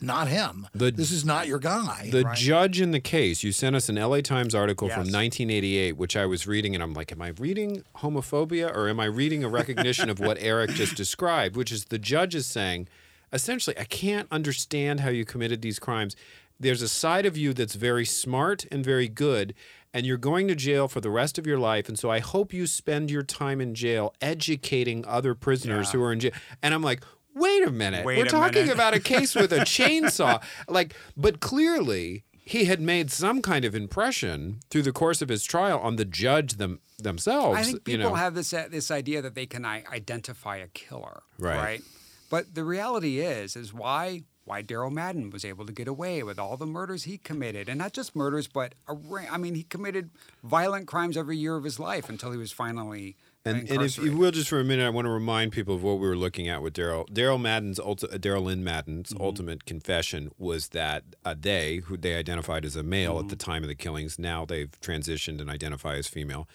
not 0.00 0.26
him. 0.26 0.66
The- 0.74 0.90
this 0.90 1.12
is 1.12 1.24
not 1.24 1.46
your 1.46 1.60
guy. 1.60 2.08
The 2.10 2.24
judge 2.34 2.80
in 2.80 2.90
the 2.90 2.98
case, 3.00 3.44
you 3.44 3.52
sent 3.52 3.76
us 3.76 3.88
an 3.88 3.96
LA 3.96 4.20
Times 4.20 4.52
article 4.54 4.88
from 4.88 5.02
1988, 5.12 5.96
which 5.96 6.16
I 6.16 6.26
was 6.26 6.46
reading, 6.46 6.74
and 6.74 6.82
I'm 6.82 6.92
like, 6.92 7.12
am 7.12 7.22
I 7.22 7.28
reading 7.38 7.84
homophobia 7.98 8.74
or 8.74 8.88
am 8.88 8.98
I 8.98 9.04
reading 9.04 9.44
a 9.44 9.48
recognition 9.48 10.10
of 10.10 10.18
what 10.18 10.38
Eric 10.40 10.70
just 10.72 10.96
described? 10.96 11.54
Which 11.56 11.70
is 11.70 11.84
the 11.84 11.98
judge 11.98 12.34
is 12.34 12.46
saying, 12.46 12.88
essentially, 13.32 13.78
I 13.78 13.84
can't 13.84 14.26
understand 14.32 15.00
how 15.00 15.10
you 15.10 15.24
committed 15.24 15.62
these 15.62 15.78
crimes. 15.78 16.16
There's 16.58 16.82
a 16.82 16.88
side 16.88 17.26
of 17.26 17.36
you 17.36 17.52
that's 17.54 17.74
very 17.74 18.04
smart 18.04 18.66
and 18.72 18.84
very 18.84 19.08
good, 19.08 19.54
and 19.94 20.06
you're 20.06 20.16
going 20.16 20.48
to 20.48 20.54
jail 20.54 20.88
for 20.88 21.00
the 21.00 21.10
rest 21.10 21.38
of 21.38 21.46
your 21.46 21.58
life. 21.58 21.88
And 21.88 21.98
so 21.98 22.10
I 22.10 22.18
hope 22.20 22.52
you 22.52 22.66
spend 22.66 23.10
your 23.10 23.22
time 23.22 23.60
in 23.60 23.74
jail 23.74 24.14
educating 24.20 25.04
other 25.06 25.34
prisoners 25.34 25.92
who 25.92 26.02
are 26.02 26.12
in 26.12 26.20
jail. 26.20 26.32
And 26.62 26.72
I'm 26.74 26.82
like, 26.82 27.02
wait 27.34 27.66
a 27.66 27.70
minute. 27.70 28.04
Wait 28.04 28.18
We're 28.18 28.24
a 28.24 28.28
talking 28.28 28.62
minute. 28.62 28.74
about 28.74 28.94
a 28.94 29.00
case 29.00 29.34
with 29.34 29.52
a 29.52 29.58
chainsaw. 29.60 30.42
Like, 30.68 30.94
but 31.16 31.40
clearly 31.40 32.24
he 32.44 32.64
had 32.64 32.80
made 32.80 33.10
some 33.10 33.40
kind 33.42 33.64
of 33.64 33.74
impression 33.74 34.60
through 34.70 34.82
the 34.82 34.92
course 34.92 35.22
of 35.22 35.28
his 35.28 35.44
trial 35.44 35.78
on 35.78 35.96
the 35.96 36.04
judge 36.04 36.54
them 36.54 36.80
themselves. 36.98 37.58
I 37.58 37.62
think 37.62 37.76
you 37.88 37.96
people 37.96 38.10
know. 38.10 38.14
have 38.16 38.34
this 38.34 38.52
uh, 38.52 38.66
this 38.70 38.90
idea 38.90 39.22
that 39.22 39.34
they 39.34 39.46
can 39.46 39.64
I- 39.64 39.84
identify 39.92 40.56
a 40.56 40.68
killer, 40.68 41.22
Right. 41.38 41.82
But 42.30 42.54
the 42.54 42.64
reality 42.64 43.20
is, 43.20 43.56
is 43.56 43.74
why 43.74 44.22
why 44.52 44.62
Daryl 44.62 44.92
Madden 44.92 45.30
was 45.30 45.44
able 45.46 45.64
to 45.64 45.72
get 45.72 45.88
away 45.88 46.22
with 46.22 46.38
all 46.38 46.58
the 46.58 46.66
murders 46.66 47.04
he 47.04 47.16
committed, 47.16 47.68
and 47.70 47.78
not 47.78 47.92
just 47.94 48.14
murders, 48.14 48.46
but 48.48 48.74
a, 48.86 48.92
ra- 48.92 49.24
I 49.30 49.38
mean, 49.38 49.54
he 49.54 49.62
committed 49.62 50.10
violent 50.44 50.86
crimes 50.86 51.16
every 51.16 51.38
year 51.38 51.56
of 51.56 51.64
his 51.64 51.78
life 51.80 52.10
until 52.10 52.30
he 52.32 52.36
was 52.36 52.52
finally 52.52 53.16
and, 53.44 53.68
and 53.68 53.82
if 53.82 53.98
you 53.98 54.16
will 54.16 54.30
just 54.30 54.48
for 54.48 54.60
a 54.60 54.64
minute, 54.64 54.86
I 54.86 54.90
want 54.90 55.06
to 55.06 55.10
remind 55.10 55.50
people 55.50 55.74
of 55.74 55.82
what 55.82 55.98
we 55.98 56.06
were 56.06 56.14
looking 56.16 56.46
at 56.48 56.62
with 56.62 56.74
Daryl. 56.74 57.08
Daryl 57.08 57.40
Madden's 57.40 57.80
ulti- 57.80 58.12
uh, 58.14 58.18
Daryl 58.18 58.44
Lynn 58.44 58.62
Madden's 58.62 59.10
Mm-hmm. 59.12 59.20
ultimate 59.20 59.64
confession 59.64 60.30
was 60.38 60.68
that 60.68 61.02
uh, 61.24 61.34
they, 61.36 61.78
who 61.86 61.96
they 61.96 62.14
identified 62.14 62.64
as 62.64 62.76
a 62.76 62.84
male 62.84 63.14
Mm-hmm. 63.14 63.24
at 63.24 63.30
the 63.30 63.36
time 63.50 63.62
of 63.64 63.68
the 63.68 63.74
killings, 63.74 64.16
now 64.16 64.44
they've 64.44 64.70
transitioned 64.80 65.40
and 65.40 65.50
identify 65.50 65.94
as 65.96 66.06
female. 66.06 66.46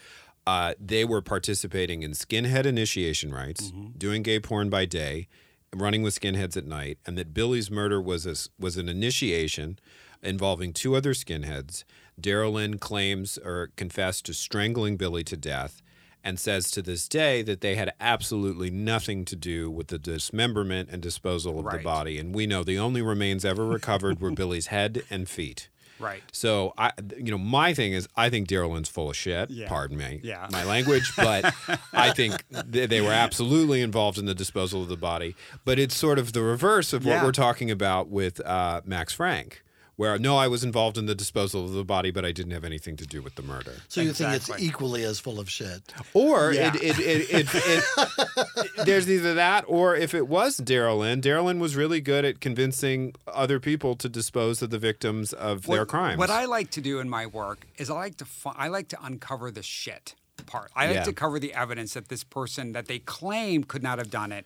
Uh, 0.45 0.75
they 0.79 1.03
were 1.03 1.21
participating 1.21 2.03
in 2.03 2.11
skinhead 2.11 2.65
initiation 2.65 3.33
rites, 3.33 3.63
Mm-hmm. 3.71 3.97
doing 3.97 4.21
gay 4.23 4.39
porn 4.39 4.69
by 4.69 4.85
day, 4.85 5.27
running 5.75 6.03
with 6.03 6.19
skinheads 6.19 6.57
at 6.57 6.65
night, 6.65 6.97
and 7.05 7.17
that 7.17 7.33
Billy's 7.33 7.69
murder 7.69 8.01
was 8.01 8.25
a, 8.25 8.35
was 8.59 8.77
an 8.77 8.89
initiation 8.89 9.79
involving 10.23 10.73
two 10.73 10.95
other 10.95 11.13
skinheads. 11.13 11.83
Daryl 12.19 12.53
Lynn 12.53 12.79
claims 12.79 13.37
or 13.37 13.71
confessed 13.75 14.25
to 14.25 14.33
strangling 14.33 14.97
Billy 14.97 15.23
to 15.25 15.37
death 15.37 15.81
and 16.23 16.39
says 16.39 16.71
to 16.71 16.81
this 16.81 17.07
day 17.07 17.41
that 17.43 17.61
they 17.61 17.75
had 17.75 17.93
absolutely 17.99 18.69
nothing 18.69 19.23
to 19.25 19.35
do 19.35 19.69
with 19.69 19.87
the 19.87 19.99
dismemberment 19.99 20.89
and 20.91 21.01
disposal 21.01 21.59
of 21.59 21.71
the 21.71 21.83
body. 21.83 22.17
And 22.17 22.33
we 22.33 22.47
know 22.47 22.63
the 22.63 22.79
only 22.79 23.01
remains 23.01 23.45
ever 23.45 23.65
recovered 23.65 24.19
were 24.19 24.31
Billy's 24.35 24.67
head 24.67 25.03
and 25.09 25.29
feet. 25.29 25.69
Right. 25.99 26.21
So 26.31 26.73
I, 26.77 26.91
you 27.17 27.31
know, 27.31 27.37
my 27.37 27.73
thing 27.73 27.93
is, 27.93 28.07
I 28.15 28.29
think 28.29 28.47
Daryl 28.47 28.71
Lynn's 28.71 28.89
full 28.89 29.09
of 29.09 29.15
shit. 29.15 29.49
Yeah. 29.49 29.67
Pardon 29.67 29.97
me, 29.97 30.21
Yeah. 30.23 30.47
my 30.51 30.63
language, 30.63 31.11
but 31.15 31.53
I 31.93 32.11
think 32.13 32.43
they, 32.49 32.85
they 32.85 33.01
were 33.01 33.11
absolutely 33.11 33.81
involved 33.81 34.17
in 34.17 34.25
the 34.25 34.35
disposal 34.35 34.81
of 34.83 34.89
the 34.89 34.97
body. 34.97 35.35
But 35.65 35.79
it's 35.79 35.95
sort 35.95 36.19
of 36.19 36.33
the 36.33 36.41
reverse 36.41 36.93
of 36.93 37.05
what 37.05 37.23
we're 37.23 37.31
talking 37.31 37.71
about 37.71 38.09
with 38.09 38.39
uh, 38.45 38.81
Max 38.85 39.13
Frank, 39.13 39.63
where 39.97 40.17
no, 40.17 40.37
I 40.37 40.47
was 40.47 40.63
involved 40.63 40.97
in 40.97 41.07
the 41.07 41.15
disposal 41.15 41.65
of 41.65 41.73
the 41.73 41.83
body, 41.83 42.11
but 42.11 42.23
I 42.23 42.31
didn't 42.31 42.51
have 42.53 42.63
anything 42.63 42.95
to 42.97 43.05
do 43.05 43.21
with 43.21 43.35
the 43.35 43.41
murder. 43.41 43.73
so 43.87 43.99
you 44.01 44.13
think 44.13 44.33
it's 44.33 44.49
equally 44.59 45.03
as 45.03 45.19
full 45.19 45.39
of 45.39 45.49
shit. 45.49 45.81
Or 46.13 46.53
Yeah. 46.53 46.71
it, 46.75 46.83
it, 46.83 46.99
it, 46.99 47.29
it, 47.31 47.47
it, 47.53 48.67
there's 48.85 49.09
either 49.09 49.33
that, 49.33 49.65
or 49.67 49.95
if 49.95 50.13
it 50.13 50.27
was 50.27 50.59
Daryl 50.59 50.99
Lynn, 50.99 51.19
Daryl 51.21 51.45
Lynn 51.45 51.59
was 51.59 51.75
really 51.75 51.99
good 51.99 52.23
at 52.25 52.39
convincing 52.39 53.13
other 53.27 53.59
people 53.59 53.95
to 53.95 54.07
dispose 54.07 54.61
of 54.61 54.69
the 54.69 54.79
victims 54.79 55.33
of 55.33 55.63
their 55.65 55.79
What- 55.81 55.87
crimes. 55.89 56.17
What 56.19 56.29
I 56.29 56.45
like 56.45 56.69
to 56.71 56.81
do 56.81 56.99
in 56.99 57.09
my 57.09 57.25
work 57.25 57.65
is 57.77 57.89
I 57.89 57.95
like 57.95 58.17
to 58.17 58.25
fi- 58.25 58.55
I 58.55 58.67
like 58.69 58.87
to 58.89 59.03
uncover 59.03 59.51
the 59.51 59.63
shit 59.63 60.13
part. 60.45 60.69
I 60.75 60.85
like 60.87 60.95
Yeah. 60.97 61.03
to 61.05 61.13
cover 61.13 61.39
the 61.39 61.53
evidence 61.55 61.95
that 61.95 62.09
this 62.09 62.23
person 62.23 62.71
that 62.73 62.85
they 62.85 62.99
claim 62.99 63.63
could 63.63 63.81
not 63.83 63.97
have 63.97 64.11
done 64.11 64.31
it. 64.31 64.45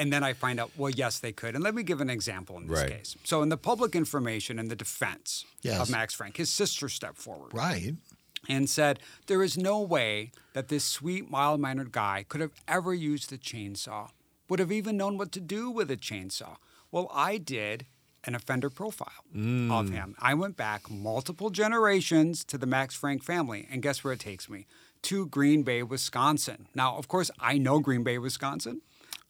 And 0.00 0.10
then 0.10 0.24
I 0.24 0.32
find 0.32 0.58
out, 0.58 0.70
well, 0.78 0.88
yes, 0.88 1.18
they 1.18 1.30
could. 1.30 1.54
And 1.54 1.62
let 1.62 1.74
me 1.74 1.82
give 1.82 2.00
an 2.00 2.08
example 2.08 2.56
in 2.56 2.66
this 2.66 2.80
Right. 2.80 2.90
case. 2.90 3.16
So, 3.22 3.42
in 3.42 3.50
the 3.50 3.58
public 3.58 3.94
information 3.94 4.58
in 4.58 4.68
the 4.68 4.74
defense 4.74 5.44
Yes. 5.60 5.78
of 5.78 5.90
Max 5.90 6.14
Frank, 6.14 6.38
his 6.38 6.48
sister 6.48 6.88
stepped 6.88 7.18
forward 7.18 7.52
Right. 7.52 7.96
and 8.48 8.70
said, 8.70 8.98
There 9.26 9.42
is 9.42 9.58
no 9.58 9.78
way 9.82 10.32
that 10.54 10.68
this 10.68 10.86
sweet, 10.86 11.28
mild 11.30 11.60
mannered 11.60 11.92
guy 11.92 12.24
could 12.26 12.40
have 12.40 12.52
ever 12.66 12.94
used 12.94 13.30
a 13.30 13.36
chainsaw, 13.36 14.08
would 14.48 14.58
have 14.58 14.72
even 14.72 14.96
known 14.96 15.18
what 15.18 15.32
to 15.32 15.40
do 15.40 15.70
with 15.70 15.90
a 15.90 15.98
chainsaw. 15.98 16.56
Well, 16.90 17.10
I 17.12 17.36
did 17.36 17.84
an 18.24 18.34
offender 18.34 18.70
profile 18.70 19.24
mm. 19.36 19.70
of 19.70 19.90
him. 19.90 20.14
I 20.18 20.32
went 20.32 20.56
back 20.56 20.90
multiple 20.90 21.50
generations 21.50 22.42
to 22.46 22.56
the 22.56 22.66
Max 22.66 22.94
Frank 22.94 23.22
family, 23.22 23.68
and 23.70 23.82
guess 23.82 24.02
where 24.02 24.14
it 24.14 24.20
takes 24.20 24.48
me? 24.48 24.66
To 25.02 25.26
Green 25.26 25.62
Bay, 25.62 25.82
Wisconsin. 25.82 26.68
Now, 26.74 26.96
of 26.96 27.06
course, 27.06 27.30
I 27.38 27.58
know 27.58 27.80
Green 27.80 28.02
Bay, 28.02 28.16
Wisconsin. 28.16 28.80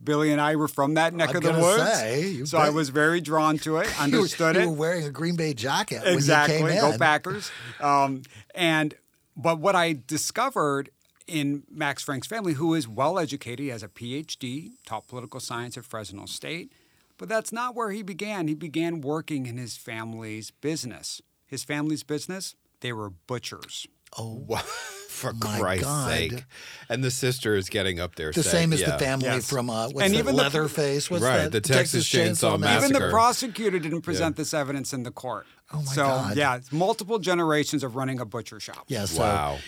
Billy 0.03 0.33
and 0.33 0.41
I 0.41 0.57
were 0.57 0.69
from 0.69 0.95
that 0.95 1.15
neck 1.15 1.31
I'm 1.31 1.37
of 1.37 1.43
the 1.43 1.53
woods. 1.53 1.83
say, 1.83 2.45
so 2.45 2.59
I 2.59 2.71
was 2.71 2.89
very 2.89 3.21
drawn 3.21 3.59
to 3.59 3.79
it, 3.79 4.01
understood 4.01 4.55
you 4.55 4.63
it 4.63 4.65
You 4.65 4.71
were 4.71 4.77
wearing 4.77 5.05
a 5.05 5.11
Green 5.11 5.37
Bay 5.37 5.53
jacket 5.55 6.03
exactly. 6.05 6.63
when 6.63 6.73
you 6.75 6.81
came 6.81 6.89
Go 6.89 6.93
in. 6.93 6.99
Packers. 6.99 7.51
Um, 7.81 8.23
and 8.55 8.95
but 9.37 9.59
what 9.59 9.75
I 9.75 9.99
discovered 10.07 10.91
in 11.27 11.63
Max 11.71 12.03
Frank's 12.03 12.27
family, 12.27 12.55
who 12.55 12.75
is 12.75 12.87
well 12.87 13.19
educated, 13.19 13.61
he 13.61 13.69
has 13.69 13.83
a 13.83 13.89
PhD, 13.89 14.73
taught 14.85 15.07
political 15.09 15.41
science 15.41 15.79
at 15.79 15.85
Fresno 15.85 16.27
State, 16.27 16.73
but 17.17 17.29
that's 17.29 17.53
not 17.53 17.75
where 17.75 17.91
he 17.91 18.03
began. 18.03 18.49
He 18.49 18.55
began 18.55 19.01
working 19.01 19.47
in 19.47 19.57
his 19.57 19.77
family's 19.77 20.51
business. 20.51 21.23
His 21.47 21.65
family's 21.65 22.03
business, 22.03 22.55
they 22.81 22.93
were 22.93 23.11
butchers. 23.11 23.87
for 25.09 25.33
My 25.35 25.59
Christ's 25.59 25.85
God. 25.85 26.11
sake. 26.11 26.44
And 26.88 27.05
the 27.05 27.11
sister 27.11 27.55
is 27.55 27.68
getting 27.68 28.01
up 28.01 28.16
there. 28.16 28.33
The 28.33 28.42
saying, 28.42 28.53
same 28.64 28.73
as 28.73 28.81
yeah. 28.81 28.90
the 28.92 28.99
family 28.99 29.27
Yes. 29.27 29.49
from 29.51 29.68
uh, 29.70 29.88
what's 29.88 30.01
And 30.03 30.14
that, 30.14 30.18
even 30.18 30.35
the- 30.37 30.42
Leatherface? 30.42 31.11
What's 31.11 31.23
Right, 31.23 31.42
that? 31.42 31.53
the 31.53 31.61
Texas 31.61 32.09
Chainsaw 32.09 32.59
Massacre. 32.59 32.94
Even 32.94 33.03
the 33.03 33.11
prosecutor 33.11 33.79
didn't 33.79 34.01
present 34.03 34.37
this 34.37 34.55
evidence 34.55 34.92
in 34.92 35.03
the 35.03 35.11
court. 35.11 35.46
Oh, 35.73 35.83
my 35.83 35.92
so, 35.92 36.03
God. 36.05 36.37
yeah, 36.37 36.59
multiple 36.73 37.18
generations 37.20 37.85
of 37.85 37.94
running 37.94 38.18
a 38.18 38.25
butcher 38.25 38.59
shop. 38.59 38.85
Yeah, 38.88 39.05
so 39.05 39.20
Wow. 39.20 39.59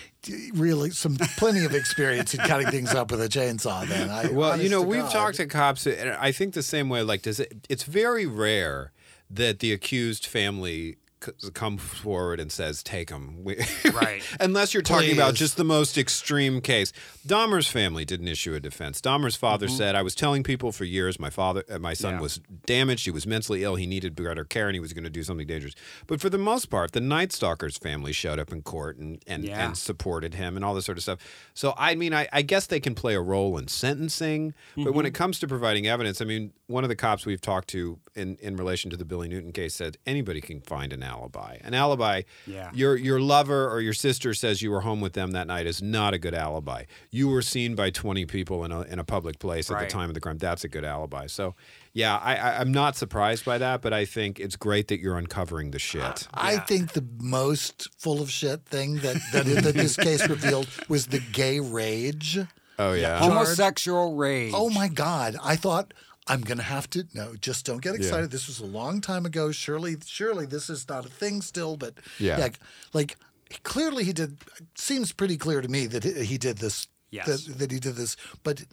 really 0.54 0.90
some 0.90 1.16
plenty 1.36 1.64
of 1.64 1.74
experience 1.74 2.34
in 2.34 2.40
cutting 2.40 2.68
things 2.68 2.92
up 2.92 3.10
with 3.12 3.20
a 3.22 3.28
chainsaw. 3.28 3.86
Then, 3.86 4.10
I, 4.10 4.28
Well, 4.32 4.60
you 4.60 4.68
know, 4.68 4.82
we've 4.82 5.02
God. 5.02 5.12
talked 5.12 5.36
to 5.36 5.46
cops, 5.46 5.86
and 5.86 6.10
I 6.10 6.32
think 6.32 6.54
the 6.54 6.62
same 6.64 6.88
way. 6.88 7.02
Like, 7.02 7.22
does 7.22 7.38
it? 7.38 7.66
It's 7.68 7.84
very 7.84 8.26
rare 8.26 8.90
that 9.30 9.60
the 9.60 9.72
accused 9.72 10.26
family 10.26 10.96
c- 11.24 11.50
come 11.54 11.78
forward 11.78 12.40
and 12.40 12.50
says, 12.50 12.82
"Take 12.82 13.10
him," 13.10 13.44
Right. 13.92 14.22
Unless 14.40 14.74
you're 14.74 14.82
talking 14.82 15.12
about 15.12 15.34
just 15.34 15.56
the 15.56 15.64
most 15.64 15.96
extreme 15.98 16.60
case. 16.60 16.92
Dahmer's 17.26 17.68
family 17.68 18.04
didn't 18.04 18.28
issue 18.28 18.54
a 18.54 18.60
defense. 18.60 19.00
Dahmer's 19.00 19.36
father 19.36 19.68
said, 19.68 19.94
"I 19.94 20.02
was 20.02 20.14
telling 20.14 20.42
people 20.42 20.72
for 20.72 20.84
years 20.84 21.18
my 21.20 21.30
father, 21.30 21.64
uh, 21.70 21.78
my 21.78 21.94
son 21.94 22.12
Mm-hmm. 22.12 22.18
Yeah. 22.18 22.22
was 22.22 22.40
damaged. 22.66 23.04
He 23.04 23.10
was 23.10 23.26
mentally 23.26 23.62
ill. 23.64 23.76
He 23.76 23.86
needed 23.86 24.14
better 24.16 24.44
care, 24.44 24.68
and 24.68 24.74
he 24.74 24.80
was 24.80 24.92
going 24.92 25.04
to 25.04 25.10
do 25.10 25.22
something 25.22 25.46
dangerous." 25.46 25.74
But 26.06 26.20
for 26.20 26.28
the 26.30 26.38
most 26.38 26.66
part, 26.66 26.92
the 26.92 27.00
Night 27.00 27.30
Stalker's 27.32 27.78
family 27.78 28.12
showed 28.12 28.38
up 28.38 28.52
in 28.52 28.62
court 28.62 28.96
and 28.98 29.22
and, 29.26 29.44
Yeah. 29.44 29.64
and 29.66 29.78
supported 29.78 30.34
him 30.34 30.56
and 30.56 30.64
all 30.64 30.74
this 30.74 30.84
sort 30.86 30.98
of 30.98 31.02
stuff. 31.02 31.18
So 31.54 31.74
I 31.78 31.94
mean, 31.94 32.12
I, 32.12 32.28
I 32.32 32.42
guess 32.42 32.66
they 32.66 32.80
can 32.80 32.94
play 32.94 33.14
a 33.14 33.20
role 33.20 33.56
in 33.58 33.68
sentencing, 33.68 34.54
but 34.74 34.82
Mm-hmm. 34.82 34.96
when 34.96 35.06
it 35.06 35.14
comes 35.14 35.38
to 35.40 35.46
providing 35.46 35.86
evidence, 35.86 36.20
I 36.20 36.24
mean, 36.24 36.52
one 36.66 36.84
of 36.84 36.88
the 36.88 36.96
cops 36.96 37.26
we've 37.26 37.40
talked 37.40 37.68
to 37.68 37.98
in, 38.14 38.36
in 38.40 38.56
relation 38.56 38.90
to 38.90 38.96
the 38.96 39.04
Billy 39.04 39.28
Newton 39.28 39.52
case 39.52 39.74
said 39.74 39.96
anybody 40.06 40.40
can 40.40 40.60
find 40.60 40.92
an 40.92 41.02
alibi. 41.02 41.58
An 41.62 41.74
alibi, 41.74 42.22
Yeah. 42.46 42.70
your 42.74 42.96
your 42.96 43.20
lover 43.20 43.68
or 43.70 43.80
your 43.80 43.92
sister 43.94 44.34
says 44.34 44.62
you 44.62 44.70
were 44.70 44.82
home 44.82 45.00
with 45.00 45.12
them 45.14 45.32
that 45.32 45.46
night 45.46 45.66
is 45.66 45.80
not 45.82 46.14
a 46.14 46.18
good 46.18 46.34
alibi. 46.34 46.84
You 47.10 47.28
were 47.28 47.42
seen 47.42 47.74
by 47.74 47.90
twenty 47.90 48.26
people 48.26 48.64
in 48.64 48.72
a 48.72 48.82
in 48.82 48.98
a 48.98 49.04
public 49.04 49.38
place 49.38 49.70
at 49.70 49.78
the 49.80 49.86
time 49.86 50.08
of 50.10 50.14
the 50.14 50.20
crime. 50.20 50.38
That's 50.38 50.64
a 50.64 50.68
good 50.68 50.84
alibi. 50.84 51.26
So. 51.26 51.54
Yeah, 51.94 52.16
I, 52.16 52.36
I, 52.36 52.60
I'm 52.60 52.72
not 52.72 52.96
surprised 52.96 53.44
by 53.44 53.58
that, 53.58 53.82
but 53.82 53.92
I 53.92 54.06
think 54.06 54.40
it's 54.40 54.56
great 54.56 54.88
that 54.88 54.98
you're 54.98 55.18
uncovering 55.18 55.72
the 55.72 55.78
shit. 55.78 56.26
I 56.32 56.56
think 56.56 56.92
the 56.94 57.04
most 57.20 57.86
full 58.00 58.22
of 58.22 58.30
shit 58.30 58.64
thing 58.64 58.94
that 59.00 59.16
that, 59.34 59.44
that 59.44 59.74
this 59.74 59.96
case 59.96 60.26
revealed 60.26 60.68
was 60.88 61.08
the 61.08 61.18
gay 61.32 61.60
rage. 61.60 62.38
Oh 62.78 62.94
yeah, 62.94 63.18
Homosexual 63.18 64.14
rage. 64.16 64.52
Oh 64.56 64.70
my 64.70 64.88
God! 64.88 65.36
I 65.42 65.54
thought 65.56 65.92
I'm 66.26 66.40
gonna 66.42 66.62
have 66.62 66.88
to. 66.90 67.04
No, 67.14 67.34
just 67.34 67.66
don't 67.66 67.82
get 67.82 67.94
excited. 67.94 68.30
This 68.30 68.46
was 68.46 68.60
a 68.60 68.66
long 68.66 69.00
time 69.00 69.26
ago. 69.26 69.50
Surely, 69.50 69.96
surely 70.06 70.46
this 70.46 70.70
is 70.70 70.88
not 70.88 71.04
a 71.04 71.08
thing 71.08 71.42
still. 71.42 71.76
But 71.76 71.94
Yeah. 72.18 72.48
like 72.92 73.16
clearly 73.64 74.04
he 74.04 74.12
did. 74.12 74.38
Seems 74.76 75.12
pretty 75.12 75.36
clear 75.36 75.60
to 75.60 75.68
me 75.68 75.86
that 75.88 76.04
he 76.04 76.24
he 76.24 76.38
did 76.38 76.58
this. 76.58 76.86
Yes. 77.10 77.26
That, 77.26 77.58
that 77.58 77.70
he 77.70 77.78
did 77.78 77.96
this, 77.96 78.16
but 78.42 78.64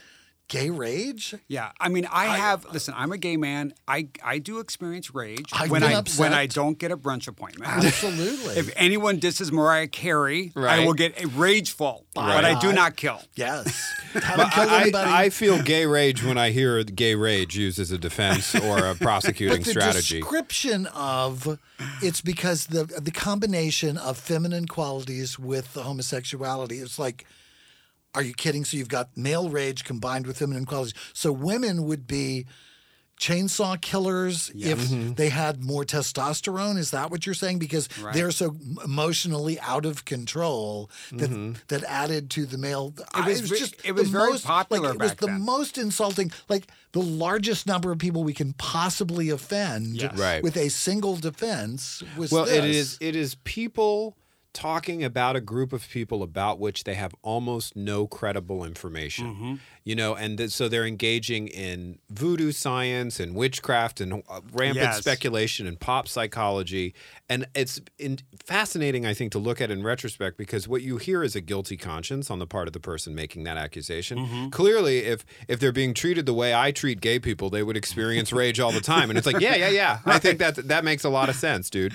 gay 0.49 0.69
rage? 0.69 1.33
Yeah, 1.47 1.71
I 1.79 1.87
mean, 1.87 2.05
I, 2.11 2.37
have. 2.37 2.65
Listen, 2.73 2.93
I'm 2.97 3.13
a 3.13 3.17
gay 3.17 3.37
man. 3.37 3.73
I 3.87 4.09
I 4.21 4.39
do 4.39 4.59
experience 4.59 5.15
rage 5.15 5.45
I've 5.53 5.71
when 5.71 5.83
I 5.83 5.93
upset. 5.93 6.19
when 6.19 6.33
I 6.33 6.45
don't 6.47 6.77
get 6.77 6.91
a 6.91 6.97
brunch 6.97 7.27
appointment. 7.29 7.71
Absolutely. 7.71 8.55
if 8.57 8.73
anyone 8.75 9.19
disses 9.19 9.51
Mariah 9.51 9.87
Carey, 9.87 10.51
I 10.57 10.85
will 10.85 10.93
get 10.93 11.23
a 11.23 11.27
rageful, 11.27 12.05
but 12.13 12.43
I 12.43 12.59
do 12.59 12.73
not 12.73 12.97
kill. 12.97 13.21
yes. 13.35 13.93
But 14.11 14.23
Haven't 14.23 14.95
I. 14.95 15.25
I 15.25 15.29
feel 15.29 15.61
gay 15.61 15.85
rage 15.85 16.23
when 16.23 16.35
I 16.37 16.49
hear 16.49 16.83
gay 16.83 17.13
rage 17.13 17.55
used 17.55 17.77
as 17.77 17.91
a 17.91 17.97
defense 17.99 18.55
or 18.55 18.79
a 18.83 18.95
prosecuting 19.07 19.57
but 19.57 19.65
the 19.65 19.69
strategy. 19.71 20.19
description 20.21 20.87
of 20.87 21.59
it's 22.01 22.19
because 22.19 22.65
the 22.67 22.85
the 22.85 23.11
combination 23.11 23.99
of 23.99 24.17
feminine 24.17 24.65
qualities 24.65 25.37
with 25.37 25.75
the 25.75 25.83
homosexuality 25.83 26.79
it's 26.79 26.97
like 26.97 27.25
are 28.15 28.23
you 28.23 28.33
kidding 28.33 28.65
so 28.65 28.75
you've 28.77 28.87
got 28.89 29.15
male 29.15 29.49
rage 29.49 29.83
combined 29.83 30.25
with 30.27 30.37
feminine 30.39 30.65
qualities 30.65 30.93
so 31.13 31.31
women 31.31 31.83
would 31.85 32.07
be 32.07 32.45
chainsaw 33.19 33.79
killers 33.81 34.49
if 34.55 34.79
Mm-hmm. 34.79 35.13
they 35.15 35.27
had 35.27 35.61
more 35.61 35.83
testosterone 35.83 36.77
is 36.77 36.91
that 36.91 37.11
what 37.11 37.25
you're 37.25 37.35
saying 37.35 37.59
because 37.59 37.89
Right. 38.01 38.13
they're 38.13 38.31
so 38.31 38.55
emotionally 38.83 39.59
out 39.59 39.85
of 39.85 40.05
control 40.05 40.89
that 41.11 41.29
Mm-hmm. 41.29 41.51
that 41.67 41.83
added 41.83 42.29
to 42.31 42.45
the 42.45 42.57
male 42.57 42.93
I- 43.13 43.27
was 43.27 43.41
ve- 43.41 43.59
just 43.59 43.75
it 43.83 43.91
was 43.91 44.05
the 44.09 44.17
very 44.19 44.31
most, 44.31 44.45
popular 44.45 44.89
like, 44.93 44.95
it 44.95 45.01
was 45.01 45.15
the 45.15 45.25
then. 45.25 45.41
most 45.41 45.77
insulting 45.77 46.31
like 46.47 46.67
the 46.93 47.01
largest 47.01 47.67
number 47.67 47.91
of 47.91 47.97
people 47.99 48.23
we 48.23 48.33
can 48.33 48.53
possibly 48.53 49.29
offend 49.29 49.97
Yes. 50.01 50.17
Right. 50.17 50.41
with 50.41 50.55
a 50.55 50.69
single 50.69 51.17
defense 51.17 52.01
was 52.15 52.31
Well, 52.31 52.45
it 52.45 52.61
this. 52.61 52.75
is 52.77 52.97
it 53.01 53.17
is 53.17 53.35
people 53.43 54.15
talking 54.53 55.03
about 55.03 55.35
a 55.35 55.41
group 55.41 55.71
of 55.73 55.87
people 55.89 56.23
about 56.23 56.59
which 56.59 56.83
they 56.83 56.95
have 56.95 57.13
almost 57.21 57.75
no 57.75 58.07
credible 58.07 58.63
information. 58.65 59.25
Mm-hmm. 59.27 59.55
You 59.83 59.95
know, 59.95 60.15
and 60.15 60.37
th- 60.37 60.51
so 60.51 60.67
they're 60.69 60.85
engaging 60.85 61.47
in 61.47 61.97
voodoo 62.09 62.51
science 62.51 63.19
and 63.19 63.33
witchcraft 63.35 64.01
and 64.01 64.13
uh, 64.29 64.41
rampant 64.51 64.83
Yes. 64.83 64.99
speculation 64.99 65.65
and 65.65 65.79
pop 65.79 66.07
psychology, 66.07 66.93
and 67.27 67.47
it's 67.55 67.81
in, 67.97 68.19
fascinating, 68.45 69.05
I 69.05 69.13
think, 69.15 69.31
to 69.31 69.39
look 69.39 69.61
at 69.61 69.71
in 69.71 69.81
retrospect 69.83 70.37
because 70.37 70.67
what 70.67 70.81
you 70.83 70.97
hear 70.97 71.23
is 71.23 71.35
a 71.35 71.41
guilty 71.41 71.77
conscience 71.77 72.29
on 72.29 72.37
the 72.39 72.45
part 72.45 72.67
of 72.67 72.73
the 72.73 72.79
person 72.79 73.15
making 73.15 73.45
that 73.45 73.57
accusation. 73.57 74.19
Mm-hmm. 74.19 74.49
Clearly, 74.49 74.99
if 74.99 75.25
if 75.47 75.59
they're 75.59 75.71
being 75.71 75.93
treated 75.95 76.25
the 76.27 76.33
way 76.33 76.53
I 76.53 76.71
treat 76.71 77.01
gay 77.01 77.17
people, 77.19 77.49
they 77.49 77.63
would 77.63 77.77
experience 77.77 78.31
rage 78.31 78.59
all 78.59 78.71
the 78.71 78.81
time, 78.81 79.09
and 79.09 79.17
it's 79.17 79.25
like, 79.25 79.39
yeah, 79.39 79.55
yeah, 79.55 79.69
yeah. 79.69 79.99
I 80.05 80.19
think 80.19 80.37
that 80.39 80.55
that 80.67 80.83
makes 80.83 81.03
a 81.03 81.09
lot 81.09 81.29
of 81.29 81.35
sense, 81.35 81.69
dude. 81.69 81.93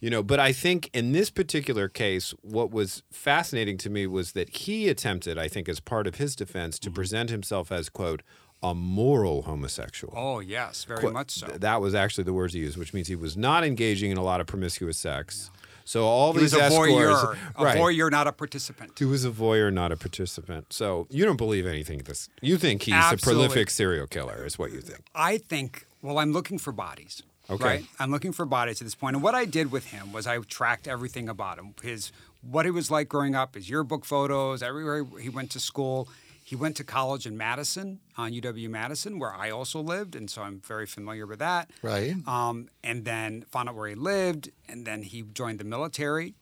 You 0.00 0.10
know, 0.10 0.22
but 0.22 0.38
I 0.38 0.52
think 0.52 0.90
in 0.92 1.12
this 1.12 1.30
particular 1.30 1.88
case, 1.88 2.34
what 2.42 2.70
was 2.70 3.02
fascinating 3.10 3.78
to 3.78 3.90
me 3.90 4.06
was 4.06 4.32
that 4.32 4.48
he 4.50 4.88
attempted, 4.88 5.38
I 5.38 5.48
think, 5.48 5.68
as 5.68 5.80
part 5.80 6.06
of 6.06 6.16
his 6.16 6.36
defense, 6.36 6.78
to 6.80 6.88
mm-hmm. 6.88 6.94
present 6.96 7.30
himself 7.30 7.72
as 7.72 7.88
quote 7.88 8.22
a 8.62 8.74
moral 8.74 9.42
homosexual. 9.42 10.14
Oh 10.16 10.40
yes, 10.40 10.84
very 10.84 11.00
Quote, 11.00 11.12
much 11.12 11.30
so. 11.30 11.46
th- 11.46 11.60
That 11.60 11.80
was 11.80 11.94
actually 11.94 12.24
the 12.24 12.32
words 12.32 12.54
he 12.54 12.60
used, 12.60 12.76
which 12.78 12.94
means 12.94 13.08
he 13.08 13.16
was 13.16 13.36
not 13.36 13.64
engaging 13.64 14.10
in 14.10 14.16
a 14.16 14.22
lot 14.22 14.40
of 14.40 14.46
promiscuous 14.46 14.98
sex. 14.98 15.50
So 15.84 16.04
all 16.04 16.32
He 16.32 16.40
these 16.40 16.52
was 16.52 16.62
a 16.62 16.64
escorts, 16.64 16.92
voyeur, 16.92 17.36
a 17.54 17.64
right? 17.64 17.78
voyeur, 17.78 18.10
not 18.10 18.26
a 18.26 18.32
participant. 18.32 18.98
He 18.98 19.04
was 19.04 19.24
a 19.24 19.30
voyeur, 19.30 19.72
not 19.72 19.92
a 19.92 19.96
participant. 19.96 20.72
So 20.72 21.06
you 21.10 21.24
don't 21.24 21.36
believe 21.36 21.64
anything. 21.66 22.00
Of 22.00 22.06
this 22.06 22.28
you 22.40 22.56
think 22.56 22.82
he's 22.82 22.94
Absolutely. 22.94 23.44
a 23.44 23.48
prolific 23.48 23.70
serial 23.70 24.06
killer, 24.06 24.44
is 24.44 24.58
what 24.58 24.72
you 24.72 24.80
think? 24.80 25.02
I 25.14 25.38
think, 25.38 25.86
well, 26.02 26.18
I'm 26.18 26.32
looking 26.32 26.58
for 26.58 26.72
bodies. 26.72 27.22
Okay. 27.48 27.64
Right? 27.64 27.84
I'm 27.98 28.10
looking 28.10 28.32
for 28.32 28.44
bodies 28.44 28.80
at 28.80 28.86
this 28.86 28.94
point. 28.94 29.14
And 29.16 29.22
what 29.22 29.34
I 29.34 29.44
did 29.44 29.70
with 29.70 29.86
him 29.86 30.12
was 30.12 30.26
I 30.26 30.38
tracked 30.38 30.88
everything 30.88 31.28
about 31.28 31.58
him 31.58 31.74
his, 31.82 32.12
what 32.42 32.64
he 32.64 32.70
was 32.70 32.90
like 32.90 33.08
growing 33.08 33.34
up, 33.34 33.54
his 33.54 33.70
yearbook 33.70 34.04
photos, 34.04 34.62
everywhere 34.62 35.04
he 35.20 35.28
went 35.28 35.50
to 35.52 35.60
school. 35.60 36.08
He 36.42 36.54
went 36.54 36.76
to 36.76 36.84
college 36.84 37.26
in 37.26 37.36
Madison, 37.36 37.98
on 38.16 38.30
UW 38.30 38.68
Madison, 38.68 39.18
where 39.18 39.34
I 39.34 39.50
also 39.50 39.80
lived. 39.80 40.14
And 40.14 40.30
so 40.30 40.42
I'm 40.42 40.60
very 40.60 40.86
familiar 40.86 41.26
with 41.26 41.40
that. 41.40 41.70
Right. 41.82 42.14
Um, 42.26 42.68
and 42.84 43.04
then 43.04 43.42
found 43.50 43.68
out 43.68 43.74
where 43.74 43.88
he 43.88 43.96
lived. 43.96 44.50
And 44.68 44.86
then 44.86 45.02
he 45.02 45.22
joined 45.22 45.58
the 45.58 45.64
military. 45.64 46.34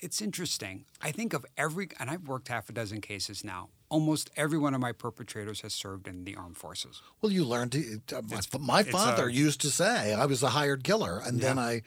It's 0.00 0.20
interesting. 0.20 0.86
I 1.00 1.12
think 1.12 1.32
of 1.34 1.46
every, 1.56 1.88
and 2.00 2.10
I've 2.10 2.26
worked 2.26 2.48
half 2.48 2.68
a 2.68 2.72
dozen 2.72 3.00
cases 3.00 3.44
now. 3.44 3.68
Almost 3.90 4.30
every 4.36 4.58
one 4.58 4.74
of 4.74 4.80
my 4.80 4.92
perpetrators 4.92 5.60
has 5.60 5.72
served 5.74 6.08
in 6.08 6.24
the 6.24 6.34
armed 6.36 6.56
forces. 6.56 7.00
Well, 7.20 7.30
you 7.30 7.44
learned. 7.44 7.72
To, 7.72 8.16
uh, 8.16 8.22
my, 8.22 8.40
my 8.58 8.82
father 8.82 9.28
a- 9.28 9.32
used 9.32 9.60
to 9.60 9.70
say 9.70 10.12
I 10.14 10.26
was 10.26 10.42
a 10.42 10.48
hired 10.48 10.82
killer, 10.84 11.20
and 11.24 11.40
then 11.40 11.58
I, 11.58 11.82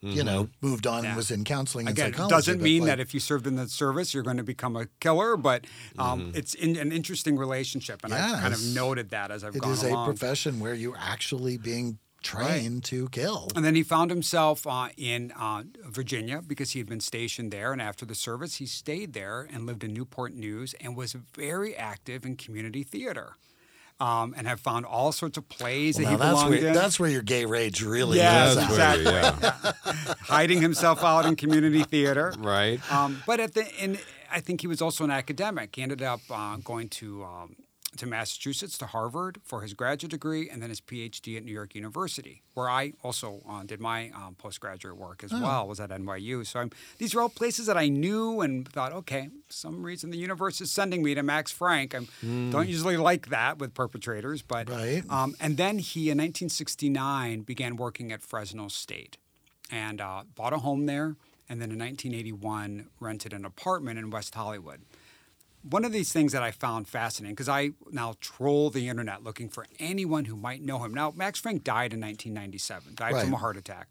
you 0.00 0.24
know, 0.24 0.48
moved 0.60 0.86
on 0.86 1.04
and 1.06 1.14
was 1.16 1.30
in 1.30 1.44
counseling 1.44 1.86
and 1.86 1.96
Again, 1.96 2.08
it 2.08 2.12
psychology. 2.14 2.34
doesn't 2.34 2.62
mean 2.62 2.80
like, 2.82 2.88
that 2.88 3.00
if 3.00 3.14
you 3.14 3.20
served 3.20 3.46
in 3.46 3.54
the 3.54 3.68
service, 3.68 4.12
you're 4.14 4.24
going 4.24 4.38
to 4.38 4.42
become 4.42 4.74
a 4.76 4.86
killer, 4.98 5.36
but 5.36 5.64
um, 5.98 6.20
Mm-hmm. 6.22 6.36
it's 6.38 6.54
in, 6.54 6.76
an 6.76 6.90
interesting 6.90 7.36
relationship, 7.36 8.02
and 8.04 8.12
I've 8.12 8.40
kind 8.40 8.54
of 8.54 8.64
noted 8.74 9.10
that 9.10 9.30
as 9.30 9.44
I've 9.44 9.54
it 9.54 9.62
gone 9.62 9.70
is 9.72 9.84
a 9.84 9.94
profession 10.04 10.58
where 10.58 10.74
you're 10.74 10.96
actually 10.98 11.56
being 11.58 11.98
trained 12.22 12.84
to 12.84 13.08
kill. 13.10 13.48
And 13.54 13.64
then 13.64 13.74
he 13.74 13.82
found 13.82 14.10
himself 14.10 14.66
uh, 14.66 14.88
in 14.96 15.32
uh, 15.32 15.64
Virginia 15.84 16.42
because 16.46 16.70
he 16.72 16.78
had 16.78 16.88
been 16.88 17.00
stationed 17.00 17.50
there. 17.52 17.72
And 17.72 17.82
after 17.82 18.04
the 18.06 18.14
service, 18.14 18.56
he 18.56 18.66
stayed 18.66 19.12
there 19.12 19.48
and 19.52 19.66
lived 19.66 19.84
in 19.84 19.92
Newport 19.92 20.34
News 20.34 20.74
and 20.80 20.96
was 20.96 21.12
very 21.34 21.76
active 21.76 22.24
in 22.24 22.36
community 22.36 22.82
theater. 22.82 23.34
Um, 24.00 24.34
and 24.36 24.48
have 24.48 24.58
found 24.58 24.84
all 24.84 25.12
sorts 25.12 25.38
of 25.38 25.48
plays 25.48 25.96
Well, 25.96 26.06
that 26.06 26.10
he 26.12 26.16
that's 26.16 26.30
belonged 26.32 26.50
where 26.50 26.66
in, 26.68 26.74
that's 26.74 26.98
where 26.98 27.10
your 27.10 27.22
gay 27.22 27.44
rage 27.44 27.82
really 27.82 28.16
Yes, 28.18 28.56
is. 28.56 28.76
That's 28.76 29.06
at. 29.06 29.42
where 29.42 29.52
yeah. 29.94 30.14
hiding 30.22 30.60
himself 30.60 31.04
out 31.04 31.24
in 31.24 31.36
community 31.36 31.84
theater. 31.84 32.34
right. 32.38 32.80
Um, 32.90 33.22
but 33.26 33.38
at 33.38 33.54
the 33.54 33.64
and 33.80 34.00
I 34.32 34.40
think 34.40 34.60
he 34.60 34.66
was 34.66 34.82
also 34.82 35.04
an 35.04 35.12
academic. 35.12 35.76
He 35.76 35.82
ended 35.82 36.02
up 36.02 36.20
uh, 36.30 36.56
going 36.56 36.88
to 36.88 37.22
um, 37.22 37.54
to 37.98 38.06
Massachusetts 38.06 38.78
to 38.78 38.86
Harvard 38.86 39.38
for 39.44 39.60
his 39.60 39.74
graduate 39.74 40.10
degree 40.10 40.48
and 40.48 40.62
then 40.62 40.70
his 40.70 40.80
PhD 40.80 41.36
at 41.36 41.44
New 41.44 41.52
York 41.52 41.74
University, 41.74 42.40
where 42.54 42.70
I 42.70 42.94
also 43.02 43.42
uh, 43.46 43.64
did 43.64 43.80
my 43.80 44.10
um, 44.14 44.34
postgraduate 44.38 44.96
work 44.96 45.22
as 45.22 45.30
well. 45.30 45.68
Was 45.68 45.78
at 45.78 45.90
NYU. 45.90 46.46
So 46.46 46.60
I'm, 46.60 46.70
these 46.96 47.14
are 47.14 47.20
all 47.20 47.28
places 47.28 47.66
that 47.66 47.76
I 47.76 47.88
knew 47.88 48.40
and 48.40 48.66
thought, 48.66 48.92
okay, 48.92 49.28
some 49.50 49.82
reason 49.82 50.10
the 50.10 50.16
universe 50.16 50.60
is 50.62 50.70
sending 50.70 51.02
me 51.02 51.14
to 51.14 51.22
Max 51.22 51.52
Frank. 51.52 51.94
I 51.94 52.00
don't 52.50 52.66
usually 52.68 52.96
like 52.96 53.28
that 53.28 53.58
with 53.58 53.74
perpetrators, 53.74 54.40
but 54.40 54.70
Right. 54.70 55.02
um, 55.10 55.34
and 55.38 55.56
then 55.58 55.78
he 55.78 56.08
in 56.08 56.16
1969 56.18 57.42
began 57.42 57.76
working 57.76 58.10
at 58.12 58.22
Fresno 58.22 58.68
State 58.68 59.18
and 59.70 60.00
uh, 60.00 60.22
bought 60.34 60.52
a 60.52 60.58
home 60.58 60.86
there. 60.86 61.16
And 61.48 61.60
then 61.60 61.70
in 61.70 61.78
1981, 61.78 62.86
rented 63.00 63.34
an 63.34 63.44
apartment 63.44 63.98
in 63.98 64.08
West 64.08 64.34
Hollywood. 64.34 64.80
One 65.68 65.84
of 65.84 65.92
these 65.92 66.12
things 66.12 66.32
that 66.32 66.42
I 66.42 66.50
found 66.50 66.88
fascinating, 66.88 67.34
because 67.34 67.48
I 67.48 67.70
now 67.90 68.14
troll 68.20 68.70
the 68.70 68.88
internet 68.88 69.22
looking 69.22 69.48
for 69.48 69.66
anyone 69.78 70.24
who 70.24 70.36
might 70.36 70.62
know 70.62 70.80
him. 70.80 70.92
Now, 70.92 71.12
Max 71.14 71.38
Frank 71.38 71.62
died 71.62 71.92
in 71.92 72.00
1997, 72.00 72.94
died 72.96 73.20
from 73.20 73.34
a 73.34 73.36
heart 73.36 73.56
attack. 73.56 73.90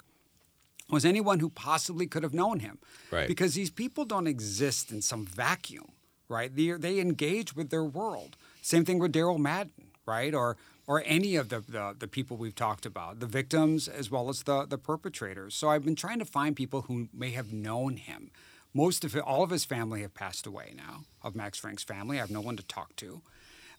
Was 0.90 1.06
anyone 1.06 1.40
who 1.40 1.50
possibly 1.50 2.06
could 2.06 2.24
have 2.24 2.34
known 2.34 2.60
him? 2.60 2.78
Right. 3.10 3.28
Because 3.28 3.54
these 3.54 3.70
people 3.70 4.04
don't 4.04 4.28
exist 4.28 4.92
in 4.92 5.02
some 5.02 5.26
vacuum, 5.26 5.94
right? 6.28 6.54
They, 6.54 6.72
they 6.72 7.00
engage 7.00 7.56
with 7.56 7.70
their 7.70 7.86
world. 7.86 8.36
Same 8.62 8.84
thing 8.84 9.00
with 9.00 9.14
Daryl 9.14 9.40
Madden, 9.40 9.92
right? 10.06 10.34
Or 10.36 10.58
or 10.88 11.04
any 11.06 11.38
of 11.38 11.48
the, 11.48 11.62
the, 11.62 11.96
the 11.98 12.08
people 12.08 12.36
we've 12.36 12.56
talked 12.56 12.86
about, 12.86 13.20
the 13.22 13.26
victims 13.26 13.88
as 13.88 14.12
well 14.12 14.28
as 14.28 14.44
the, 14.44 14.66
the 14.66 14.78
perpetrators. 14.78 15.56
So 15.56 15.70
I've 15.70 15.86
been 15.86 15.96
trying 15.96 16.20
to 16.20 16.26
find 16.26 16.54
people 16.54 16.82
who 16.82 17.08
may 17.14 17.30
have 17.32 17.54
known 17.54 17.96
him. 17.96 18.32
Most 18.74 19.04
of 19.04 19.16
it, 19.16 19.20
all 19.22 19.44
of 19.44 19.50
his 19.50 19.66
family 19.66 20.02
have 20.02 20.14
passed 20.14 20.46
away 20.48 20.74
now, 20.76 21.04
of 21.22 21.36
Max 21.36 21.58
Frank's 21.60 21.84
family. 21.84 22.18
I 22.18 22.22
have 22.22 22.32
no 22.32 22.42
one 22.42 22.56
to 22.58 22.64
talk 22.64 22.96
to. 22.98 23.22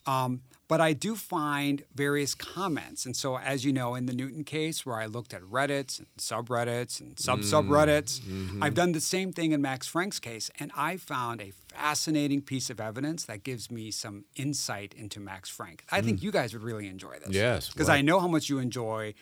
Um, 0.06 0.42
but 0.68 0.80
I 0.80 0.94
do 0.94 1.14
find 1.14 1.84
various 1.94 2.34
comments. 2.34 3.06
And 3.06 3.14
so, 3.16 3.38
as 3.38 3.64
you 3.64 3.72
know, 3.72 3.94
in 3.94 4.06
the 4.06 4.12
Newton 4.12 4.42
case, 4.42 4.84
where 4.84 4.96
I 4.96 5.06
looked 5.06 5.32
at 5.34 5.42
Reddits 5.42 5.98
and 5.98 6.08
subreddits 6.18 7.00
and 7.00 7.18
sub 7.18 7.40
subreddits, 7.40 8.20
I've 8.60 8.74
done 8.74 8.92
the 8.92 9.00
same 9.00 9.32
thing 9.32 9.52
in 9.52 9.60
Max 9.62 9.86
Frank's 9.86 10.18
case. 10.18 10.50
And 10.58 10.72
I 10.76 10.96
found 10.96 11.40
a 11.40 11.52
fascinating 11.68 12.40
piece 12.42 12.68
of 12.70 12.80
evidence 12.80 13.24
that 13.26 13.44
gives 13.44 13.70
me 13.70 13.90
some 13.90 14.24
insight 14.34 14.94
into 14.96 15.20
Max 15.20 15.48
Frank. 15.48 15.84
I 15.92 16.00
think 16.00 16.22
you 16.22 16.32
guys 16.32 16.52
would 16.52 16.62
really 16.64 16.88
enjoy 16.88 17.18
this. 17.24 17.34
Yes, 17.34 17.68
Because 17.68 17.88
well- 17.88 17.96
I 17.98 18.00
know 18.00 18.18
how 18.18 18.28
much 18.28 18.48
you 18.48 18.58
enjoy 18.58 19.14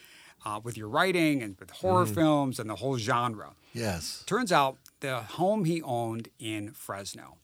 uh, 0.46 0.60
with 0.62 0.76
your 0.78 0.88
writing 0.88 1.42
and 1.42 1.56
with 1.60 1.70
horror 1.70 2.06
films 2.06 2.58
and 2.58 2.70
the 2.70 2.76
whole 2.76 2.96
genre. 2.96 3.50
Yes. 3.74 4.22
Turns 4.26 4.50
out 4.52 4.78
the 5.00 5.20
home 5.20 5.64
he 5.64 5.82
owned 5.82 6.28
in 6.38 6.72
Fresno. 6.72 7.38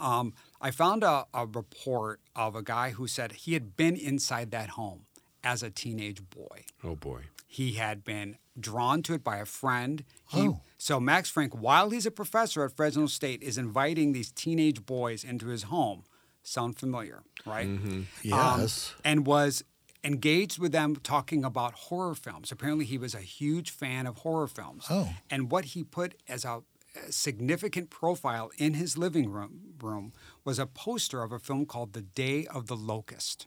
Um, 0.00 0.34
I 0.60 0.70
found 0.70 1.02
a, 1.02 1.26
a 1.34 1.46
report 1.46 2.20
of 2.36 2.54
a 2.54 2.62
guy 2.62 2.90
who 2.90 3.08
said 3.08 3.32
he 3.32 3.54
had 3.54 3.76
been 3.76 3.96
inside 3.96 4.50
that 4.52 4.70
home 4.70 5.06
as 5.42 5.62
a 5.62 5.70
teenage 5.70 6.22
boy. 6.30 6.64
oh 6.84 6.94
boy. 6.96 7.22
He 7.50 7.72
had 7.72 8.04
been 8.04 8.36
drawn 8.60 9.02
to 9.04 9.14
it 9.14 9.24
by 9.24 9.38
a 9.38 9.46
friend. 9.46 10.04
He, 10.28 10.40
Oh. 10.48 10.60
So 10.76 11.00
Max 11.00 11.28
Frank, 11.30 11.54
while 11.54 11.90
he's 11.90 12.06
a 12.06 12.10
professor 12.10 12.62
at 12.64 12.76
Fresno 12.76 13.06
State, 13.06 13.42
is 13.42 13.56
inviting 13.58 14.12
these 14.12 14.30
teenage 14.30 14.84
boys 14.86 15.24
into 15.24 15.46
his 15.48 15.64
home. 15.64 16.04
Sound 16.44 16.78
familiar, 16.78 17.22
right? 17.46 17.66
Um, 17.66 18.06
Yes. 18.22 18.94
and 19.04 19.26
was 19.26 19.64
engaged 20.04 20.58
with 20.58 20.72
them 20.72 20.96
talking 20.96 21.44
about 21.44 21.74
horror 21.74 22.14
films. 22.14 22.52
Apparently, 22.52 22.84
he 22.84 22.98
was 22.98 23.14
a 23.14 23.20
huge 23.20 23.70
fan 23.70 24.06
of 24.06 24.18
horror 24.18 24.46
films. 24.46 24.86
Oh. 24.88 25.10
And 25.30 25.50
what 25.50 25.66
he 25.66 25.84
put 25.84 26.14
as 26.28 26.44
a 26.44 26.62
a 27.06 27.12
significant 27.12 27.90
profile 27.90 28.50
in 28.58 28.74
his 28.74 28.96
living 28.96 29.30
room 29.30 29.60
room 29.80 30.12
was 30.44 30.58
a 30.58 30.66
poster 30.66 31.22
of 31.22 31.32
a 31.32 31.38
film 31.38 31.66
called 31.66 31.92
The 31.92 32.02
Day 32.02 32.46
of 32.46 32.66
the 32.66 32.76
Locust. 32.76 33.46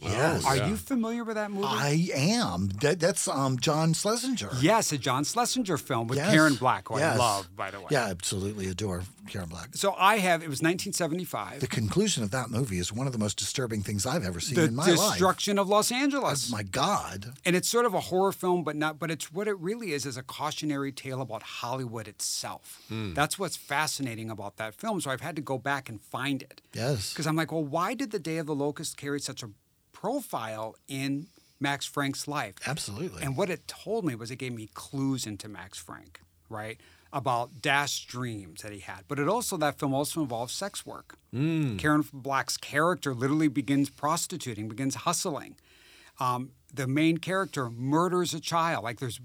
Yes. 0.00 0.44
Are 0.46 0.56
you 0.56 0.76
familiar 0.76 1.24
with 1.24 1.34
that 1.36 1.50
movie? 1.50 1.66
I 1.68 2.08
am. 2.14 2.68
That, 2.80 3.00
that's 3.00 3.26
um, 3.28 3.58
John 3.58 3.92
Schlesinger. 3.92 4.50
yes, 4.60 4.92
a 4.92 4.98
John 4.98 5.24
Schlesinger 5.24 5.76
film 5.76 6.06
with 6.08 6.18
Yes. 6.18 6.30
Karen 6.32 6.54
Black, 6.54 6.88
who 6.88 6.94
I 6.94 7.16
love, 7.16 7.54
by 7.56 7.70
the 7.70 7.80
way. 7.80 7.86
Yeah, 7.90 8.06
absolutely 8.06 8.68
adore 8.68 9.02
Karen 9.28 9.48
Black. 9.48 9.70
So 9.74 9.94
I 9.98 10.18
have, 10.18 10.42
it 10.42 10.48
was 10.48 10.62
1975. 10.62 11.60
The 11.60 11.66
conclusion 11.66 12.22
of 12.22 12.30
that 12.30 12.50
movie 12.50 12.78
is 12.78 12.92
one 12.92 13.06
of 13.06 13.12
the 13.12 13.18
most 13.18 13.36
disturbing 13.38 13.82
things 13.82 14.06
I've 14.06 14.24
ever 14.24 14.40
seen 14.40 14.54
the 14.56 14.64
in 14.64 14.74
my 14.74 14.86
life. 14.86 14.96
The 14.96 15.08
destruction 15.10 15.58
of 15.58 15.68
Los 15.68 15.90
Angeles. 15.92 16.50
Oh, 16.50 16.56
My 16.56 16.62
God. 16.62 17.32
and 17.44 17.54
it's 17.56 17.68
sort 17.68 17.84
of 17.86 17.94
a 17.94 18.00
horror 18.00 18.32
film, 18.32 18.64
but 18.64 18.76
not. 18.76 18.98
But 18.98 19.10
it's 19.10 19.32
what 19.32 19.48
it 19.48 19.58
really 19.58 19.92
is 19.92 20.06
is 20.06 20.16
a 20.16 20.22
cautionary 20.22 20.92
tale 20.92 21.20
about 21.20 21.42
Hollywood 21.42 22.08
itself. 22.08 22.82
That's 22.90 23.38
what's 23.38 23.56
fascinating 23.56 24.30
about 24.30 24.56
that 24.56 24.74
film. 24.74 25.00
So 25.00 25.10
I've 25.10 25.20
had 25.20 25.36
to 25.36 25.42
go 25.42 25.58
back 25.58 25.88
and 25.88 26.00
find 26.00 26.27
it 26.36 26.60
Yes. 26.72 27.12
because 27.12 27.26
I'm 27.26 27.36
like, 27.36 27.50
well, 27.52 27.64
why 27.64 27.94
did 27.94 28.10
the 28.10 28.18
Day 28.18 28.36
of 28.38 28.46
the 28.46 28.54
Locust 28.54 28.96
carry 28.96 29.20
such 29.20 29.42
a 29.42 29.50
profile 29.92 30.76
in 30.86 31.26
Max 31.60 31.86
Frank's 31.86 32.28
life? 32.28 32.54
Absolutely. 32.66 33.22
And 33.22 33.36
what 33.36 33.50
it 33.50 33.66
told 33.66 34.04
me 34.04 34.14
was 34.14 34.30
it 34.30 34.36
gave 34.36 34.52
me 34.52 34.68
clues 34.74 35.26
into 35.26 35.48
Max 35.48 35.78
Frank, 35.78 36.20
right? 36.48 36.78
About 37.12 37.60
dashed 37.62 38.06
dreams 38.08 38.62
that 38.62 38.72
he 38.72 38.80
had. 38.80 39.00
But 39.08 39.18
it 39.18 39.28
also, 39.28 39.56
that 39.56 39.78
film 39.78 39.94
also 39.94 40.20
involves 40.20 40.52
sex 40.52 40.84
work. 40.86 41.16
Karen 41.32 42.04
Black's 42.12 42.56
character 42.56 43.14
literally 43.14 43.48
begins 43.48 43.90
prostituting, 43.90 44.68
begins 44.68 44.94
hustling. 44.94 45.56
Um, 46.20 46.50
the 46.72 46.86
main 46.86 47.18
character 47.18 47.70
murders 47.70 48.34
a 48.34 48.40
child. 48.40 48.84
Like 48.84 48.98
there's 49.00 49.20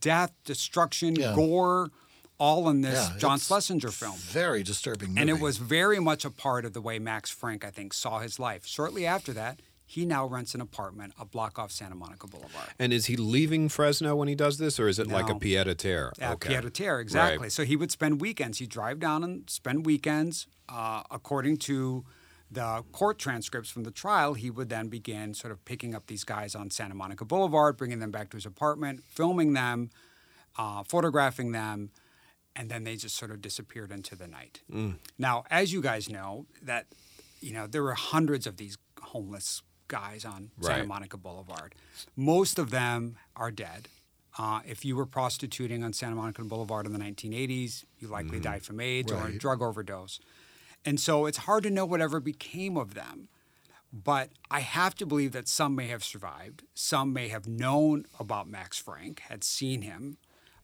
death, 0.00 0.32
destruction, 0.44 1.14
Yeah. 1.14 1.34
gore, 1.34 1.90
all 2.38 2.68
in 2.68 2.80
this 2.80 3.10
Yeah, 3.10 3.18
John 3.18 3.38
Schlesinger 3.38 3.90
film. 3.90 4.16
Very 4.16 4.62
disturbing 4.62 5.10
movie. 5.10 5.20
And 5.20 5.30
it 5.30 5.40
was 5.40 5.58
very 5.58 5.98
much 5.98 6.24
a 6.24 6.30
part 6.30 6.64
of 6.64 6.72
the 6.72 6.80
way 6.80 6.98
Max 6.98 7.30
Frank, 7.30 7.64
I 7.64 7.70
think, 7.70 7.92
saw 7.92 8.20
his 8.20 8.38
life. 8.38 8.66
Shortly 8.66 9.06
after 9.06 9.32
that, 9.32 9.60
he 9.84 10.04
now 10.04 10.26
rents 10.26 10.54
an 10.54 10.60
apartment 10.60 11.14
a 11.18 11.24
block 11.24 11.58
off 11.58 11.72
Santa 11.72 11.94
Monica 11.94 12.26
Boulevard. 12.26 12.68
And 12.78 12.92
is 12.92 13.06
he 13.06 13.16
leaving 13.16 13.70
Fresno 13.70 14.14
when 14.16 14.28
he 14.28 14.34
does 14.34 14.58
this, 14.58 14.78
or 14.78 14.86
is 14.86 14.98
it 14.98 15.06
like 15.06 15.30
a 15.30 15.34
pied 15.34 15.66
a 15.66 15.74
terre? 15.74 16.12
Yeah, 16.18 16.32
okay. 16.32 16.54
pied 16.54 16.66
a 16.66 16.70
terre, 16.70 17.00
exactly. 17.00 17.46
Right. 17.46 17.52
So 17.52 17.64
he 17.64 17.74
would 17.74 17.90
spend 17.90 18.20
weekends. 18.20 18.58
He'd 18.58 18.68
drive 18.68 19.00
down 19.00 19.24
and 19.24 19.48
spend 19.48 19.86
weekends. 19.86 20.46
Uh, 20.68 21.02
according 21.10 21.56
to 21.56 22.04
the 22.50 22.84
court 22.92 23.18
transcripts 23.18 23.70
from 23.70 23.84
the 23.84 23.90
trial, 23.90 24.34
he 24.34 24.50
would 24.50 24.68
then 24.68 24.88
begin 24.88 25.32
sort 25.32 25.52
of 25.52 25.64
picking 25.64 25.94
up 25.94 26.06
these 26.06 26.24
guys 26.24 26.54
on 26.54 26.70
Santa 26.70 26.94
Monica 26.94 27.24
Boulevard, 27.24 27.78
bringing 27.78 27.98
them 27.98 28.10
back 28.10 28.28
to 28.30 28.36
his 28.36 28.44
apartment, 28.44 29.02
filming 29.08 29.54
them, 29.54 29.88
uh, 30.58 30.82
photographing 30.82 31.52
them, 31.52 31.90
and 32.58 32.68
then 32.68 32.84
they 32.84 32.96
just 32.96 33.16
sort 33.16 33.30
of 33.30 33.40
disappeared 33.40 33.92
into 33.92 34.16
the 34.16 34.26
night. 34.26 34.60
Now, 35.16 35.44
as 35.50 35.72
you 35.72 35.80
guys 35.80 36.08
know, 36.10 36.44
that 36.62 36.86
you 37.40 37.52
know 37.52 37.66
there 37.66 37.82
were 37.82 37.94
hundreds 37.94 38.46
of 38.46 38.56
these 38.56 38.76
homeless 39.00 39.62
guys 39.86 40.24
on 40.24 40.50
Santa 40.60 40.84
Monica 40.88 41.16
Boulevard. 41.16 41.74
Most 42.16 42.58
of 42.58 42.70
them 42.70 43.16
are 43.36 43.50
dead. 43.50 43.88
Uh, 44.38 44.60
if 44.66 44.84
you 44.84 44.94
were 44.96 45.06
prostituting 45.06 45.82
on 45.82 45.92
Santa 45.92 46.14
Monica 46.14 46.42
Boulevard 46.44 46.84
in 46.86 46.92
the 46.92 46.98
1980s, 46.98 47.84
you 47.98 48.08
likely 48.08 48.38
died 48.38 48.62
from 48.62 48.80
AIDS 48.80 49.10
or 49.10 49.26
a 49.28 49.32
drug 49.38 49.62
overdose. 49.62 50.20
And 50.84 51.00
so 51.00 51.26
it's 51.26 51.38
hard 51.38 51.62
to 51.64 51.70
know 51.70 51.86
whatever 51.86 52.20
became 52.20 52.76
of 52.76 52.94
them. 52.94 53.28
But 53.92 54.30
I 54.50 54.60
have 54.60 54.94
to 54.96 55.06
believe 55.06 55.32
that 55.32 55.48
some 55.48 55.74
may 55.74 55.86
have 55.88 56.04
survived. 56.04 56.62
Some 56.74 57.12
may 57.12 57.28
have 57.28 57.48
known 57.48 58.04
about 58.20 58.46
Max 58.48 58.78
Frank, 58.78 59.20
had 59.28 59.42
seen 59.42 59.82
him, 59.82 60.18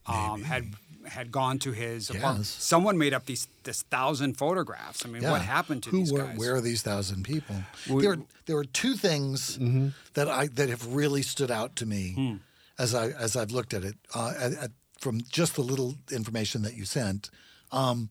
um, 0.07 0.43
had 0.43 0.64
had 1.07 1.31
gone 1.31 1.59
to 1.59 1.73
his 1.73 2.09
apartment. 2.09 2.47
Someone 2.47 2.97
made 2.97 3.12
up 3.12 3.27
these 3.27 3.47
this 3.64 3.83
thousand 3.83 4.38
photographs. 4.38 5.05
I 5.05 5.09
mean, 5.09 5.23
what 5.23 5.43
happened 5.43 5.83
to 5.85 5.90
Who 5.90 5.99
these 5.99 6.12
were, 6.12 6.21
guys? 6.25 6.38
Where 6.38 6.55
are 6.57 6.61
these 6.62 6.81
thousand 6.83 7.25
people? 7.25 7.57
there, 7.88 8.12
are, 8.12 8.19
there 8.47 8.57
are 8.57 8.64
two 8.64 8.95
things 8.95 9.59
Mm-hmm. 9.59 9.88
that 10.14 10.29
I 10.29 10.47
that 10.49 10.69
have 10.71 10.87
really 10.95 11.23
stood 11.23 11.51
out 11.51 11.77
to 11.77 11.87
me 11.87 12.12
Hmm. 12.14 12.35
as 12.79 12.95
I 12.95 13.09
as 13.11 13.37
I've 13.37 13.51
looked 13.51 13.75
at 13.75 13.85
it 13.85 13.97
uh, 14.14 14.33
at, 14.38 14.53
at, 14.55 14.71
from 14.99 15.21
just 15.31 15.57
the 15.57 15.62
little 15.62 15.97
information 16.11 16.62
that 16.62 16.75
you 16.75 16.85
sent. 16.87 17.29
Um, 17.71 18.09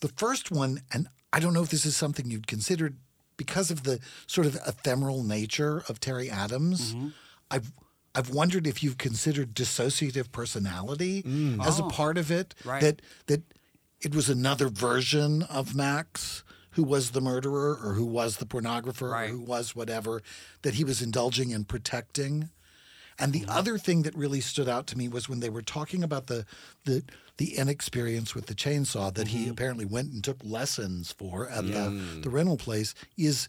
the 0.00 0.08
first 0.08 0.50
one, 0.50 0.80
and 0.92 1.06
I 1.32 1.38
don't 1.40 1.54
know 1.54 1.62
if 1.62 1.68
this 1.70 1.86
is 1.86 1.96
something 1.96 2.30
you'd 2.30 2.46
considered 2.48 2.96
because 3.36 3.70
of 3.70 3.82
the 3.84 4.00
sort 4.26 4.46
of 4.46 4.56
ephemeral 4.66 5.22
nature 5.22 5.82
of 5.88 6.00
Terry 6.00 6.28
Adams. 6.30 6.92
Mm-hmm. 6.94 7.08
I've 7.50 7.70
I've 8.14 8.30
wondered 8.30 8.66
if 8.66 8.82
you've 8.82 8.98
considered 8.98 9.54
dissociative 9.54 10.30
personality 10.30 11.22
mm. 11.22 11.64
as 11.66 11.80
a 11.80 11.84
oh. 11.84 11.88
part 11.88 12.16
of 12.16 12.30
it. 12.30 12.54
Mm. 12.62 12.70
Right. 12.70 12.80
That 12.80 13.02
that 13.26 13.42
it 14.00 14.14
was 14.14 14.28
another 14.28 14.68
version 14.68 15.42
of 15.44 15.74
Max 15.74 16.44
who 16.72 16.84
was 16.84 17.10
the 17.10 17.20
murderer 17.20 17.78
or 17.82 17.94
who 17.94 18.04
was 18.04 18.36
the 18.36 18.46
pornographer 18.46 19.10
Right. 19.10 19.30
or 19.30 19.32
who 19.32 19.40
was 19.40 19.76
whatever 19.76 20.22
that 20.62 20.74
he 20.74 20.84
was 20.84 21.00
indulging 21.00 21.52
and 21.52 21.68
protecting. 21.68 22.50
And 23.18 23.32
the 23.32 23.42
mm-hmm. 23.42 23.50
other 23.50 23.78
thing 23.78 24.02
that 24.02 24.16
really 24.16 24.40
stood 24.40 24.68
out 24.68 24.88
to 24.88 24.98
me 24.98 25.06
was 25.06 25.28
when 25.28 25.38
they 25.38 25.50
were 25.50 25.62
talking 25.62 26.02
about 26.02 26.26
the 26.26 26.44
the 26.84 27.04
the 27.36 27.56
inexperience 27.56 28.34
with 28.34 28.46
the 28.46 28.54
chainsaw 28.54 29.12
that 29.14 29.28
he 29.28 29.42
mm-hmm. 29.42 29.50
apparently 29.50 29.84
went 29.84 30.12
and 30.12 30.22
took 30.22 30.38
lessons 30.44 31.10
for 31.12 31.48
at 31.48 31.66
the, 31.66 31.72
mm. 31.72 32.22
the 32.22 32.30
rental 32.30 32.56
place 32.56 32.94
is 33.16 33.48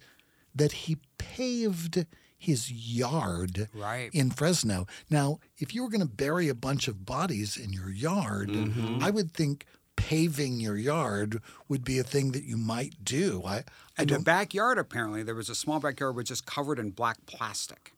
that 0.55 0.71
he 0.71 0.97
paved 1.19 2.05
his 2.37 2.71
yard 2.71 3.69
Right. 3.73 4.09
in 4.13 4.29
Fresno. 4.31 4.87
Now, 5.09 5.39
if 5.57 5.73
you 5.73 5.83
were 5.83 5.89
going 5.89 6.01
to 6.01 6.07
bury 6.07 6.49
a 6.49 6.55
bunch 6.55 6.87
of 6.87 7.05
bodies 7.05 7.57
in 7.57 7.73
your 7.73 7.89
yard, 7.89 8.49
mm-hmm. 8.49 9.03
I 9.03 9.09
would 9.09 9.31
think 9.31 9.65
paving 9.95 10.59
your 10.59 10.77
yard 10.77 11.41
would 11.69 11.83
be 11.83 11.99
a 11.99 12.03
thing 12.03 12.31
that 12.33 12.43
you 12.43 12.57
might 12.57 13.03
do. 13.03 13.41
I, 13.45 13.55
I 13.57 13.63
And 13.99 14.09
the 14.09 14.19
backyard, 14.19 14.77
apparently, 14.77 15.23
there 15.23 15.35
was 15.35 15.49
a 15.49 15.55
small 15.55 15.79
backyard 15.79 16.15
which 16.15 16.29
is 16.29 16.41
covered 16.41 16.79
in 16.79 16.91
black 16.91 17.25
plastic 17.25 17.93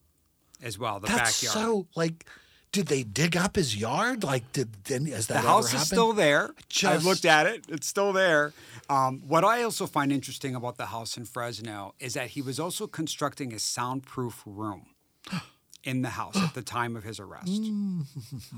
as 0.61 0.77
well. 0.77 0.99
The 0.99 1.07
That's 1.07 1.41
backyard. 1.41 1.53
so 1.53 1.87
like. 1.95 2.25
Did 2.71 2.87
they 2.87 3.03
dig 3.03 3.35
up 3.35 3.55
his 3.55 3.75
yard? 3.75 4.23
Like, 4.23 4.51
did 4.51 4.83
then 4.85 5.05
has 5.07 5.27
that 5.27 5.41
the 5.41 5.47
house 5.47 5.73
is 5.73 5.85
still 5.85 6.13
there. 6.13 6.51
I've 6.83 7.05
looked 7.05 7.25
at 7.25 7.45
it; 7.47 7.65
it's 7.69 7.87
still 7.87 8.13
there. 8.13 8.53
Um, 8.89 9.21
what 9.27 9.43
I 9.43 9.63
also 9.63 9.87
find 9.87 10.11
interesting 10.11 10.55
about 10.55 10.77
the 10.77 10.87
house 10.87 11.17
in 11.17 11.25
Fresno 11.25 11.93
is 11.99 12.13
that 12.13 12.29
he 12.29 12.41
was 12.41 12.59
also 12.59 12.87
constructing 12.87 13.53
a 13.53 13.59
soundproof 13.59 14.43
room 14.45 14.87
in 15.83 16.01
the 16.01 16.09
house 16.11 16.37
at 16.37 16.53
the 16.53 16.61
time 16.61 16.95
of 16.95 17.03
his 17.03 17.19
arrest. 17.19 17.61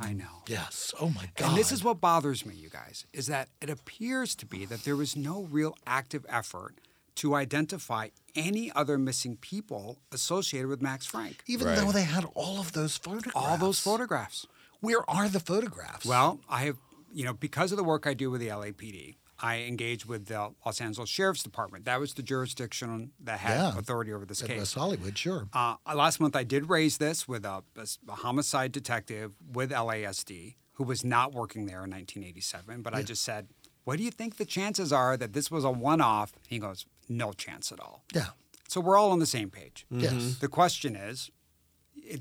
I 0.01 0.13
know. 0.13 0.43
Yes. 0.47 0.93
Oh 0.99 1.09
my 1.09 1.29
God. 1.35 1.49
And 1.49 1.57
this 1.57 1.71
is 1.71 1.83
what 1.83 2.01
bothers 2.01 2.45
me, 2.45 2.55
you 2.55 2.69
guys, 2.69 3.05
is 3.13 3.27
that 3.27 3.49
it 3.61 3.69
appears 3.69 4.35
to 4.35 4.45
be 4.45 4.65
that 4.65 4.83
there 4.83 4.95
was 4.95 5.15
no 5.15 5.43
real 5.43 5.75
active 5.87 6.25
effort 6.29 6.75
to 7.19 7.36
identify 7.36 8.10
any 8.36 8.71
other 8.73 8.97
missing 8.97 9.36
people 9.38 9.99
associated 10.12 10.67
with 10.67 10.82
Max 10.82 11.05
Frank. 11.05 11.43
even 11.47 11.67
Right. 11.67 11.77
though 11.77 11.91
they 11.91 12.03
had 12.03 12.25
all 12.34 12.60
of 12.60 12.71
those 12.71 12.95
photographs. 12.97 13.36
All 13.36 13.58
those 13.58 13.79
photographs. 13.79 14.45
Where 14.79 15.08
are 15.10 15.27
the 15.27 15.39
photographs? 15.41 16.05
Well, 16.05 16.39
I 16.47 16.63
have, 16.65 16.77
you 17.13 17.25
know, 17.25 17.34
because 17.34 17.71
of 17.71 17.77
the 17.77 17.84
work 17.84 18.08
I 18.08 18.13
do 18.13 18.32
with 18.32 18.39
the 18.39 18.47
LAPD, 18.47 19.17
I 19.41 19.60
engage 19.63 20.05
with 20.05 20.25
the 20.27 20.53
Los 20.65 20.79
Angeles 20.82 21.10
Sheriff's 21.10 21.43
Department. 21.43 21.84
That 21.86 21.99
was 21.99 22.13
the 22.13 22.23
jurisdiction 22.23 23.12
that 23.21 23.39
had 23.39 23.58
Yeah. 23.58 23.77
authority 23.77 24.13
over 24.13 24.25
this 24.25 24.41
at 24.41 24.47
case. 24.47 24.60
West 24.60 24.75
Hollywood, 24.75 25.17
sure. 25.17 25.49
Uh, 25.53 25.75
last 25.93 26.19
month, 26.21 26.36
I 26.38 26.43
did 26.43 26.69
raise 26.69 26.97
this 26.97 27.27
with 27.27 27.43
a, 27.45 27.63
a 28.08 28.15
homicide 28.15 28.71
detective 28.71 29.34
with 29.53 29.71
LASD 29.71 30.55
who 30.73 30.84
was 30.86 31.03
not 31.03 31.34
working 31.34 31.65
there 31.65 31.84
in 31.84 31.89
1987. 31.89 32.82
But 32.82 32.93
I 32.93 33.01
just 33.03 33.21
said, 33.23 33.47
"What 33.84 33.97
do 33.97 34.03
you 34.03 34.12
think 34.12 34.38
the 34.38 34.45
chances 34.45 34.93
are 34.93 35.17
that 35.17 35.34
this 35.34 35.49
was 35.51 35.63
a 35.65 35.71
one-off?" 35.71 36.32
He 36.47 36.60
goes, 36.60 36.86
"No 37.09 37.33
chance 37.33 37.71
at 37.71 37.79
all." 37.79 38.03
yeah. 38.13 38.27
So 38.69 38.79
we're 38.79 38.97
all 38.97 39.11
on 39.11 39.17
the 39.17 39.25
same 39.25 39.49
page. 39.49 39.87
Yes. 39.89 40.37
The 40.37 40.47
question 40.47 40.95
is, 40.95 41.31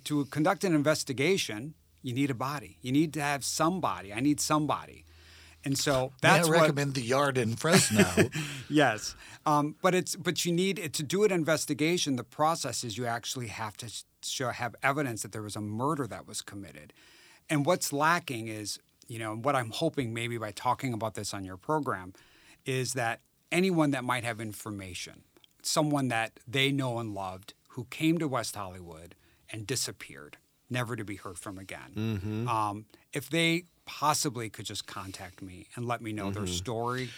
to 0.05 0.24
conduct 0.27 0.64
an 0.64 0.74
investigation, 0.74 1.74
you 2.03 2.14
need 2.14 2.31
a 2.31 2.35
body. 2.35 2.79
You 2.81 2.90
need 2.90 3.12
to 3.14 3.20
have 3.20 3.44
somebody. 3.44 4.14
I 4.14 4.20
need 4.20 4.40
somebody. 4.40 5.05
And 5.64 5.77
so 5.77 6.12
that's 6.22 6.48
May 6.48 6.55
I 6.55 6.57
what 6.57 6.62
recommend 6.62 6.94
the 6.94 7.03
yard 7.03 7.37
in 7.37 7.57
Fresno. 7.57 8.07
yes, 8.70 9.16
um, 9.44 9.74
but 9.83 9.94
it's 9.94 10.14
but 10.14 10.44
you 10.44 10.53
need 10.53 10.94
to 10.94 11.03
do 11.03 11.24
an 11.24 11.33
investigation. 11.33 12.16
The 12.16 12.24
process 12.24 12.85
is 12.85 12.96
you 12.96 13.07
actually 13.07 13.48
have 13.48 13.77
to 13.79 13.92
show 14.22 14.51
have 14.51 14.77
evidence 14.83 15.22
that 15.22 15.33
there 15.33 15.42
was 15.42 15.57
a 15.57 15.61
murder 15.61 16.07
that 16.07 16.27
was 16.29 16.42
committed, 16.42 16.92
and 17.51 17.66
what's 17.66 17.92
lacking 17.92 18.46
is 18.46 18.79
you 19.09 19.18
know 19.18 19.35
what 19.35 19.57
I'm 19.57 19.70
hoping 19.70 20.14
maybe 20.14 20.38
by 20.38 20.53
talking 20.53 20.94
about 20.94 21.14
this 21.14 21.35
on 21.35 21.44
your 21.44 21.57
program 21.57 22.14
is 22.64 22.92
that 22.92 23.20
anyone 23.53 23.91
that 23.93 24.05
might 24.05 24.25
have 24.25 24.41
information, 24.41 25.23
someone 25.63 26.09
that 26.09 26.33
they 26.47 26.71
know 26.73 26.99
and 26.99 27.15
loved 27.15 27.55
who 27.71 27.85
came 27.85 28.19
to 28.19 28.29
West 28.29 28.57
Hollywood 28.57 29.15
and 29.51 29.67
disappeared, 29.67 30.37
never 30.71 30.97
to 30.97 31.05
be 31.05 31.17
heard 31.17 31.39
from 31.39 31.59
again. 31.59 32.47
Um, 32.49 32.87
if 33.12 33.31
they 33.31 33.64
possibly 33.87 34.51
could 34.51 34.66
just 34.66 34.87
contact 34.87 35.41
me 35.41 35.66
and 35.75 35.87
let 35.87 36.03
me 36.03 36.12
know 36.12 36.31
their 36.31 36.47
story. 36.47 37.09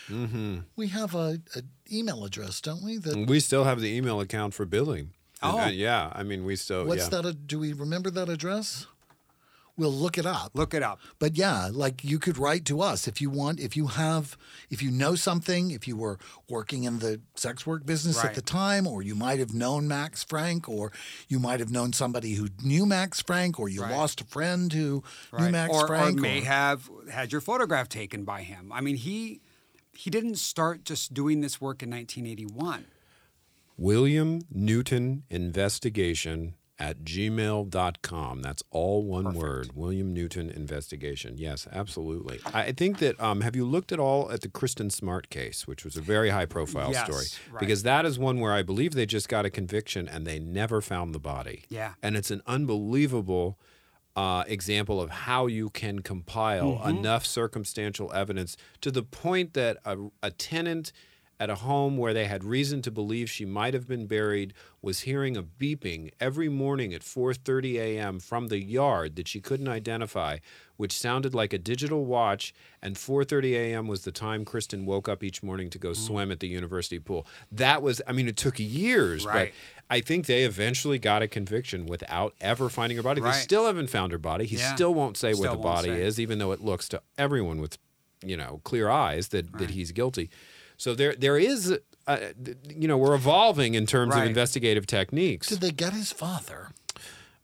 we 0.77 0.87
have 0.89 1.15
a, 1.15 1.41
a 1.57 1.63
email 1.93 2.25
address, 2.25 2.61
don't 2.61 2.83
we? 2.85 2.99
That 2.99 3.27
We 3.29 3.41
still 3.41 3.65
have 3.65 3.81
the 3.81 3.93
email 3.97 4.21
account 4.21 4.55
for 4.55 4.65
billing. 4.67 5.11
And, 5.43 5.53
Oh. 5.55 5.59
uh, 5.59 5.69
yeah. 5.71 6.13
I 6.15 6.23
mean, 6.23 6.45
we 6.45 6.55
still. 6.55 6.85
what's 6.85 7.05
yeah. 7.05 7.23
that? 7.23 7.27
A, 7.27 7.33
do 7.33 7.59
we 7.59 7.73
remember 7.73 8.11
that 8.11 8.29
address? 8.29 8.87
We'll 9.81 9.91
look 9.93 10.19
it 10.19 10.27
up. 10.27 10.51
Look 10.53 10.75
it 10.75 10.83
up. 10.83 11.01
But 11.19 11.37
yeah, 11.39 11.71
like 11.73 12.05
you 12.05 12.19
could 12.19 12.37
write 12.37 12.67
to 12.67 12.83
us 12.83 13.09
if 13.09 13.21
you 13.21 13.31
want, 13.31 13.59
if 13.59 13.77
you 13.77 13.87
have, 13.87 14.37
if 14.69 14.83
you 14.83 14.91
know 14.91 15.15
something, 15.15 15.71
if 15.71 15.89
you 15.89 15.97
were 15.97 16.19
working 16.51 16.85
in 16.85 16.99
the 16.99 17.23
sex 17.35 17.67
work 17.67 17.87
business 17.87 18.23
at 18.23 18.35
the 18.35 18.43
time, 18.43 18.87
or 18.87 19.03
you 19.03 19.15
might 19.15 19.39
have 19.39 19.55
known 19.55 19.89
Max 19.89 20.23
Frank, 20.23 20.69
or 20.69 20.93
you 21.29 21.39
might 21.39 21.61
have 21.61 21.71
known 21.71 21.95
somebody 21.95 22.35
who 22.35 22.49
knew 22.63 22.85
Max 22.85 23.23
Frank, 23.23 23.59
or 23.59 23.71
you 23.71 23.81
Right. 23.81 23.91
lost 23.91 24.21
a 24.21 24.25
friend 24.25 24.71
who 24.71 25.03
knew 25.39 25.49
Max 25.49 25.73
or, 25.73 25.87
Frank. 25.87 26.19
or 26.19 26.21
may 26.21 26.41
have 26.43 26.91
had 27.11 27.33
your 27.33 27.41
photograph 27.41 27.89
taken 27.89 28.25
by 28.25 28.43
him. 28.43 28.71
I 28.73 28.83
mean, 28.83 28.97
he 28.97 29.41
he 29.93 30.11
didn't 30.11 30.37
start 30.37 30.85
just 30.85 31.15
doing 31.15 31.41
this 31.41 31.59
work 31.61 31.83
in 31.83 31.91
1981. 31.91 32.85
William 33.79 34.43
Newton 34.51 35.23
Investigation 35.31 36.55
at 36.81 37.05
gmail.com. 37.05 38.43
That's 38.43 38.63
all 38.71 39.05
one 39.05 39.35
word. 39.35 39.71
William 39.75 40.13
Newton 40.15 40.51
Investigation. 40.51 41.35
Yes, 41.37 41.69
absolutely. 41.71 42.41
I 42.55 42.71
I 42.71 42.73
think 42.73 42.99
that, 42.99 43.21
um, 43.21 43.41
have 43.41 43.57
you 43.57 43.65
looked 43.65 43.91
at 43.93 43.99
all 43.99 44.31
at 44.31 44.41
the 44.43 44.49
Kristin 44.49 44.91
Smart 44.93 45.29
case, 45.29 45.67
which 45.67 45.85
was 45.85 45.97
a 45.97 46.01
very 46.01 46.31
high 46.31 46.47
profile 46.47 46.93
Yes, 46.93 47.05
story? 47.05 47.25
right. 47.53 47.61
Because 47.61 47.83
that 47.83 48.05
is 48.07 48.19
one 48.19 48.39
where 48.41 48.53
I 48.53 48.63
believe 48.63 48.93
they 48.95 49.07
just 49.07 49.29
got 49.29 49.45
a 49.45 49.51
conviction 49.51 50.09
and 50.09 50.27
they 50.27 50.39
never 50.39 50.81
found 50.81 51.15
the 51.15 51.19
body. 51.19 51.65
Yeah. 51.69 51.95
And 52.03 52.17
it's 52.17 52.31
an 52.31 52.43
unbelievable 52.47 53.59
uh, 54.17 54.45
example 54.47 55.01
of 55.01 55.11
how 55.11 55.47
you 55.47 55.69
can 55.71 56.01
compile 56.01 56.79
Mm-hmm. 56.79 56.89
enough 56.99 57.27
circumstantial 57.27 58.13
evidence 58.13 58.57
to 58.81 58.91
the 58.91 59.03
point 59.03 59.55
that 59.55 59.79
a, 59.85 59.97
a 60.23 60.31
tenant 60.31 60.93
at 61.41 61.49
a 61.51 61.55
home 61.57 61.97
where 61.97 62.13
they 62.13 62.27
had 62.27 62.45
reason 62.45 62.83
to 62.83 62.91
believe 62.91 63.31
she 63.31 63.47
might 63.47 63.73
have 63.73 63.89
been 63.89 64.07
buried 64.07 64.53
was 64.83 65.01
hearing 65.01 65.37
a 65.39 65.43
beeping 65.43 66.11
every 66.21 66.51
morning 66.51 66.93
at 66.93 67.01
4:30 67.03 67.77
a.m. 67.79 68.21
from 68.21 68.49
the 68.49 68.63
yard 68.63 69.17
that 69.17 69.27
she 69.27 69.41
couldn't 69.41 69.67
identify 69.69 70.37
which 70.77 70.93
sounded 70.99 71.35
like 71.35 71.53
a 71.53 71.59
digital 71.59 72.05
watch 72.05 72.55
and 72.83 72.97
4:30 72.97 73.55
a.m. 73.55 73.89
was 73.89 74.03
the 74.05 74.13
time 74.13 74.45
Kristin 74.45 74.85
woke 74.85 75.09
up 75.09 75.25
each 75.25 75.43
morning 75.43 75.71
to 75.71 75.79
go 75.79 75.91
Mm. 75.91 75.97
swim 75.97 76.31
at 76.31 76.41
the 76.41 76.47
university 76.49 76.99
pool 76.99 77.27
that 77.51 77.81
was 77.83 78.03
i 78.07 78.13
mean 78.13 78.29
it 78.29 78.37
took 78.37 78.57
years 78.59 79.25
Right. 79.25 79.53
but 79.89 79.97
I 79.97 80.01
think 80.03 80.27
they 80.27 80.45
eventually 80.45 80.99
got 81.01 81.21
a 81.23 81.27
conviction 81.27 81.87
without 81.87 82.35
ever 82.41 82.69
finding 82.69 82.97
her 82.97 83.03
body. 83.03 83.21
They 83.23 83.33
still 83.33 83.67
haven't 83.67 83.89
found 83.91 84.13
her 84.13 84.19
body. 84.19 84.45
He 84.47 84.55
Yeah. 84.57 84.73
still 84.77 84.95
won't 84.95 85.17
say 85.17 85.33
Still 85.33 85.47
what 85.51 85.57
the 85.57 85.63
body 85.63 85.89
say. 85.89 86.03
is, 86.03 86.21
even 86.21 86.39
though 86.39 86.53
it 86.53 86.61
looks 86.61 86.89
to 86.91 87.03
everyone 87.19 87.61
with, 87.61 87.77
you 88.25 88.37
know, 88.37 88.61
clear 88.63 88.89
eyes 88.89 89.29
that, 89.31 89.59
that 89.59 89.71
he's 89.71 89.91
guilty. 89.91 90.31
So 90.81 90.95
there 90.95 91.15
there 91.15 91.37
is, 91.37 91.79
uh, 92.07 92.17
you 92.75 92.89
know, 92.89 92.97
we're 92.97 93.15
evolving 93.15 93.75
in 93.75 93.85
terms 93.85 94.15
of 94.17 94.23
investigative 94.25 94.87
techniques. 94.87 95.49
Did 95.49 95.61
they 95.61 95.73
get 95.73 95.93
his 95.93 96.11
father 96.11 96.69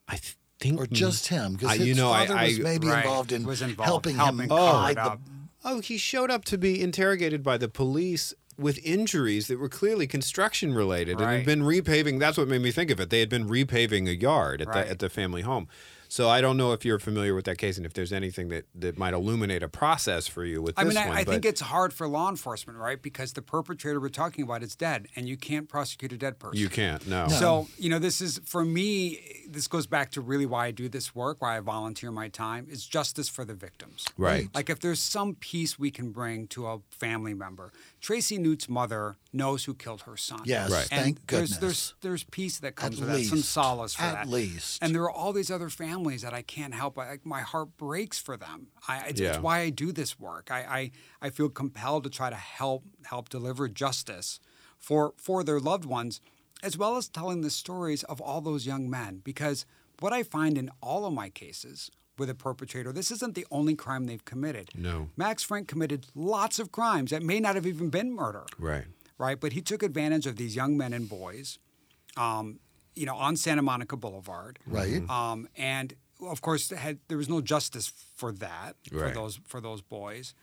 I 0.09 0.17
th- 0.17 0.37
think, 0.59 0.81
or 0.81 0.87
just 0.87 1.27
him? 1.29 1.53
I- 1.53 1.57
Because 1.59 1.79
you 1.81 1.85
his 1.89 1.97
know, 1.99 2.11
I- 2.13 2.27
father 2.27 2.43
was 2.47 2.59
maybe 2.61 2.87
Right. 2.87 3.05
involved 3.05 3.33
in 3.33 3.45
Was 3.45 3.61
involved, 3.61 3.87
helping, 3.89 4.17
helping 4.17 4.41
him 4.45 4.49
cover 4.49 4.73
hide 4.79 4.91
it 4.93 4.95
the. 4.95 5.19
Oh, 5.67 5.81
he 5.81 5.99
showed 5.99 6.31
up 6.31 6.47
to 6.47 6.57
be 6.57 6.81
interrogated 6.81 7.43
by 7.43 7.59
the 7.59 7.69
police 7.69 8.33
with 8.57 8.79
injuries 8.83 9.49
that 9.49 9.59
were 9.59 9.69
clearly 9.69 10.07
construction 10.07 10.73
related 10.73 11.21
and 11.21 11.29
had 11.31 11.45
been 11.45 11.61
repaving. 11.61 12.19
That's 12.19 12.39
what 12.39 12.49
made 12.49 12.63
me 12.63 12.71
think 12.71 12.91
of 12.91 12.99
it. 13.01 13.11
They 13.11 13.21
had 13.21 13.29
been 13.29 13.47
repaving 13.47 14.09
a 14.09 14.15
yard 14.17 14.63
at 14.63 14.69
Right. 14.69 14.85
the 14.87 14.91
at 14.93 14.99
the 15.01 15.11
family 15.11 15.43
home. 15.43 15.69
So 16.09 16.29
I 16.29 16.41
don't 16.41 16.57
know 16.57 16.73
if 16.73 16.85
you're 16.85 16.99
familiar 16.99 17.35
with 17.35 17.45
that 17.47 17.59
case 17.59 17.77
and 17.77 17.87
if 17.87 17.93
there's 17.93 18.13
anything 18.13 18.49
that, 18.49 18.67
that 18.75 18.99
might 18.99 19.15
illuminate 19.15 19.63
a 19.63 19.69
process 19.69 20.27
for 20.27 20.45
you 20.45 20.63
with 20.63 20.79
I 20.79 20.85
this 20.85 20.95
mean, 20.95 21.03
I, 21.05 21.09
one. 21.09 21.17
I 21.19 21.25
but 21.25 21.31
think 21.33 21.45
it's 21.45 21.61
hard 21.61 21.93
for 21.93 22.07
law 22.09 22.29
enforcement, 22.29 22.79
right? 22.79 23.01
Because 23.01 23.33
the 23.33 23.43
perpetrator 23.43 24.01
we're 24.01 24.09
talking 24.09 24.45
about 24.45 24.63
is 24.63 24.75
dead, 24.77 25.09
and 25.17 25.29
you 25.29 25.37
can't 25.37 25.69
prosecute 25.69 26.13
a 26.13 26.17
dead 26.17 26.39
person. 26.39 26.59
you 26.59 26.69
can't. 26.69 27.07
No. 27.07 27.29
So, 27.29 27.69
you 27.79 27.91
know, 27.91 27.99
this 27.99 28.21
is 28.21 28.41
for 28.45 28.65
me, 28.65 29.45
this 29.49 29.67
goes 29.69 29.87
back 29.87 30.11
to 30.13 30.21
really 30.21 30.47
why 30.47 30.67
I 30.67 30.71
do 30.71 30.89
this 30.89 31.15
work, 31.15 31.43
why 31.43 31.57
I 31.57 31.61
volunteer 31.61 32.11
my 32.11 32.29
time, 32.29 32.67
is 32.71 32.87
justice 32.87 33.29
for 33.29 33.45
the 33.45 33.55
victims. 33.55 34.05
Right. 34.17 34.49
Like 34.55 34.71
if 34.71 34.81
there's 34.81 35.01
some 35.01 35.35
peace 35.35 35.79
we 35.79 35.91
can 35.91 36.11
bring 36.11 36.47
to 36.49 36.67
a 36.67 36.79
family 36.91 37.35
member. 37.35 37.73
Tracy 38.07 38.39
Nute's 38.39 38.69
mother 38.69 39.17
knows 39.33 39.65
who 39.65 39.75
killed 39.75 40.03
her 40.03 40.17
son. 40.17 40.43
Yes, 40.45 40.71
Right. 40.71 40.87
And 40.93 41.03
thank 41.03 41.27
there's, 41.27 41.55
goodness. 41.55 41.59
There's 41.59 41.95
there's 42.03 42.23
peace 42.23 42.61
that 42.61 42.77
comes 42.77 43.01
At 43.03 43.09
with 43.09 43.17
that, 43.17 43.25
some 43.25 43.41
solace 43.41 43.97
for 43.97 44.03
At 44.05 44.13
that. 44.13 44.21
At 44.21 44.29
least. 44.29 44.81
And 44.81 44.95
there 44.95 45.03
are 45.03 45.11
all 45.11 45.33
these 45.33 45.51
other 45.51 45.69
families 45.69 46.23
that 46.23 46.33
I 46.33 46.43
can't 46.43 46.73
help. 46.73 46.97
I, 47.01 47.19
my 47.25 47.41
heart 47.41 47.77
breaks 47.77 48.21
for 48.21 48.37
them. 48.37 48.69
I, 48.87 49.09
it's, 49.09 49.21
Yeah. 49.21 49.31
it's 49.31 49.39
why 49.41 49.59
I 49.59 49.71
do 49.71 49.91
this 49.91 50.21
work. 50.21 50.53
I, 50.53 50.61
I 50.61 50.91
I 51.27 51.31
feel 51.31 51.49
compelled 51.49 52.05
to 52.05 52.11
try 52.11 52.31
to 52.31 52.37
help 52.37 52.85
help 53.07 53.29
deliver 53.29 53.67
justice 53.67 54.39
for 54.79 55.13
for 55.17 55.43
their 55.43 55.59
loved 55.59 55.85
ones, 55.85 56.21
as 56.63 56.79
well 56.79 56.97
as 56.97 57.09
telling 57.09 57.41
the 57.41 57.51
stories 57.51 58.05
of 58.05 58.21
all 58.21 58.41
those 58.41 58.67
young 58.67 58.89
men. 58.89 59.21
Because 59.25 59.67
what 59.99 60.13
I 60.13 60.23
find 60.23 60.57
in 60.57 60.71
all 60.81 61.07
of 61.07 61.13
my 61.13 61.29
cases 61.29 61.91
with 62.19 62.31
a 62.31 62.35
perpetrator, 62.35 62.93
this 62.93 63.11
isn't 63.11 63.35
the 63.35 63.47
only 63.51 63.75
crime 63.75 64.05
they've 64.07 64.25
committed. 64.25 64.71
No. 64.75 65.11
Max 65.17 65.43
Frank 65.43 65.69
committed 65.69 66.07
lots 66.15 66.59
of 66.59 66.73
crimes 66.73 67.11
that 67.11 67.23
may 67.23 67.41
not 67.41 67.55
have 67.55 67.67
even 67.67 67.91
been 67.91 68.13
murder 68.13 68.45
right. 68.59 68.85
right? 69.19 69.39
But 69.39 69.53
he 69.53 69.61
took 69.61 69.83
advantage 69.83 70.27
of 70.27 70.37
these 70.37 70.57
young 70.57 70.77
men 70.77 70.93
and 70.93 71.09
boys, 71.09 71.59
um, 72.17 72.59
you 72.95 73.07
know, 73.07 73.17
on 73.17 73.37
Santa 73.37 73.63
Monica 73.63 73.97
Boulevard, 73.97 74.59
Right. 74.67 75.09
Um, 75.11 75.49
and 75.57 75.95
of 76.23 76.41
course, 76.41 76.71
had, 76.71 76.99
there 77.09 77.19
was 77.19 77.29
no 77.29 77.41
justice 77.43 77.93
for 78.17 78.33
that 78.33 78.77
for 78.91 78.97
Right. 79.05 79.15
those 79.15 79.39
for 79.47 79.61
those 79.61 79.83
boys, 79.83 80.35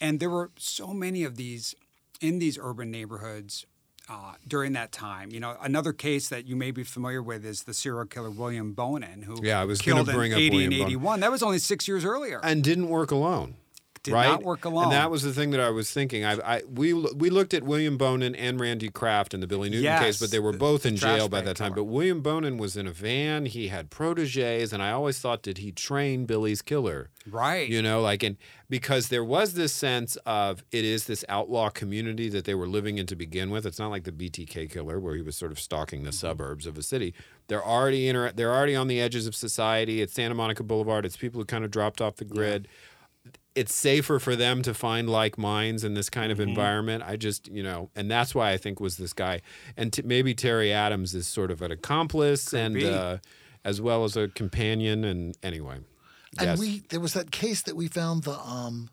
and 0.00 0.20
there 0.20 0.30
were 0.30 0.50
so 0.56 0.94
many 0.94 1.24
of 1.24 1.36
these 1.36 1.74
in 2.20 2.38
these 2.38 2.58
urban 2.60 2.90
neighborhoods. 2.90 3.66
Uh, 4.08 4.34
during 4.46 4.72
that 4.74 4.92
time, 4.92 5.30
you 5.32 5.40
know, 5.40 5.56
another 5.60 5.92
case 5.92 6.28
that 6.28 6.46
you 6.46 6.54
may 6.54 6.70
be 6.70 6.84
familiar 6.84 7.20
with 7.20 7.44
is 7.44 7.64
the 7.64 7.74
serial 7.74 8.04
killer 8.06 8.30
William 8.30 8.72
Bonin, 8.72 9.22
who 9.22 9.36
Yeah, 9.42 9.60
I 9.60 9.64
was 9.64 9.80
killed 9.80 10.06
bring 10.06 10.30
in 10.30 10.36
up 10.36 10.40
80 10.40 10.50
William 10.50 10.72
and 10.72 10.78
Bonin. 10.80 10.92
81. 10.92 11.20
That 11.20 11.30
was 11.32 11.42
only 11.42 11.58
six 11.58 11.88
years 11.88 12.04
earlier. 12.04 12.40
and 12.44 12.62
didn't 12.62 12.88
work 12.88 13.10
alone. 13.10 13.54
Did 14.06 14.14
right? 14.14 14.28
not 14.28 14.44
work 14.44 14.64
alone. 14.64 14.84
And 14.84 14.92
that 14.92 15.10
was 15.10 15.24
the 15.24 15.32
thing 15.32 15.50
that 15.50 15.60
I 15.60 15.68
was 15.70 15.90
thinking. 15.90 16.24
I, 16.24 16.34
I 16.34 16.62
we 16.72 16.92
we 16.92 17.28
looked 17.28 17.52
at 17.52 17.64
William 17.64 17.98
Bonin 17.98 18.36
and 18.36 18.60
Randy 18.60 18.88
Kraft 18.88 19.34
in 19.34 19.40
the 19.40 19.48
Billy 19.48 19.68
Newton 19.68 19.82
Yes, 19.82 20.02
case, 20.02 20.20
but 20.20 20.30
they 20.30 20.38
were 20.38 20.52
both 20.52 20.86
in 20.86 20.94
jail 20.94 21.28
by 21.28 21.40
that 21.40 21.56
time. 21.56 21.74
But 21.74 21.84
William 21.84 22.22
Bonin 22.22 22.56
was 22.56 22.76
in 22.76 22.86
a 22.86 22.92
van. 22.92 23.46
He 23.46 23.66
had 23.68 23.90
proteges, 23.90 24.72
and 24.72 24.80
I 24.80 24.92
always 24.92 25.18
thought, 25.18 25.42
did 25.42 25.58
he 25.58 25.72
train 25.72 26.24
Billy's 26.24 26.62
killer? 26.62 27.10
Right. 27.28 27.68
You 27.68 27.82
know, 27.82 28.00
like 28.00 28.22
and 28.22 28.36
because 28.70 29.08
there 29.08 29.24
was 29.24 29.54
this 29.54 29.72
sense 29.72 30.16
of 30.24 30.62
it 30.70 30.84
is 30.84 31.06
this 31.06 31.24
outlaw 31.28 31.70
community 31.70 32.28
that 32.28 32.44
they 32.44 32.54
were 32.54 32.68
living 32.68 32.98
in 32.98 33.06
to 33.06 33.16
begin 33.16 33.50
with. 33.50 33.66
It's 33.66 33.78
not 33.78 33.90
like 33.90 34.04
the 34.04 34.12
BTK 34.12 34.70
killer 34.70 35.00
where 35.00 35.16
he 35.16 35.22
was 35.22 35.36
sort 35.36 35.50
of 35.50 35.58
stalking 35.58 36.04
the 36.04 36.12
suburbs 36.12 36.66
of 36.66 36.78
a 36.78 36.82
city. 36.82 37.14
They're 37.48 37.64
already 37.64 38.08
inter- 38.08 38.32
they're 38.32 38.54
already 38.54 38.76
on 38.76 38.86
the 38.88 39.00
edges 39.00 39.26
of 39.26 39.34
society. 39.34 40.00
It's 40.00 40.12
Santa 40.12 40.34
Monica 40.34 40.62
Boulevard. 40.62 41.04
It's 41.04 41.16
people 41.16 41.40
who 41.40 41.44
kind 41.44 41.64
of 41.64 41.70
dropped 41.70 42.00
off 42.00 42.16
the 42.16 42.24
grid. 42.24 42.68
It's 43.56 43.74
safer 43.74 44.18
for 44.20 44.36
them 44.36 44.62
to 44.62 44.72
find 44.74 45.08
like 45.08 45.38
minds 45.38 45.82
in 45.82 45.94
this 45.94 46.08
kind 46.10 46.30
of 46.30 46.38
Mm-hmm. 46.38 46.50
environment. 46.50 47.02
I 47.06 47.16
just, 47.16 47.48
you 47.48 47.62
know, 47.62 47.90
and 47.96 48.10
that's 48.10 48.34
why 48.34 48.52
I 48.52 48.58
think 48.58 48.78
was 48.80 48.96
this 48.98 49.12
guy, 49.14 49.40
and 49.76 49.92
t- 49.92 50.02
maybe 50.04 50.34
Terry 50.34 50.72
Adams 50.72 51.14
is 51.14 51.26
sort 51.26 51.50
of 51.50 51.62
an 51.62 51.72
accomplice 51.72 52.52
and 52.52 52.80
uh, 52.82 53.16
as 53.64 53.80
well 53.80 54.04
as 54.04 54.16
a 54.16 54.28
companion. 54.28 55.04
And 55.04 55.36
anyway, 55.42 55.78
And 56.38 56.48
yes. 56.50 56.58
we 56.60 56.82
there 56.90 57.00
was 57.00 57.14
that 57.14 57.30
case 57.30 57.62
that 57.62 57.74
we 57.76 57.88
found 57.88 58.24
the 58.24 58.38
um 58.38 58.90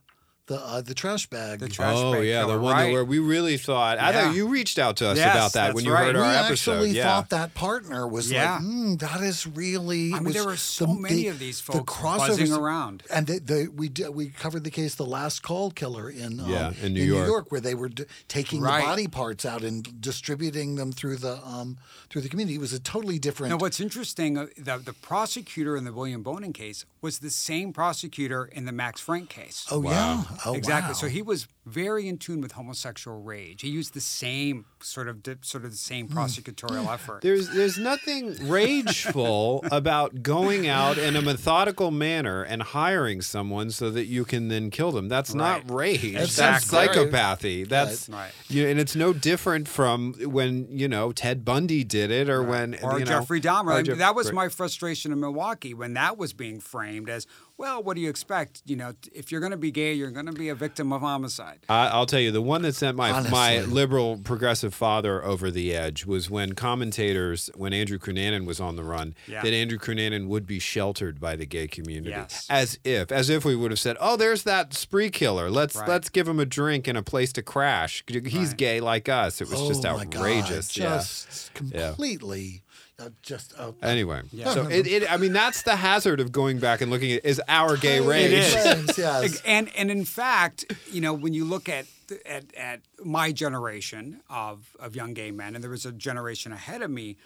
the 0.47 0.55
uh, 0.59 0.81
the 0.81 0.93
trash 0.93 1.27
bag. 1.27 1.59
The 1.59 1.69
trash 1.69 1.95
Oh 1.97 2.13
bag 2.13 2.25
yeah, 2.25 2.45
the 2.45 2.59
one 2.59 2.73
right. 2.73 2.87
that 2.87 2.91
where 2.91 3.05
we 3.05 3.19
really 3.19 3.55
thought. 3.57 3.97
I 3.97 4.11
thought 4.11 4.35
you 4.35 4.47
reached 4.47 4.77
out 4.77 4.97
to 4.97 5.07
us 5.07 5.17
Yes, 5.17 5.33
about 5.33 5.53
that 5.53 5.73
when 5.73 5.85
you 5.85 5.93
right. 5.93 6.07
heard 6.07 6.15
we 6.15 6.21
our 6.21 6.33
episode. 6.45 6.71
actually 6.73 6.89
yeah. 6.91 7.03
thought 7.03 7.29
that 7.29 7.53
partner 7.53 8.05
was 8.07 8.29
Yeah. 8.29 8.55
like, 8.55 8.61
mm, 8.63 8.99
that 8.99 9.21
is 9.21 9.47
really. 9.47 10.13
I 10.13 10.19
mean, 10.19 10.33
there 10.33 10.45
were 10.45 10.57
so 10.57 10.85
the- 10.87 10.93
many 10.95 11.15
the- 11.23 11.27
of 11.29 11.39
these 11.39 11.61
the 11.61 11.71
folks 11.71 11.93
crossovers- 11.93 12.27
buzzing 12.27 12.51
around. 12.53 13.03
and 13.09 13.27
the, 13.27 13.39
the, 13.39 13.67
we 13.73 13.87
did, 13.87 14.09
we 14.09 14.29
covered 14.29 14.65
the 14.65 14.71
case, 14.71 14.95
the 14.95 15.05
last 15.05 15.43
call 15.43 15.71
killer 15.71 16.09
in 16.09 16.41
um, 16.41 16.49
Yeah, 16.49 16.73
in 16.81 16.93
New 16.93 17.03
York. 17.03 17.49
where 17.51 17.61
they 17.61 17.73
were 17.75 17.89
d- 17.89 18.03
taking 18.27 18.59
Right. 18.61 18.81
the 18.81 18.85
body 18.87 19.07
parts 19.07 19.45
out 19.45 19.61
and 19.63 20.01
distributing 20.01 20.75
them 20.75 20.91
through 20.91 21.17
the 21.17 21.39
um 21.47 21.77
through 22.09 22.21
the 22.21 22.29
community. 22.29 22.55
It 22.55 22.61
was 22.61 22.73
a 22.73 22.79
totally 22.79 23.17
different. 23.17 23.51
Now, 23.51 23.57
what's 23.57 23.79
interesting, 23.79 24.37
uh, 24.37 24.47
the, 24.57 24.77
the 24.77 24.93
prosecutor 24.93 25.75
in 25.77 25.83
the 25.85 25.93
William 25.93 26.21
Bonin 26.21 26.53
case 26.53 26.85
was 27.01 27.19
the 27.19 27.29
same 27.29 27.73
prosecutor 27.73 28.45
in 28.45 28.65
the 28.65 28.71
Max 28.71 28.99
Frank 29.01 29.29
case. 29.29 29.65
oh 29.71 29.81
yeah, 29.83 30.23
oh 30.45 30.53
exactly. 30.53 30.89
wow. 30.89 30.93
So 30.93 31.07
he 31.07 31.21
was 31.21 31.47
very 31.65 32.07
in 32.07 32.17
tune 32.17 32.41
with 32.41 32.53
homosexual 32.53 33.21
rage. 33.21 33.61
He 33.61 33.69
used 33.69 33.93
the 33.93 34.01
same 34.01 34.65
sort 34.81 35.07
of 35.07 35.17
sort 35.41 35.63
of 35.65 35.71
the 35.71 35.77
same 35.77 36.07
Hmm. 36.07 36.17
prosecutorial 36.17 36.91
effort. 36.93 37.21
There's 37.21 37.49
there's 37.49 37.77
nothing 37.77 38.35
rageful 38.49 39.63
about 39.71 40.23
going 40.23 40.67
out 40.67 40.97
in 40.97 41.15
a 41.15 41.21
methodical 41.21 41.91
manner 41.91 42.43
and 42.43 42.61
hiring 42.61 43.21
someone 43.21 43.71
so 43.71 43.89
that 43.91 44.05
you 44.05 44.25
can 44.25 44.47
then 44.49 44.69
kill 44.69 44.91
them. 44.91 45.07
That's 45.09 45.33
not 45.33 45.69
Right. 45.69 45.99
rage. 46.01 46.13
That's 46.13 46.31
Exactly. 46.31 46.77
psychopathy. 47.07 47.67
That's 47.67 48.09
Right. 48.09 48.31
you 48.49 48.67
and 48.67 48.79
it's 48.79 48.95
no 48.95 49.13
different 49.13 49.67
from 49.67 50.13
when 50.25 50.67
you 50.69 50.87
know 50.87 51.11
Ted 51.11 51.45
Bundy 51.45 51.83
did 51.83 52.11
it 52.11 52.29
or 52.29 52.43
when 52.43 52.75
or 52.81 52.99
you 52.99 53.05
know, 53.05 53.19
Jeffrey 53.19 53.41
Dahmer. 53.41 53.79
or 53.79 53.83
Jeff- 53.83 53.97
that 53.99 54.15
was 54.15 54.31
my 54.31 54.49
frustration 54.49 55.11
in 55.11 55.19
Milwaukee 55.19 55.73
when 55.73 55.93
that 55.93 56.17
was 56.17 56.33
being 56.33 56.59
framed 56.59 57.09
as 57.09 57.27
well, 57.63 57.81
what 57.81 57.95
do 57.95 58.01
you 58.01 58.09
expect? 58.09 58.61
You 58.65 58.75
know, 58.75 58.93
if 59.13 59.31
you're 59.31 59.39
going 59.39 59.51
to 59.51 59.57
be 59.57 59.71
gay, 59.71 59.93
you're 59.93 60.11
going 60.11 60.25
to 60.25 60.33
be 60.33 60.49
a 60.49 60.55
victim 60.55 60.91
of 60.91 60.99
homicide. 60.99 61.59
I, 61.69 61.87
I'll 61.87 62.05
tell 62.05 62.19
you, 62.19 62.29
the 62.29 62.41
one 62.41 62.61
that 62.63 62.75
sent 62.75 62.97
my 62.97 63.09
my 63.29 63.61
liberal 63.61 64.17
progressive 64.21 64.73
father 64.73 65.23
over 65.23 65.49
the 65.49 65.73
edge 65.73 66.05
was 66.05 66.29
when 66.29 66.53
commentators, 66.55 67.49
when 67.55 67.71
Andrew 67.71 67.97
Cunanan 67.97 68.45
was 68.45 68.59
on 68.59 68.75
the 68.75 68.83
run, 68.83 69.15
Yeah. 69.27 69.41
that 69.43 69.53
Andrew 69.53 69.77
Cunanan 69.79 70.27
would 70.27 70.45
be 70.45 70.59
sheltered 70.59 71.21
by 71.21 71.37
the 71.37 71.45
gay 71.45 71.67
community, 71.67 72.09
Yes. 72.09 72.45
as 72.49 72.79
if, 72.83 73.11
as 73.13 73.29
if 73.29 73.45
we 73.45 73.55
would 73.55 73.71
have 73.71 73.79
said, 73.79 73.95
"Oh, 74.01 74.17
there's 74.17 74.43
that 74.43 74.73
spree 74.73 75.09
killer. 75.09 75.49
Let's 75.49 75.77
Right. 75.77 75.87
let's 75.87 76.09
give 76.09 76.27
him 76.27 76.39
a 76.41 76.45
drink 76.45 76.87
and 76.89 76.97
a 76.97 77.03
place 77.03 77.31
to 77.33 77.41
crash. 77.41 78.03
He's 78.07 78.49
Right. 78.49 78.57
gay 78.57 78.79
like 78.81 79.07
us." 79.07 79.39
It 79.39 79.49
was 79.49 79.67
just 79.69 79.85
oh 79.85 79.95
my 79.97 80.03
God, 80.03 80.15
outrageous. 80.17 80.75
yeah. 80.75 80.97
just 80.97 81.53
completely, 81.53 82.62
uh, 82.99 83.09
just 83.21 83.53
uh, 83.57 83.71
Anyway, 83.81 84.21
Yeah. 84.31 84.53
so 84.53 84.67
it, 84.69 84.85
it, 84.87 85.11
I 85.11 85.17
mean, 85.17 85.33
that's 85.33 85.63
the 85.63 85.75
hazard 85.75 86.19
of 86.19 86.31
going 86.31 86.59
back 86.59 86.81
and 86.81 86.91
looking 86.91 87.11
at 87.11 87.25
is 87.25 87.41
our 87.47 87.75
gay 87.77 87.99
rage. 87.99 88.31
is. 88.31 88.53
Friends, 88.53 88.97
yes. 88.97 89.41
And 89.45 89.69
and 89.75 89.89
in 89.91 90.05
fact, 90.05 90.65
you 90.91 91.01
know, 91.01 91.13
when 91.13 91.33
you 91.33 91.45
look 91.45 91.67
at 91.69 91.85
at, 92.25 92.53
at 92.55 92.81
my 93.03 93.31
generation 93.31 94.21
of 94.29 94.75
of 94.79 94.95
young 94.95 95.13
gay 95.13 95.31
men, 95.31 95.55
and 95.55 95.63
there 95.63 95.71
was 95.71 95.85
a 95.85 95.91
generation 95.91 96.51
ahead 96.51 96.81
of 96.81 96.91
me 96.91 97.17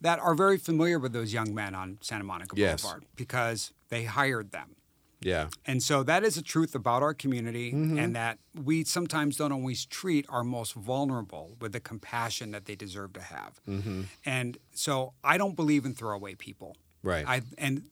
that 0.00 0.18
are 0.18 0.34
very 0.34 0.56
familiar 0.56 0.98
with 0.98 1.12
those 1.12 1.32
young 1.32 1.54
men 1.54 1.74
on 1.74 1.98
Santa 2.00 2.24
Monica 2.24 2.56
Yes. 2.56 2.80
Boulevard 2.80 3.04
because 3.16 3.72
they 3.90 4.04
hired 4.04 4.50
them. 4.52 4.76
Yeah. 5.20 5.48
And 5.66 5.82
so 5.82 6.02
that 6.04 6.24
is 6.24 6.36
a 6.36 6.42
truth 6.42 6.74
about 6.74 7.02
our 7.02 7.14
community, 7.14 7.72
Mm-hmm. 7.72 7.98
and 7.98 8.16
that 8.16 8.38
we 8.54 8.84
sometimes 8.84 9.36
don't 9.36 9.52
always 9.52 9.84
treat 9.86 10.24
our 10.28 10.42
most 10.44 10.72
vulnerable 10.74 11.56
with 11.60 11.72
the 11.72 11.80
compassion 11.80 12.50
that 12.52 12.64
they 12.64 12.74
deserve 12.74 13.12
to 13.14 13.20
have. 13.22 13.60
Mm-hmm. 13.68 14.02
And 14.24 14.56
so 14.72 15.12
I 15.22 15.36
don't 15.38 15.56
believe 15.56 15.84
in 15.84 15.94
throwaway 15.94 16.34
people. 16.34 16.76
Right. 17.02 17.24
I, 17.26 17.42
and 17.58 17.84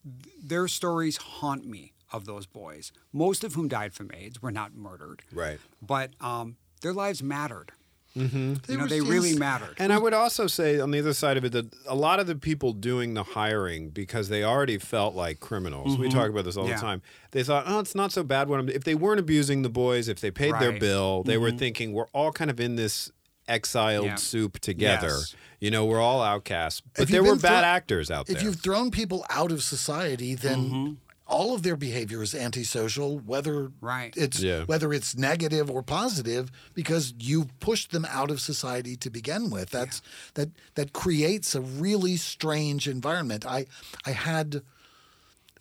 their 0.43 0.69
stories 0.69 1.17
haunt 1.19 1.67
me 1.67 1.93
of 2.13 2.25
those 2.25 2.47
boys, 2.47 2.93
most 3.13 3.45
of 3.45 3.55
whom 3.55 3.69
died 3.69 3.93
from 3.93 4.11
AIDS, 4.15 4.41
were 4.43 4.51
not 4.53 4.75
murdered. 4.75 5.23
Right. 5.33 5.59
But 5.83 6.13
um, 6.21 6.57
their 6.83 6.93
lives 6.95 7.23
mattered. 7.23 7.73
Mm-hmm. 8.19 8.55
You 8.71 8.77
know, 8.77 8.83
were 8.85 8.89
they 8.89 9.01
really 9.01 9.29
just- 9.31 9.39
mattered. 9.41 9.75
And 9.79 9.93
I 9.93 9.99
would 9.99 10.15
also 10.15 10.47
say 10.47 10.81
on 10.81 10.91
the 10.91 10.99
other 10.99 11.13
side 11.15 11.37
of 11.37 11.45
it 11.45 11.53
that 11.53 11.73
a 11.87 11.95
lot 11.95 12.21
of 12.21 12.27
the 12.27 12.35
people 12.37 12.73
doing 12.73 13.15
the 13.15 13.23
hiring 13.23 13.91
because 13.91 14.29
they 14.29 14.43
already 14.45 14.79
felt 14.79 15.15
like 15.15 15.41
criminals. 15.41 15.97
We 15.99 16.09
talk 16.09 16.29
about 16.31 16.45
this 16.45 16.57
all 16.57 16.65
Mm-hmm. 16.65 16.71
Yeah. 16.71 16.77
the 16.77 16.83
time. 16.83 17.03
They 17.31 17.43
thought, 17.43 17.65
oh, 17.67 17.79
it's 17.81 17.95
not 17.95 18.13
so 18.13 18.23
bad 18.23 18.49
when 18.49 18.61
I'm. 18.61 18.69
If 18.69 18.85
they 18.85 18.95
weren't 18.95 19.21
abusing 19.21 19.63
the 19.63 19.69
boys, 19.69 20.09
if 20.09 20.21
they 20.21 20.31
paid 20.31 20.55
their 20.59 20.73
bill, 20.79 21.23
they 21.25 21.37
were 21.39 21.51
thinking 21.53 21.93
we're 21.93 22.09
all 22.13 22.33
kind 22.33 22.51
of 22.51 22.59
in 22.61 22.77
this 22.77 23.11
exiled 23.47 24.07
Yeah. 24.07 24.15
soup 24.17 24.59
together. 24.61 25.07
Yes. 25.09 25.35
You 25.61 25.71
know, 25.71 25.87
we're 25.87 26.01
all 26.01 26.23
outcasts. 26.23 26.83
But 26.95 27.05
If 27.05 27.09
there 27.09 27.23
were 27.25 27.35
bad 27.37 27.61
thro- 27.61 27.69
actors 27.69 28.11
out 28.11 28.27
there. 28.27 28.37
if 28.37 28.43
you've 28.43 28.61
thrown 28.61 28.91
people 28.91 29.25
out 29.31 29.51
of 29.51 29.63
society, 29.63 30.35
then 30.35 30.59
Mm-hmm. 30.71 30.93
All 31.29 31.55
of 31.55 31.63
their 31.63 31.77
behavior 31.77 32.23
is 32.23 32.35
antisocial, 32.35 33.19
whether 33.19 33.71
Right. 33.83 34.15
it's 34.17 34.41
Yeah. 34.41 34.65
whether 34.65 34.93
it's 34.95 35.15
negative 35.17 35.71
or 35.71 35.83
positive, 35.83 36.51
because 36.75 37.13
you've 37.19 37.51
pushed 37.61 37.91
them 37.91 38.07
out 38.07 38.31
of 38.31 38.41
society 38.41 38.97
to 38.97 39.11
begin 39.11 39.51
with. 39.51 39.69
That's 39.71 40.01
that 40.35 40.49
that 40.75 40.93
creates 40.93 41.55
a 41.55 41.61
really 41.61 42.17
strange 42.17 42.89
environment. 42.89 43.45
I 43.45 43.67
I 44.07 44.13
had 44.13 44.63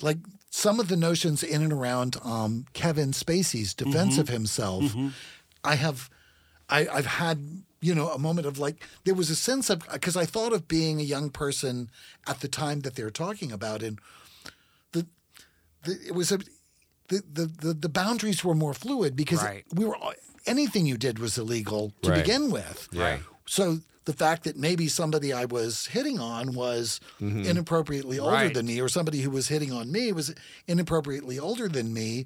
like 0.01 0.19
some 0.49 0.79
of 0.79 0.87
the 0.87 0.95
notions 0.95 1.43
in 1.43 1.61
and 1.61 1.73
around 1.73 2.17
um, 2.23 2.65
Kevin 2.73 3.11
Spacey's 3.11 3.73
defense 3.73 4.13
Mm-hmm. 4.13 4.21
of 4.21 4.29
himself. 4.29 4.95
I 5.63 5.75
have, 5.75 6.09
I, 6.69 6.87
I've 6.87 7.05
had 7.05 7.63
you 7.81 7.93
know 7.93 8.09
a 8.11 8.17
moment 8.19 8.47
of 8.47 8.57
like 8.57 8.77
there 9.03 9.13
was 9.15 9.29
a 9.29 9.35
sense 9.35 9.69
of 9.69 9.83
because 9.91 10.15
I 10.15 10.25
thought 10.25 10.53
of 10.53 10.67
being 10.67 10.99
a 10.99 11.03
young 11.03 11.29
person 11.29 11.89
at 12.25 12.39
the 12.39 12.47
time 12.47 12.81
that 12.81 12.95
they're 12.95 13.11
talking 13.11 13.51
about 13.51 13.83
and 13.83 13.99
the, 13.99 14.36
the 15.83 15.93
it 16.07 16.13
was 16.15 16.31
a 16.31 16.37
the, 17.09 17.21
the 17.31 17.45
the 17.45 17.73
the 17.73 17.89
boundaries 17.89 18.43
were 18.43 18.55
more 18.55 18.73
fluid 18.73 19.15
because 19.15 19.43
Right. 19.43 19.63
we 19.73 19.85
were 19.85 19.97
anything 20.45 20.85
you 20.85 20.97
did 20.97 21.19
was 21.19 21.37
illegal 21.37 21.93
to 22.01 22.09
Right. 22.11 22.23
begin 22.23 22.51
with. 22.51 22.87
Right. 22.93 23.21
So 23.45 23.79
the 24.05 24.13
fact 24.13 24.43
that 24.45 24.55
maybe 24.57 24.87
somebody 24.87 25.33
I 25.33 25.45
was 25.45 25.87
hitting 25.87 26.19
on 26.19 26.53
was 26.53 26.99
Mm-hmm. 27.21 27.45
inappropriately 27.45 28.19
older 28.19 28.33
Right. 28.35 28.53
than 28.53 28.65
me, 28.65 28.79
or 28.81 28.89
somebody 28.89 29.21
who 29.21 29.29
was 29.31 29.47
hitting 29.49 29.71
on 29.71 29.91
me 29.91 30.11
was 30.11 30.33
inappropriately 30.67 31.37
older 31.39 31.67
than 31.67 31.93
me, 31.93 32.25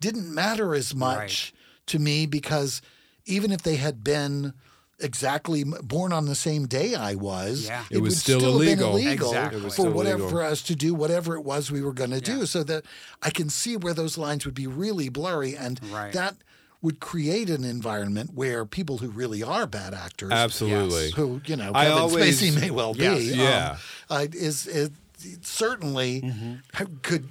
didn't 0.00 0.32
matter 0.32 0.74
as 0.74 0.94
much 0.94 1.52
to 1.86 1.98
me 1.98 2.26
because 2.26 2.80
even 3.26 3.50
if 3.52 3.62
they 3.62 3.76
had 3.76 4.02
been 4.04 4.52
exactly 5.00 5.64
born 5.64 6.12
on 6.12 6.26
the 6.26 6.34
same 6.34 6.66
day 6.66 6.94
I 6.94 7.14
was, 7.14 7.66
Yeah. 7.66 7.84
It 7.90 7.98
was 7.98 8.14
would 8.14 8.18
still 8.18 8.40
have 8.40 8.60
been 8.60 8.80
illegal. 8.80 8.96
illegal 8.96 9.28
Exactly. 9.28 9.70
For 9.70 9.90
whatever 9.90 10.22
illegal. 10.22 10.30
for 10.40 10.42
us 10.44 10.62
to 10.62 10.74
do 10.74 10.94
whatever 10.94 11.34
it 11.36 11.42
was 11.42 11.70
we 11.70 11.82
were 11.82 11.92
going 11.92 12.10
to 12.10 12.20
do. 12.20 12.46
So 12.46 12.62
that 12.64 12.84
I 13.22 13.30
can 13.30 13.48
see 13.48 13.76
where 13.76 13.94
those 13.94 14.18
lines 14.18 14.44
would 14.44 14.54
be 14.54 14.66
really 14.66 15.08
blurry, 15.08 15.56
and 15.56 15.80
Right. 15.92 16.12
that 16.12 16.36
would 16.82 17.00
create 17.00 17.50
an 17.50 17.64
environment 17.64 18.30
where 18.34 18.64
people 18.64 18.98
who 18.98 19.08
really 19.08 19.42
are 19.42 19.66
bad 19.66 19.94
actors, 19.94 20.30
Absolutely. 20.32 21.10
who 21.12 21.40
you 21.44 21.56
know 21.56 21.72
I 21.74 21.84
Kevin 21.86 21.98
always- 21.98 22.40
Spacey 22.40 22.60
may 22.60 22.70
well 22.70 22.94
Yes. 22.96 23.18
be, 23.18 23.24
Yeah. 23.36 23.70
um, 24.10 24.16
uh, 24.18 24.26
is, 24.32 24.66
is 24.66 24.90
certainly 25.42 26.22
Mm-hmm. 26.22 26.84
could 27.02 27.28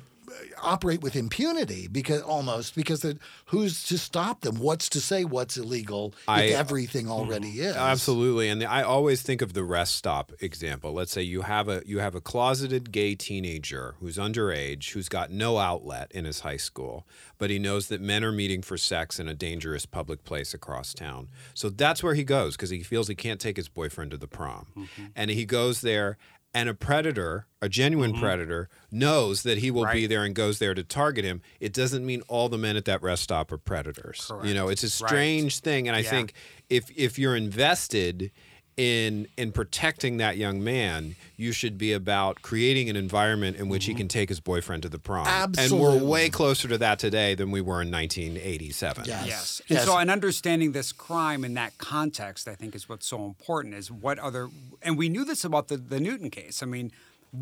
operate 0.62 1.02
with 1.02 1.16
impunity 1.16 1.88
because 1.88 2.22
almost 2.22 2.76
because 2.76 3.02
the, 3.02 3.18
who's 3.46 3.84
to 3.84 3.98
stop 3.98 4.42
them? 4.42 4.60
What's 4.60 4.90
to 4.90 5.02
say 5.02 5.24
what's 5.24 5.58
illegal 5.58 6.14
I- 6.28 6.44
if 6.44 6.56
everything 6.56 7.06
mm-hmm. 7.06 7.14
already 7.14 7.60
is? 7.60 7.76
Absolutely, 7.76 8.50
and 8.50 8.64
I 8.64 8.82
always 8.82 9.22
think 9.22 9.42
of 9.42 9.54
the 9.54 9.64
rest 9.64 9.96
stop 9.96 10.32
example. 10.40 10.94
Let's 10.94 11.12
say 11.12 11.22
you 11.22 11.42
have 11.42 11.68
a 11.68 11.82
you 11.86 12.00
have 12.00 12.16
a 12.16 12.22
closeted 12.22 12.92
gay 12.92 13.16
teenager 13.16 13.96
who's 14.00 14.18
underage, 14.18 14.92
who's 14.92 15.10
got 15.10 15.32
no 15.32 15.58
outlet 15.58 16.12
in 16.14 16.26
his 16.26 16.42
high 16.42 16.58
school, 16.58 17.06
but 17.38 17.50
he 17.50 17.60
knows 17.60 17.88
that 17.88 18.02
men 18.02 18.24
are 18.24 18.32
meeting 18.32 18.62
for 18.62 18.78
sex 18.78 19.20
in 19.20 19.28
a 19.28 19.34
dangerous 19.34 19.86
public 19.86 20.24
place 20.24 20.54
across 20.54 20.94
town. 20.94 21.30
So 21.54 21.70
that's 21.70 22.04
where 22.04 22.14
he 22.14 22.24
goes 22.24 22.56
because 22.56 22.70
he 22.70 22.84
feels 22.84 23.08
he 23.08 23.16
can't 23.16 23.40
take 23.40 23.58
his 23.58 23.70
boyfriend 23.70 24.12
to 24.12 24.18
the 24.18 24.28
prom, 24.28 24.68
mm-hmm. 24.78 25.06
and 25.16 25.32
he 25.32 25.46
goes 25.46 25.82
there. 25.82 26.18
And 26.58 26.70
a 26.70 26.74
predator, 26.74 27.46
a 27.62 27.70
genuine 27.70 28.14
mm-hmm. 28.14 28.22
predator, 28.22 28.68
knows 28.90 29.44
that 29.44 29.60
he 29.60 29.70
will 29.70 29.86
be 29.94 30.08
there 30.08 30.24
and 30.24 30.34
goes 30.34 30.58
there 30.58 30.74
to 30.74 30.84
target 30.84 31.24
him. 31.24 31.44
It 31.60 31.72
doesn't 31.72 32.04
mean 32.04 32.24
all 32.28 32.50
the 32.50 32.58
men 32.58 32.76
at 32.76 32.86
that 32.86 33.04
rest 33.04 33.22
stop 33.22 33.52
are 33.52 33.60
predators. 33.60 34.32
You 34.44 34.56
know, 34.56 34.68
it's 34.68 34.82
a 34.84 34.88
Right. 34.88 35.10
strange 35.10 35.60
thing, 35.60 35.88
and 35.88 35.96
I 35.96 36.00
Yeah. 36.00 36.10
think 36.10 36.34
if 36.68 36.90
if 36.96 37.20
you're 37.20 37.36
invested 37.36 38.32
in 38.78 39.28
in 39.38 39.52
protecting 39.52 40.18
that 40.18 40.38
young 40.38 40.64
man, 40.64 41.16
you 41.36 41.52
should 41.52 41.78
be 41.78 41.94
about 41.94 42.44
creating 42.44 42.90
an 42.90 42.96
environment 42.96 43.58
in 43.58 43.70
which 43.70 43.86
he 43.86 43.92
mm-hmm. 43.92 43.98
can 43.98 44.08
take 44.08 44.30
his 44.30 44.40
boyfriend 44.40 44.84
to 44.84 44.90
the 44.90 45.00
prom. 45.00 45.26
Absolutely. 45.28 45.96
And 45.96 46.02
we're 46.04 46.08
way 46.10 46.30
closer 46.30 46.68
to 46.68 46.78
that 46.78 47.00
today 47.00 47.34
than 47.34 47.50
we 47.50 47.60
were 47.60 47.82
in 47.82 47.92
1987. 47.92 49.06
Yes. 49.06 49.26
Yes. 49.26 49.62
Yes. 49.68 49.80
And 49.82 49.88
so, 49.88 49.98
and 49.98 50.12
understanding 50.12 50.72
this 50.74 50.92
crime 50.92 51.44
in 51.44 51.56
that 51.56 51.78
context, 51.80 52.48
I 52.48 52.54
think, 52.54 52.76
is 52.76 52.88
what's 52.88 53.08
so 53.08 53.26
important. 53.26 53.74
Is 53.74 53.92
what 53.92 54.20
other, 54.20 54.50
and 54.84 54.98
we 54.98 55.10
knew 55.10 55.26
this 55.26 55.44
about 55.44 55.68
the, 55.70 55.78
the 55.78 56.00
Newton 56.00 56.30
case. 56.30 56.62
I 56.62 56.68
mean, 56.68 56.92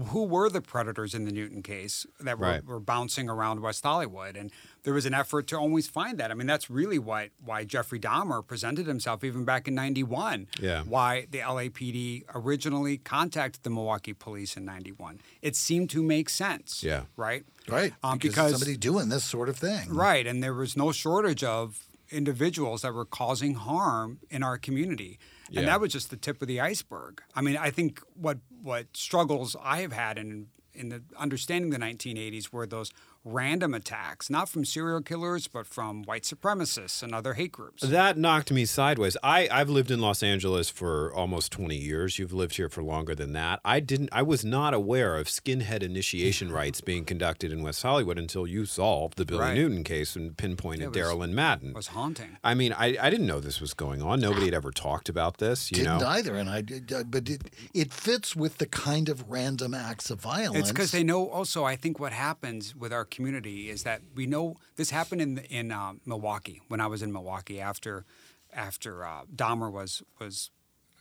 who 0.07 0.23
were 0.23 0.49
the 0.49 0.61
predators 0.61 1.13
in 1.13 1.25
the 1.25 1.31
Newton 1.31 1.61
case 1.61 2.05
that 2.19 2.39
were, 2.39 2.45
Right. 2.45 2.65
were 2.65 2.79
bouncing 2.79 3.29
around 3.29 3.61
West 3.61 3.83
Hollywood? 3.83 4.35
And 4.35 4.51
there 4.83 4.93
was 4.93 5.05
an 5.05 5.13
effort 5.13 5.47
to 5.47 5.57
always 5.57 5.87
find 5.87 6.17
that. 6.19 6.31
I 6.31 6.33
mean, 6.33 6.47
that's 6.47 6.69
really 6.69 6.99
what 6.99 7.29
why 7.43 7.63
Jeffrey 7.63 7.99
Dahmer 7.99 8.45
presented 8.45 8.87
himself 8.87 9.23
even 9.23 9.45
back 9.45 9.67
in 9.67 9.75
'91. 9.75 10.47
Yeah. 10.59 10.83
Why 10.83 11.27
the 11.29 11.39
LAPD 11.39 12.23
originally 12.33 12.97
contacted 12.97 13.63
the 13.63 13.69
Milwaukee 13.69 14.13
police 14.13 14.57
in 14.57 14.65
'91. 14.65 15.19
It 15.41 15.55
seemed 15.55 15.89
to 15.91 16.01
make 16.03 16.29
sense. 16.29 16.83
Yeah. 16.83 17.03
Right. 17.15 17.45
Right. 17.67 17.93
Um, 18.03 18.17
because, 18.17 18.35
because 18.35 18.51
somebody 18.51 18.77
doing 18.77 19.09
this 19.09 19.23
sort 19.23 19.49
of 19.49 19.57
thing. 19.57 19.89
Right, 19.93 20.27
and 20.27 20.43
there 20.43 20.53
was 20.53 20.77
no 20.77 20.91
shortage 20.91 21.43
of 21.43 21.87
individuals 22.15 22.81
that 22.81 22.93
were 22.93 23.05
causing 23.05 23.55
harm 23.55 24.19
in 24.29 24.43
our 24.43 24.57
community. 24.57 25.19
Yeah. 25.49 25.59
And 25.59 25.67
that 25.67 25.79
was 25.79 25.91
just 25.91 26.09
the 26.09 26.17
tip 26.17 26.41
of 26.41 26.47
the 26.47 26.59
iceberg. 26.59 27.21
I 27.35 27.41
mean, 27.41 27.57
I 27.57 27.69
think 27.69 28.01
what 28.15 28.39
what 28.61 28.95
struggles 28.95 29.55
I 29.61 29.81
have 29.81 29.93
had 29.93 30.17
in 30.17 30.47
in 30.73 30.89
the 30.89 31.01
understanding 31.17 31.69
the 31.71 31.77
1980s 31.77 32.51
were 32.51 32.65
those 32.65 32.91
random 33.25 33.73
attacks, 33.73 34.29
not 34.29 34.47
from 34.47 34.63
serial 34.63 35.01
killers, 35.01 35.47
but 35.47 35.65
from 35.65 36.03
white 36.03 36.21
supremacists 36.23 37.01
and 37.01 37.13
other 37.13 37.33
hate 37.33 37.51
groups. 37.51 37.81
That 37.81 38.17
knocked 38.17 38.51
me 38.51 38.65
sideways. 38.65 39.17
I, 39.23 39.49
I've 39.51 39.69
lived 39.69 39.89
in 39.89 39.99
Los 39.99 40.21
Angeles 40.21 40.69
for 40.69 41.11
almost 41.13 41.51
20 41.51 41.75
years. 41.75 42.19
You've 42.19 42.33
lived 42.33 42.55
here 42.55 42.69
for 42.69 42.83
longer 42.83 43.15
than 43.15 43.33
that. 43.33 43.59
I 43.65 43.79
didn't 43.79 44.09
I 44.11 44.21
was 44.21 44.45
not 44.45 44.73
aware 44.75 45.17
of 45.17 45.25
skinhead 45.27 45.81
initiation 45.81 46.51
rites 46.59 46.81
being 46.81 47.03
conducted 47.03 47.51
in 47.51 47.63
West 47.63 47.81
Hollywood 47.81 48.19
until 48.19 48.45
you 48.45 48.65
solved 48.65 49.17
the 49.17 49.25
Billy 49.25 49.39
Right. 49.41 49.55
Newton 49.57 49.83
case 49.83 50.15
and 50.15 50.37
pinpointed 50.37 50.83
It 50.83 50.89
was- 50.89 50.97
Daryl 50.97 51.17
Lynn 51.17 51.33
Madden. 51.33 51.69
It 51.71 51.75
was 51.75 51.87
haunting. 51.87 52.37
I 52.43 52.53
mean, 52.53 52.73
I, 52.73 52.95
I 53.01 53.09
didn't 53.09 53.25
know 53.25 53.39
this 53.39 53.59
was 53.59 53.73
going 53.73 54.01
on. 54.03 54.19
Nobody 54.19 54.45
had 54.45 54.53
ever 54.53 54.71
talked 54.71 55.09
about 55.09 55.37
this. 55.39 55.71
You 55.71 55.77
Didn't 55.77 55.99
know, 55.99 56.07
either, 56.07 56.35
and 56.35 56.47
I 56.49 56.61
did, 56.61 57.09
but 57.09 57.27
it 57.27 57.41
it 57.73 57.91
fits 57.91 58.35
with 58.35 58.59
the 58.59 58.67
kind 58.67 59.09
of 59.09 59.27
random 59.29 59.73
acts 59.73 60.11
of 60.11 60.21
violence. 60.21 60.59
It's 60.59 60.71
because 60.71 60.91
they 60.91 61.03
know. 61.03 61.27
Also, 61.29 61.63
I 61.63 61.75
think 61.75 61.99
what 61.99 62.11
happens 62.13 62.75
with 62.75 62.93
our 62.93 63.05
community 63.15 63.69
is 63.69 63.83
that 63.83 64.01
we 64.15 64.25
know 64.25 64.55
this 64.75 64.89
happened 64.91 65.21
in 65.21 65.37
in 65.59 65.71
uh, 65.71 65.93
Milwaukee 66.05 66.61
when 66.67 66.79
I 66.79 66.87
was 66.87 67.01
in 67.01 67.11
Milwaukee 67.11 67.59
after 67.61 68.05
after 68.53 69.03
uh, 69.05 69.23
Dahmer 69.35 69.71
was 69.71 70.03
was 70.19 70.51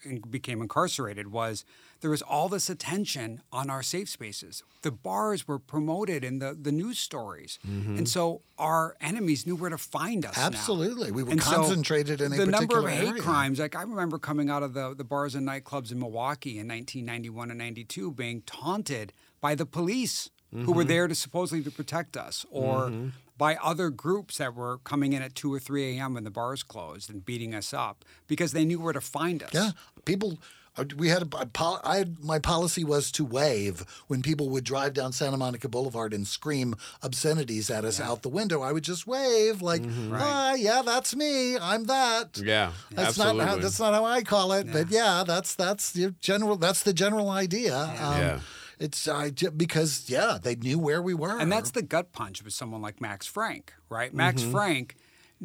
and 0.07 0.31
became 0.31 0.61
incarcerated 0.61 1.33
was 1.33 1.65
there 2.03 2.11
was 2.11 2.21
all 2.21 2.51
this 2.51 2.69
attention 2.69 3.41
on 3.51 3.71
our 3.71 3.83
safe 3.83 4.09
spaces. 4.11 4.63
The 4.83 4.91
bars 4.91 5.49
were 5.49 5.59
promoted 5.59 6.23
in 6.23 6.41
the, 6.41 6.55
the 6.61 6.73
news 6.73 6.99
stories. 6.99 7.59
And 7.65 8.07
so 8.07 8.43
our 8.59 8.97
enemies 9.01 9.47
knew 9.47 9.57
where 9.57 9.71
to 9.71 9.79
find 9.79 10.27
us. 10.27 10.37
now. 10.37 10.45
Absolutely. 10.45 11.11
We 11.11 11.23
were 11.23 11.31
And 11.31 11.43
so 11.43 11.53
concentrated 11.57 12.21
in 12.21 12.35
a 12.35 12.37
the 12.37 12.45
number 12.45 12.81
of 12.81 12.89
hate 12.91 13.09
area. 13.09 13.23
crimes. 13.23 13.59
Like 13.59 13.75
I 13.75 13.83
remember 13.83 14.19
coming 14.19 14.51
out 14.51 14.63
of 14.63 14.75
the, 14.75 14.95
the 14.95 15.05
bars 15.05 15.35
and 15.35 15.49
nightclubs 15.49 15.91
in 15.91 15.99
Milwaukee 15.99 16.59
in 16.59 16.69
1991 16.69 17.49
and 17.51 17.59
92 17.59 18.13
being 18.13 18.43
taunted 18.43 19.15
by 19.41 19.55
the 19.55 19.65
police 19.65 20.29
who 20.55 20.61
Mm-hmm. 20.61 20.73
were 20.73 20.85
there 20.85 21.09
to 21.09 21.15
supposedly 21.15 21.63
to 21.65 21.71
protect 21.71 22.17
us 22.17 22.47
or 22.51 22.93
by 23.37 23.57
other 23.57 23.91
groups 23.91 24.39
that 24.39 24.55
were 24.55 24.79
coming 24.79 25.13
in 25.13 25.21
at 25.21 25.35
2 25.35 25.53
or 25.53 25.59
3 25.59 25.99
a.m. 25.99 26.15
when 26.15 26.23
the 26.25 26.31
bars 26.31 26.63
closed 26.63 27.11
and 27.11 27.25
beating 27.27 27.53
us 27.55 27.75
up 27.75 28.05
because 28.29 28.53
they 28.53 28.65
knew 28.65 28.79
where 28.81 28.93
to 28.93 29.01
find 29.01 29.43
us. 29.43 29.51
Yeah, 29.53 29.71
people. 30.05 30.39
uh, 30.79 30.85
We 30.97 31.09
had 31.09 31.23
a, 31.23 31.39
a 31.41 31.47
pol- 31.47 31.81
I 31.83 31.97
had, 31.99 32.23
my 32.23 32.39
policy 32.39 32.85
was 32.85 33.11
to 33.13 33.25
wave 33.25 33.85
when 34.07 34.23
people 34.23 34.49
would 34.51 34.63
drive 34.63 34.93
down 34.95 35.11
Santa 35.13 35.37
Monica 35.37 35.69
Boulevard 35.69 36.15
and 36.15 36.25
scream 36.29 36.77
obscenities 37.03 37.71
at 37.71 37.85
us 37.85 38.01
out 38.01 38.23
the 38.23 38.29
window. 38.29 38.63
I 38.63 38.71
would 38.73 38.85
just 38.85 39.05
wave 39.07 39.61
like, 39.63 39.83
"Ah, 40.13 40.55
yeah, 40.55 40.83
that's 40.85 41.15
me. 41.17 41.59
I'm 41.59 41.85
that." 41.87 42.39
Yeah, 42.39 42.71
That's 42.93 43.09
absolutely. 43.19 43.39
not 43.41 43.49
how 43.49 43.57
that's 43.57 43.81
not 43.81 43.95
how 43.95 44.05
I 44.05 44.23
call 44.23 44.53
it, 44.53 44.73
but 44.73 44.91
yeah, 44.91 45.25
that's 45.27 45.55
that's 45.57 45.91
the 45.93 46.15
general 46.21 46.57
that's 46.57 46.83
the 46.85 46.93
general 46.93 47.31
idea. 47.31 47.77
Um, 47.77 48.21
Yeah. 48.21 48.41
It's 48.79 49.07
I 49.09 49.31
ju- 49.31 49.51
because 49.51 50.09
yeah, 50.09 50.39
they 50.43 50.55
knew 50.57 50.79
where 50.79 51.01
we 51.03 51.15
were, 51.15 51.39
And 51.39 51.51
that's 51.53 51.71
the 51.71 51.83
gut 51.83 52.13
punch 52.13 52.43
with 52.43 52.53
someone 52.55 52.83
like 52.83 53.01
Max 53.01 53.27
Frank, 53.27 53.73
right? 53.89 54.13
Max 54.13 54.43
Mm-hmm. 54.43 54.53
Frank 54.53 54.97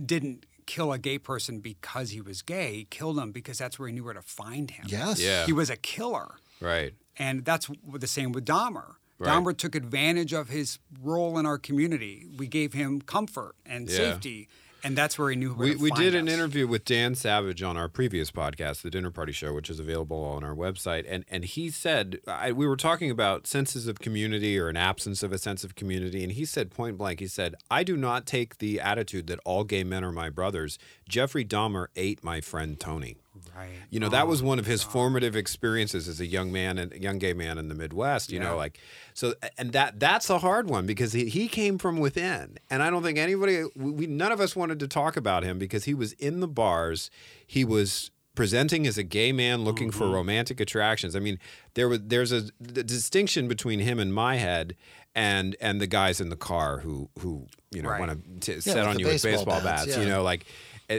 didn't 0.05 0.45
kill 0.65 0.91
a 0.93 0.97
gay 0.99 1.17
person 1.17 1.59
because 1.59 2.11
he 2.11 2.21
was 2.21 2.41
gay. 2.41 2.73
He 2.75 2.85
killed 2.85 3.17
him 3.19 3.31
because 3.31 3.57
that's 3.57 3.79
where 3.79 3.87
he 3.87 3.93
knew 3.93 4.03
where 4.03 4.13
to 4.13 4.21
find 4.21 4.69
him. 4.71 4.85
yes, 4.87 5.19
Yeah. 5.21 5.45
He 5.45 5.53
was 5.53 5.69
a 5.69 5.77
killer. 5.77 6.35
right. 6.61 6.93
And 7.17 7.43
that's 7.43 7.69
the 7.85 8.07
same 8.07 8.31
with 8.31 8.45
Dahmer. 8.45 8.93
Right. 9.17 9.29
Dahmer 9.29 9.57
took 9.57 9.75
advantage 9.75 10.31
of 10.31 10.47
his 10.47 10.79
role 11.01 11.37
in 11.37 11.45
our 11.45 11.57
community. 11.57 12.25
We 12.37 12.47
gave 12.47 12.71
him 12.71 13.01
comfort 13.01 13.55
and 13.65 13.89
Yeah. 13.89 13.97
safety, 13.97 14.47
and 14.83 14.97
that's 14.97 15.17
where 15.17 15.29
he 15.29 15.35
knew 15.35 15.53
where 15.53 15.67
We, 15.67 15.75
to 15.75 15.81
we 15.81 15.91
did 15.91 16.15
an 16.15 16.27
interview 16.27 16.67
with 16.67 16.85
Dan 16.85 17.15
Savage 17.15 17.61
on 17.61 17.77
our 17.77 17.87
previous 17.87 18.31
podcast, 18.31 18.81
The 18.81 18.89
Dinner 18.89 19.11
Party 19.11 19.31
Show, 19.31 19.53
which 19.53 19.69
is 19.69 19.79
available 19.79 20.23
on 20.23 20.43
our 20.43 20.55
website. 20.55 21.05
And, 21.07 21.25
and 21.29 21.45
he 21.45 21.69
said, 21.69 22.19
I, 22.27 22.51
we 22.51 22.67
were 22.67 22.77
talking 22.77 23.11
about 23.11 23.47
senses 23.47 23.87
of 23.87 23.99
community 23.99 24.57
or 24.57 24.69
an 24.69 24.77
absence 24.77 25.23
of 25.23 25.31
a 25.31 25.37
sense 25.37 25.63
of 25.63 25.75
community. 25.75 26.23
And 26.23 26.31
he 26.33 26.45
said 26.45 26.71
point 26.71 26.97
blank, 26.97 27.19
he 27.19 27.27
said, 27.27 27.55
I 27.69 27.83
do 27.83 27.97
not 27.97 28.25
take 28.25 28.59
the 28.59 28.79
attitude 28.79 29.27
that 29.27 29.39
all 29.45 29.63
gay 29.63 29.83
men 29.83 30.03
are 30.03 30.11
my 30.11 30.29
brothers. 30.29 30.77
Jeffrey 31.07 31.45
Dahmer 31.45 31.87
ate 31.95 32.23
my 32.23 32.41
friend 32.41 32.79
Tony. 32.79 33.17
Right. 33.55 33.69
You 33.89 33.99
know, 33.99 34.09
that 34.09 34.27
was 34.27 34.41
one 34.41 34.59
of 34.59 34.65
his 34.65 34.83
formative 34.83 35.35
experiences 35.35 36.07
as 36.07 36.19
a 36.19 36.25
young 36.25 36.51
man 36.51 36.77
and 36.77 36.91
young 36.93 37.19
gay 37.19 37.33
man 37.33 37.57
in 37.57 37.67
the 37.67 37.75
Midwest, 37.75 38.31
you 38.31 38.39
know, 38.39 38.57
like 38.57 38.79
so 39.13 39.33
and 39.57 39.71
that 39.73 39.99
that's 39.99 40.29
a 40.29 40.39
hard 40.39 40.69
one 40.69 40.85
because 40.85 41.13
he, 41.13 41.25
he 41.25 41.47
came 41.47 41.77
from 41.77 41.99
within. 41.99 42.57
And 42.69 42.81
I 42.81 42.89
don't 42.89 43.03
think 43.03 43.17
anybody 43.17 43.63
we 43.75 44.07
none 44.07 44.31
of 44.31 44.41
us 44.41 44.55
wanted 44.55 44.79
to 44.79 44.87
talk 44.87 45.15
about 45.15 45.43
him 45.43 45.59
because 45.59 45.85
he 45.85 45.93
was 45.93 46.13
in 46.13 46.39
the 46.39 46.47
bars. 46.47 47.09
He 47.45 47.63
was 47.63 48.11
presenting 48.35 48.87
as 48.87 48.97
a 48.97 49.03
gay 49.03 49.31
man 49.31 49.63
looking 49.63 49.91
for 49.91 50.05
mm-hmm. 50.05 50.13
romantic 50.13 50.59
attractions. 50.59 51.15
I 51.15 51.19
mean, 51.19 51.39
there 51.73 51.89
was 51.89 51.99
there's 52.03 52.31
a 52.31 52.43
the 52.59 52.83
distinction 52.83 53.47
between 53.47 53.79
him 53.79 53.99
and 53.99 54.13
my 54.13 54.37
head 54.37 54.75
and 55.13 55.55
and 55.59 55.81
the 55.81 55.87
guys 55.87 56.21
in 56.21 56.29
the 56.29 56.37
car 56.37 56.79
who 56.79 57.09
who, 57.19 57.47
you 57.71 57.81
know, 57.81 57.89
Right. 57.89 57.99
want 57.99 58.41
to 58.41 58.53
Yeah, 58.53 58.59
set 58.59 58.87
on 58.87 58.97
you 58.97 59.05
with 59.05 59.21
baseball 59.21 59.45
baseball 59.45 59.61
bats, 59.61 59.87
bats, 59.87 59.97
you 59.97 60.05
know, 60.05 60.23
like 60.23 60.45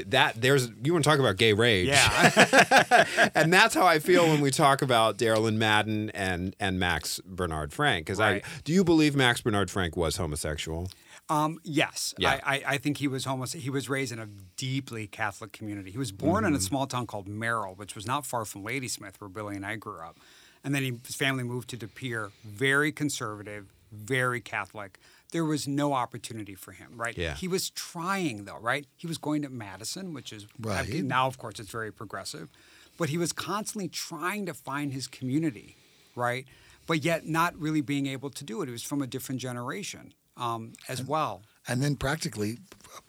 that 0.07 0.41
there's 0.41 0.71
you 0.85 0.93
want 0.93 1.05
to 1.05 1.11
talk 1.11 1.19
about 1.19 1.37
gay 1.37 1.53
rage 1.53 1.89
Yeah. 1.89 3.05
and 3.35 3.53
that's 3.53 3.75
how 3.75 3.87
I 3.87 3.99
feel 3.99 4.27
when 4.29 4.41
we 4.41 4.51
talk 4.51 4.83
about 4.83 5.19
Daryl 5.19 5.43
Lynn 5.43 5.59
Madden 5.59 6.11
and 6.11 6.55
and 6.61 6.79
Max 6.79 7.21
Bernard 7.27 7.73
Frank. 7.73 8.07
Because 8.07 8.19
Right. 8.21 8.45
I 8.45 8.49
do 8.65 8.73
you 8.73 8.85
believe 8.85 9.17
Max 9.17 9.41
Bernard 9.41 9.71
Frank 9.71 9.97
was 9.97 10.17
homosexual? 10.17 10.91
Um, 11.29 11.61
yes, 11.63 12.13
Yeah. 12.19 12.41
I, 12.45 12.57
I, 12.57 12.63
I 12.75 12.79
think 12.79 12.97
he 12.97 13.07
was 13.07 13.25
homos. 13.25 13.53
He 13.53 13.71
was 13.71 13.89
raised 13.89 14.11
in 14.13 14.19
a 14.19 14.27
deeply 14.57 15.07
Catholic 15.07 15.53
community. 15.53 15.91
He 15.93 15.99
was 15.99 16.11
born 16.11 16.43
Mm-hmm. 16.45 16.55
in 16.55 16.59
a 16.59 16.61
small 16.61 16.87
town 16.89 17.07
called 17.07 17.29
Merrill, 17.29 17.75
which 17.77 17.95
was 17.95 18.05
not 18.05 18.27
far 18.27 18.45
from 18.45 18.65
Ladysmith, 18.65 19.21
where 19.21 19.29
Billy 19.29 19.55
and 19.55 19.65
I 19.65 19.77
grew 19.77 20.01
up. 20.01 20.17
And 20.65 20.75
then 20.75 20.83
he, 20.83 20.93
his 21.07 21.15
family 21.15 21.45
moved 21.45 21.71
to 21.71 21.77
De 21.77 21.87
Pere, 21.87 22.31
very 22.45 22.91
conservative, 22.93 23.67
very 23.93 24.41
Catholic. 24.41 24.99
There 25.31 25.45
was 25.45 25.67
no 25.69 25.93
opportunity 25.93 26.55
for 26.55 26.73
him, 26.73 26.93
right? 26.97 27.17
Yeah. 27.17 27.35
He 27.35 27.49
was 27.49 27.71
trying, 27.71 28.45
though, 28.45 28.59
right? 28.59 28.87
He 28.97 29.07
was 29.07 29.19
going 29.19 29.43
to 29.43 29.49
Madison, 29.49 30.13
which 30.15 30.33
is 30.33 30.47
Right. 30.59 31.03
now, 31.05 31.27
of 31.27 31.39
course, 31.39 31.59
it's 31.61 31.71
very 31.71 31.93
progressive, 31.93 32.51
but 32.99 33.09
he 33.11 33.19
was 33.19 33.33
constantly 33.33 33.89
trying 33.89 34.47
to 34.47 34.55
find 34.55 34.93
his 34.93 35.07
community, 35.07 35.77
right? 36.17 36.47
But 36.87 37.05
yet 37.05 37.27
not 37.27 37.57
really 37.59 37.81
being 37.81 38.07
able 38.07 38.31
to 38.31 38.45
do 38.45 38.61
it. 38.63 38.67
He 38.67 38.73
was 38.73 38.83
from 38.83 39.01
a 39.03 39.07
different 39.07 39.41
generation 39.41 40.13
um, 40.37 40.73
as 40.89 41.03
well. 41.03 41.43
and 41.69 41.83
then 41.83 41.95
practically, 41.97 42.59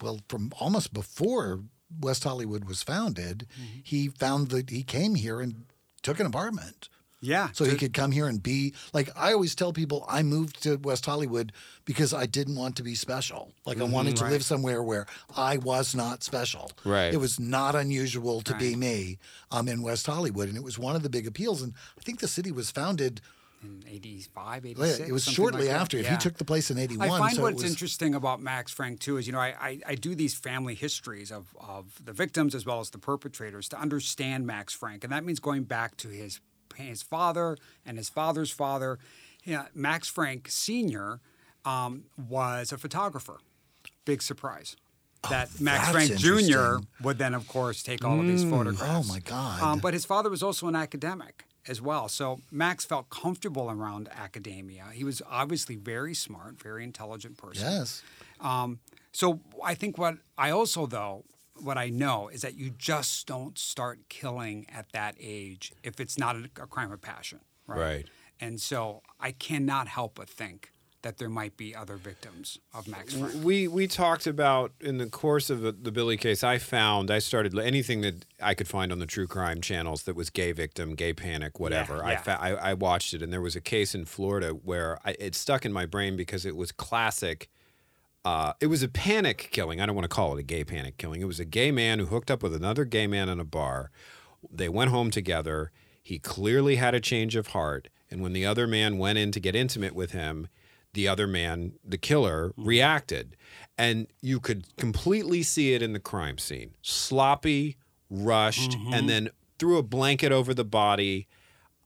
well, 0.00 0.20
from 0.28 0.52
almost 0.60 0.92
before 0.92 1.60
West 2.00 2.24
Hollywood 2.24 2.64
was 2.66 2.82
founded, 2.82 3.46
Mm-hmm. 3.60 3.80
he 3.82 4.08
found 4.08 4.48
that 4.50 4.70
he 4.70 4.82
came 4.82 5.14
here 5.16 5.40
and 5.40 5.64
took 6.02 6.20
an 6.20 6.26
apartment. 6.26 6.88
Yeah. 7.22 7.50
So 7.52 7.64
he 7.64 7.76
could 7.76 7.94
come 7.94 8.10
here 8.10 8.26
and 8.26 8.42
be 8.42 8.74
like 8.92 9.08
I 9.16 9.32
always 9.32 9.54
tell 9.54 9.72
people 9.72 10.04
I 10.08 10.22
moved 10.24 10.62
to 10.64 10.76
West 10.76 11.06
Hollywood 11.06 11.52
because 11.84 12.12
I 12.12 12.26
didn't 12.26 12.56
want 12.56 12.76
to 12.76 12.82
be 12.82 12.96
special. 12.96 13.52
Like 13.64 13.80
I 13.80 13.84
wanted 13.84 14.16
to 14.16 14.24
live 14.24 14.44
somewhere 14.44 14.82
where 14.82 15.06
I 15.36 15.56
was 15.56 15.94
not 15.94 16.24
special. 16.24 16.72
Right. 16.84 17.14
It 17.14 17.18
was 17.18 17.38
not 17.38 17.74
unusual 17.76 18.40
to 18.42 18.54
be 18.56 18.74
me 18.74 19.18
um, 19.52 19.68
in 19.68 19.82
West 19.82 20.06
Hollywood, 20.06 20.48
and 20.48 20.56
it 20.56 20.64
was 20.64 20.78
one 20.78 20.96
of 20.96 21.04
the 21.04 21.08
big 21.08 21.26
appeals. 21.26 21.62
And 21.62 21.74
I 21.96 22.02
think 22.02 22.18
the 22.18 22.28
city 22.28 22.50
was 22.50 22.70
founded. 22.72 23.20
in 23.62 23.84
85, 23.88 24.64
well, 24.64 24.84
86. 24.84 25.08
It 25.08 25.12
was 25.12 25.24
shortly 25.24 25.68
like 25.68 25.76
after. 25.76 25.96
If 25.96 26.06
Yeah. 26.06 26.12
he 26.12 26.16
took 26.18 26.38
the 26.38 26.44
place 26.44 26.72
in 26.72 26.78
81. 26.78 27.08
I 27.08 27.18
find 27.18 27.36
so 27.36 27.42
what's 27.42 27.62
was, 27.62 27.70
interesting 27.70 28.16
about 28.16 28.42
Max 28.42 28.72
Frank 28.72 28.98
too 28.98 29.16
is 29.18 29.28
you 29.28 29.32
know 29.32 29.38
I, 29.38 29.54
I, 29.60 29.80
I 29.86 29.94
do 29.94 30.16
these 30.16 30.34
family 30.34 30.74
histories 30.74 31.30
of, 31.30 31.54
of 31.60 32.04
the 32.04 32.12
victims 32.12 32.56
as 32.56 32.66
well 32.66 32.80
as 32.80 32.90
the 32.90 32.98
perpetrators 32.98 33.68
to 33.68 33.78
understand 33.80 34.44
Max 34.44 34.74
Frank, 34.74 35.04
and 35.04 35.12
that 35.12 35.24
means 35.24 35.38
going 35.38 35.62
back 35.62 35.96
to 35.98 36.08
his 36.08 36.40
his 36.76 37.02
father 37.02 37.56
and 37.84 37.98
his 37.98 38.08
father's 38.08 38.50
father. 38.50 38.98
Yeah, 39.44 39.66
Max 39.74 40.08
Frank 40.08 40.48
Senior 40.48 41.20
um, 41.64 42.04
was 42.28 42.72
a 42.72 42.78
photographer. 42.78 43.38
Big 44.04 44.22
surprise. 44.22 44.76
That 45.30 45.60
Max 45.60 45.88
Oh, 45.88 45.92
that's 45.92 46.20
Frank 46.20 46.20
Jr. 46.20 46.84
would 47.02 47.18
then, 47.18 47.34
of 47.34 47.46
course, 47.46 47.82
take 47.82 48.04
all 48.04 48.18
of 48.18 48.26
these 48.26 48.42
photographs. 48.42 49.08
Oh 49.08 49.12
my 49.12 49.20
God. 49.20 49.62
Um, 49.62 49.78
but 49.78 49.94
his 49.94 50.04
father 50.04 50.28
was 50.28 50.42
also 50.42 50.66
an 50.66 50.74
academic 50.74 51.44
as 51.68 51.80
well. 51.80 52.08
So 52.08 52.40
Max 52.50 52.84
felt 52.84 53.08
comfortable 53.08 53.70
around 53.70 54.08
academia. 54.12 54.86
He 54.92 55.04
was 55.04 55.22
obviously 55.30 55.76
very 55.76 56.14
smart, 56.14 56.60
very 56.60 56.82
intelligent 56.82 57.36
person. 57.38 57.70
yes. 57.70 58.02
Um, 58.40 58.80
so 59.12 59.40
I 59.62 59.74
think 59.74 59.96
what 59.98 60.16
I 60.36 60.50
also 60.50 60.86
though 60.86 61.24
what 61.60 61.78
I 61.78 61.88
know 61.88 62.28
is 62.28 62.42
that 62.42 62.54
you 62.54 62.70
just 62.70 63.26
don't 63.26 63.58
start 63.58 64.00
killing 64.08 64.66
at 64.72 64.92
that 64.92 65.16
age 65.20 65.72
if 65.82 66.00
it's 66.00 66.18
not 66.18 66.36
a, 66.36 66.44
a 66.62 66.66
crime 66.66 66.92
of 66.92 67.00
passion, 67.00 67.40
right? 67.66 67.78
Right. 67.78 68.06
And 68.40 68.60
so 68.60 69.02
I 69.20 69.32
cannot 69.32 69.86
help 69.86 70.16
but 70.16 70.28
think 70.28 70.72
that 71.02 71.18
there 71.18 71.28
might 71.28 71.56
be 71.56 71.74
other 71.74 71.96
victims 71.96 72.58
of 72.72 72.88
Max 72.88 73.14
Frank. 73.14 73.44
We 73.44 73.68
we 73.68 73.86
talked 73.86 74.26
about 74.26 74.72
in 74.80 74.98
the 74.98 75.06
course 75.06 75.50
of 75.50 75.60
the, 75.60 75.72
the 75.72 75.92
Billy 75.92 76.16
case. 76.16 76.42
I 76.42 76.58
found 76.58 77.10
I 77.10 77.18
started 77.18 77.56
anything 77.58 78.00
that 78.02 78.24
I 78.40 78.54
could 78.54 78.68
find 78.68 78.90
on 78.92 78.98
the 78.98 79.06
true 79.06 79.26
crime 79.26 79.60
channels 79.60 80.04
that 80.04 80.16
was 80.16 80.30
gay 80.30 80.52
victim, 80.52 80.94
gay 80.94 81.12
panic, 81.12 81.60
whatever. 81.60 82.04
I, 82.04 82.12
yeah. 82.12 82.22
fa- 82.22 82.38
I 82.40 82.50
I 82.50 82.74
watched 82.74 83.14
it, 83.14 83.22
and 83.22 83.32
there 83.32 83.40
was 83.40 83.56
a 83.56 83.60
case 83.60 83.94
in 83.94 84.04
Florida 84.04 84.50
where 84.50 84.98
I, 85.04 85.16
it 85.18 85.34
stuck 85.34 85.64
in 85.64 85.72
my 85.72 85.86
brain 85.86 86.16
because 86.16 86.46
it 86.46 86.56
was 86.56 86.72
classic. 86.72 87.48
Uh, 88.24 88.52
it 88.60 88.68
was 88.68 88.82
a 88.82 88.88
panic 88.88 89.48
killing. 89.50 89.80
I 89.80 89.86
don't 89.86 89.96
want 89.96 90.04
to 90.04 90.14
call 90.14 90.36
it 90.36 90.40
a 90.40 90.44
gay 90.44 90.64
panic 90.64 90.96
killing. 90.96 91.20
It 91.20 91.26
was 91.26 91.40
a 91.40 91.44
gay 91.44 91.72
man 91.72 91.98
who 91.98 92.06
hooked 92.06 92.30
up 92.30 92.42
with 92.42 92.54
another 92.54 92.84
gay 92.84 93.06
man 93.06 93.28
in 93.28 93.40
a 93.40 93.44
bar. 93.44 93.90
They 94.50 94.68
went 94.68 94.90
home 94.90 95.10
together. 95.10 95.72
He 96.02 96.18
clearly 96.18 96.76
had 96.76 96.94
a 96.94 97.00
change 97.00 97.34
of 97.36 97.48
heart. 97.48 97.88
And 98.10 98.20
when 98.20 98.32
the 98.32 98.46
other 98.46 98.66
man 98.66 98.98
went 98.98 99.18
in 99.18 99.32
to 99.32 99.40
get 99.40 99.56
intimate 99.56 99.94
with 99.94 100.12
him, 100.12 100.48
the 100.94 101.08
other 101.08 101.26
man, 101.26 101.72
the 101.84 101.96
killer, 101.96 102.52
reacted. 102.56 103.36
And 103.78 104.06
you 104.20 104.38
could 104.38 104.76
completely 104.76 105.42
see 105.42 105.74
it 105.74 105.82
in 105.82 105.92
the 105.92 106.00
crime 106.00 106.38
scene 106.38 106.74
sloppy, 106.82 107.76
rushed, 108.10 108.76
and 108.92 109.08
then 109.08 109.30
threw 109.58 109.78
a 109.78 109.82
blanket 109.82 110.32
over 110.32 110.52
the 110.52 110.64
body, 110.64 111.28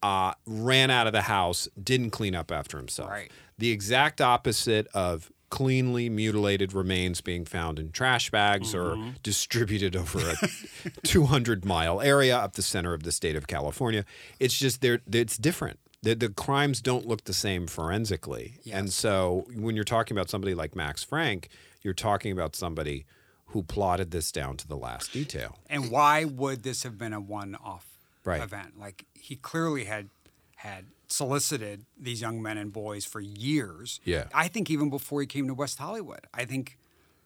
uh, 0.03 0.33
ran 0.45 0.91
out 0.91 1.07
of 1.07 1.13
the 1.13 1.21
house, 1.21 1.67
didn't 1.81 2.09
clean 2.11 2.35
up 2.35 2.51
after 2.51 2.77
himself. 2.77 3.09
Right. 3.09 3.31
The 3.57 3.71
exact 3.71 4.19
opposite 4.19 4.87
of 4.93 5.31
cleanly 5.49 6.09
mutilated 6.09 6.73
remains 6.73 7.21
being 7.21 7.45
found 7.45 7.79
in 7.79 7.91
trash 7.91 8.29
bags 8.29 8.75
or 8.75 8.95
mm-hmm. 8.95 9.09
distributed 9.23 9.95
over 9.95 10.19
a 10.19 10.35
200 11.03 11.65
mile 11.65 12.01
area 12.01 12.37
up 12.37 12.53
the 12.53 12.61
center 12.61 12.93
of 12.93 13.03
the 13.03 13.11
state 13.11 13.35
of 13.35 13.47
California. 13.47 14.05
It's 14.39 14.57
just 14.57 14.81
there 14.81 14.99
it's 15.11 15.37
different. 15.37 15.79
The, 16.03 16.15
the 16.15 16.29
crimes 16.29 16.81
don't 16.81 17.07
look 17.07 17.23
the 17.23 17.33
same 17.33 17.65
forensically. 17.67 18.59
And 18.71 18.93
so 18.93 19.47
when 19.55 19.75
you're 19.75 19.83
talking 19.83 20.15
about 20.15 20.29
somebody 20.29 20.53
like 20.53 20.75
Max 20.75 21.03
Frank, 21.03 21.49
you're 21.81 21.93
talking 21.93 22.31
about 22.31 22.55
somebody 22.55 23.05
who 23.47 23.63
plotted 23.63 24.11
this 24.11 24.31
down 24.31 24.57
to 24.57 24.67
the 24.67 24.75
last 24.75 25.11
detail. 25.11 25.57
And 25.69 25.89
why 25.89 26.25
would 26.25 26.63
this 26.63 26.83
have 26.83 26.97
been 26.97 27.13
a 27.13 27.19
one-off 27.19 27.87
Right. 28.27 28.43
event. 28.43 28.77
Like 28.77 29.05
he 29.13 29.37
clearly 29.37 29.85
had 29.85 30.09
had 30.57 30.87
solicited 31.07 31.85
these 31.99 32.21
young 32.21 32.41
men 32.41 32.57
and 32.57 32.71
boys 32.71 33.05
for 33.05 33.19
years. 33.19 33.99
Yeah. 34.03 34.25
I 34.33 34.47
think 34.47 34.69
even 34.69 34.89
before 34.89 35.21
he 35.21 35.27
came 35.27 35.47
to 35.47 35.53
West 35.53 35.77
Hollywood. 35.77 36.27
I 36.33 36.45
think 36.45 36.77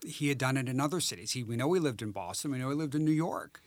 he 0.06 0.30
had 0.30 0.38
done 0.38 0.58
it 0.58 0.68
in 0.68 0.80
other 0.80 1.00
cities. 1.00 1.32
He 1.32 1.44
we 1.44 1.56
know 1.56 1.72
he 1.74 1.80
lived 1.80 2.02
in 2.02 2.12
Boston. 2.12 2.52
We 2.52 2.58
know 2.58 2.70
he 2.70 2.76
lived 2.76 2.96
in 2.96 3.06
New 3.06 3.12
York. 3.12 3.62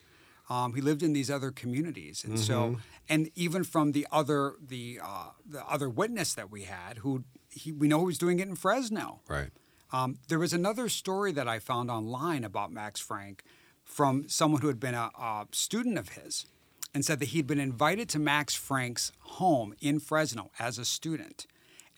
Um, 0.51 0.75
he 0.75 0.81
lived 0.81 1.03
in 1.03 1.15
these 1.15 1.31
other 1.31 1.51
communities, 1.51 2.23
and 2.23 2.39
so 2.39 2.77
and 3.09 3.31
even 3.35 3.65
from 3.65 3.93
the 3.93 4.07
other 4.13 4.55
the 4.61 5.01
uh, 5.03 5.29
the 5.49 5.65
other 5.65 5.89
witness 5.89 6.35
that 6.35 6.51
we 6.51 6.65
had, 6.65 6.99
who 6.99 7.25
he, 7.51 7.73
we 7.73 7.89
know 7.89 8.01
he 8.01 8.07
was 8.07 8.19
doing 8.19 8.41
it 8.41 8.49
in 8.49 8.55
Fresno. 8.55 9.21
Right. 9.27 9.51
Um, 9.91 10.19
there 10.29 10.39
was 10.39 10.53
another 10.53 10.89
story 10.89 11.33
that 11.33 11.49
I 11.49 11.61
found 11.61 11.91
online 11.91 12.45
about 12.45 12.73
Max 12.73 13.01
Frank 13.01 13.43
from 13.85 14.29
someone 14.29 14.61
who 14.61 14.67
had 14.67 14.81
been 14.81 14.95
a, 14.95 15.11
a 15.19 15.47
student 15.53 15.99
of 15.99 16.11
his 16.11 16.47
and 16.95 17.05
said 17.05 17.19
that 17.21 17.27
he'd 17.31 17.47
been 17.47 17.59
invited 17.61 18.09
to 18.11 18.19
Max 18.19 18.55
Frank's 18.55 19.11
home 19.21 19.75
in 19.81 19.99
Fresno 19.99 20.51
as 20.59 20.79
a 20.79 20.85
student 20.85 21.47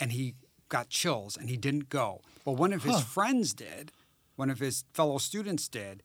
and 0.00 0.12
he 0.12 0.34
got 0.68 0.88
chills 0.88 1.36
and 1.36 1.48
he 1.50 1.56
didn't 1.56 1.88
go. 1.88 2.22
But 2.44 2.52
one 2.52 2.72
of 2.72 2.82
his 2.82 3.00
friends 3.02 3.52
did, 3.54 3.92
one 4.36 4.50
of 4.50 4.58
his 4.58 4.84
fellow 4.92 5.18
students 5.18 5.68
did, 5.68 6.02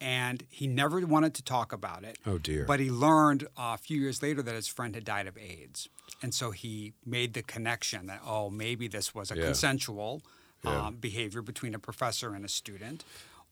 and 0.00 0.44
he 0.50 0.66
never 0.66 1.04
wanted 1.06 1.34
to 1.34 1.42
talk 1.44 1.72
about 1.72 2.02
it. 2.02 2.18
Oh, 2.26 2.38
dear. 2.38 2.64
But 2.64 2.80
he 2.80 2.90
learned 2.90 3.44
uh, 3.56 3.74
a 3.74 3.78
few 3.78 4.00
years 4.00 4.22
later 4.22 4.42
that 4.42 4.54
his 4.54 4.66
friend 4.66 4.94
had 4.94 5.04
died 5.04 5.26
of 5.28 5.38
AIDS. 5.38 5.88
And 6.22 6.34
so 6.34 6.50
he 6.50 6.92
made 7.06 7.34
the 7.34 7.42
connection 7.42 8.06
that, 8.06 8.20
oh, 8.26 8.50
maybe 8.50 8.88
this 8.88 9.14
was 9.14 9.30
a 9.30 9.36
Yeah. 9.36 9.44
consensual 9.44 10.22
Yeah. 10.64 10.86
um, 10.86 10.96
behavior 10.96 11.42
between 11.42 11.74
a 11.74 11.78
professor 11.78 12.34
and 12.34 12.44
a 12.44 12.48
student, 12.48 13.04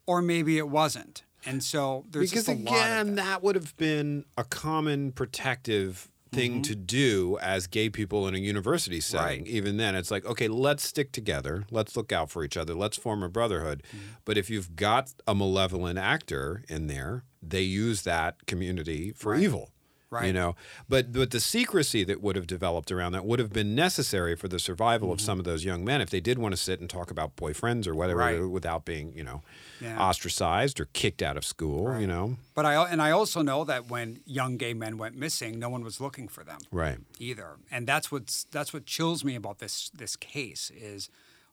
or 0.06 0.22
maybe 0.22 0.58
it 0.58 0.68
wasn't. 0.68 1.24
And 1.46 1.62
so 1.62 2.04
there's 2.10 2.30
because 2.30 2.46
just 2.46 2.58
a 2.58 2.62
lot 2.62 2.74
again, 2.74 3.14
that. 3.14 3.24
that. 3.24 3.42
would 3.42 3.54
have 3.54 3.76
been 3.76 4.24
a 4.36 4.44
common 4.44 5.12
protective 5.12 6.08
thing 6.32 6.52
Mm-hmm. 6.52 6.62
to 6.62 6.74
do 6.76 7.38
as 7.42 7.66
gay 7.66 7.90
people 7.90 8.28
in 8.28 8.36
a 8.36 8.38
university 8.38 9.00
setting. 9.00 9.42
Right. 9.42 9.50
Even 9.50 9.78
then, 9.78 9.96
it's 9.96 10.12
like, 10.12 10.24
okay, 10.24 10.46
let's 10.46 10.84
stick 10.84 11.10
together. 11.10 11.64
Let's 11.72 11.96
look 11.96 12.12
out 12.12 12.30
for 12.30 12.44
each 12.44 12.56
other. 12.56 12.72
Let's 12.74 12.96
form 12.96 13.24
a 13.24 13.28
brotherhood. 13.28 13.82
Mm-hmm. 13.88 14.06
But 14.24 14.38
if 14.38 14.48
you've 14.48 14.76
got 14.76 15.12
a 15.26 15.34
malevolent 15.34 15.98
actor 15.98 16.62
in 16.68 16.86
there, 16.86 17.24
they 17.42 17.62
use 17.62 18.02
that 18.02 18.46
community 18.46 19.12
for 19.12 19.34
evil. 19.34 19.70
You 20.12 20.16
Right. 20.18 20.34
know, 20.34 20.56
but 20.88 21.12
but 21.12 21.30
the 21.30 21.38
secrecy 21.38 22.02
that 22.02 22.20
would 22.20 22.34
have 22.34 22.48
developed 22.48 22.90
around 22.90 23.12
that 23.12 23.24
would 23.24 23.38
have 23.38 23.52
been 23.52 23.76
necessary 23.76 24.34
for 24.34 24.48
the 24.48 24.58
survival 24.58 25.06
Mm-hmm. 25.06 25.12
of 25.14 25.20
some 25.20 25.38
of 25.38 25.44
those 25.44 25.64
young 25.64 25.84
men 25.84 26.00
if 26.00 26.10
they 26.10 26.18
did 26.20 26.36
want 26.36 26.52
to 26.52 26.56
sit 26.56 26.80
and 26.80 26.90
talk 26.90 27.12
about 27.12 27.36
boyfriends 27.36 27.86
or 27.86 27.94
whatever 27.94 28.18
Right. 28.18 28.40
without 28.44 28.84
being, 28.84 29.12
you 29.16 29.22
know, 29.22 29.42
Yeah. 29.80 29.96
ostracized 30.00 30.80
or 30.80 30.86
kicked 30.94 31.22
out 31.22 31.36
of 31.36 31.44
school. 31.44 31.96
You 32.00 32.08
know, 32.08 32.38
But 32.56 32.66
I 32.66 32.74
and 32.90 33.00
I 33.00 33.12
also 33.12 33.40
know 33.40 33.62
that 33.64 33.88
when 33.88 34.18
young 34.26 34.56
gay 34.56 34.74
men 34.74 34.98
went 34.98 35.14
missing, 35.16 35.60
no 35.60 35.68
one 35.70 35.84
was 35.84 36.00
looking 36.00 36.26
for 36.26 36.42
them. 36.42 36.58
right? 36.72 36.98
either. 37.20 37.58
And 37.70 37.86
that's 37.86 38.10
what's 38.10 38.44
that's 38.50 38.72
what 38.72 38.86
chills 38.86 39.22
me 39.22 39.36
about 39.36 39.60
this 39.60 39.90
this 39.94 40.16
case 40.16 40.72
is 40.74 41.08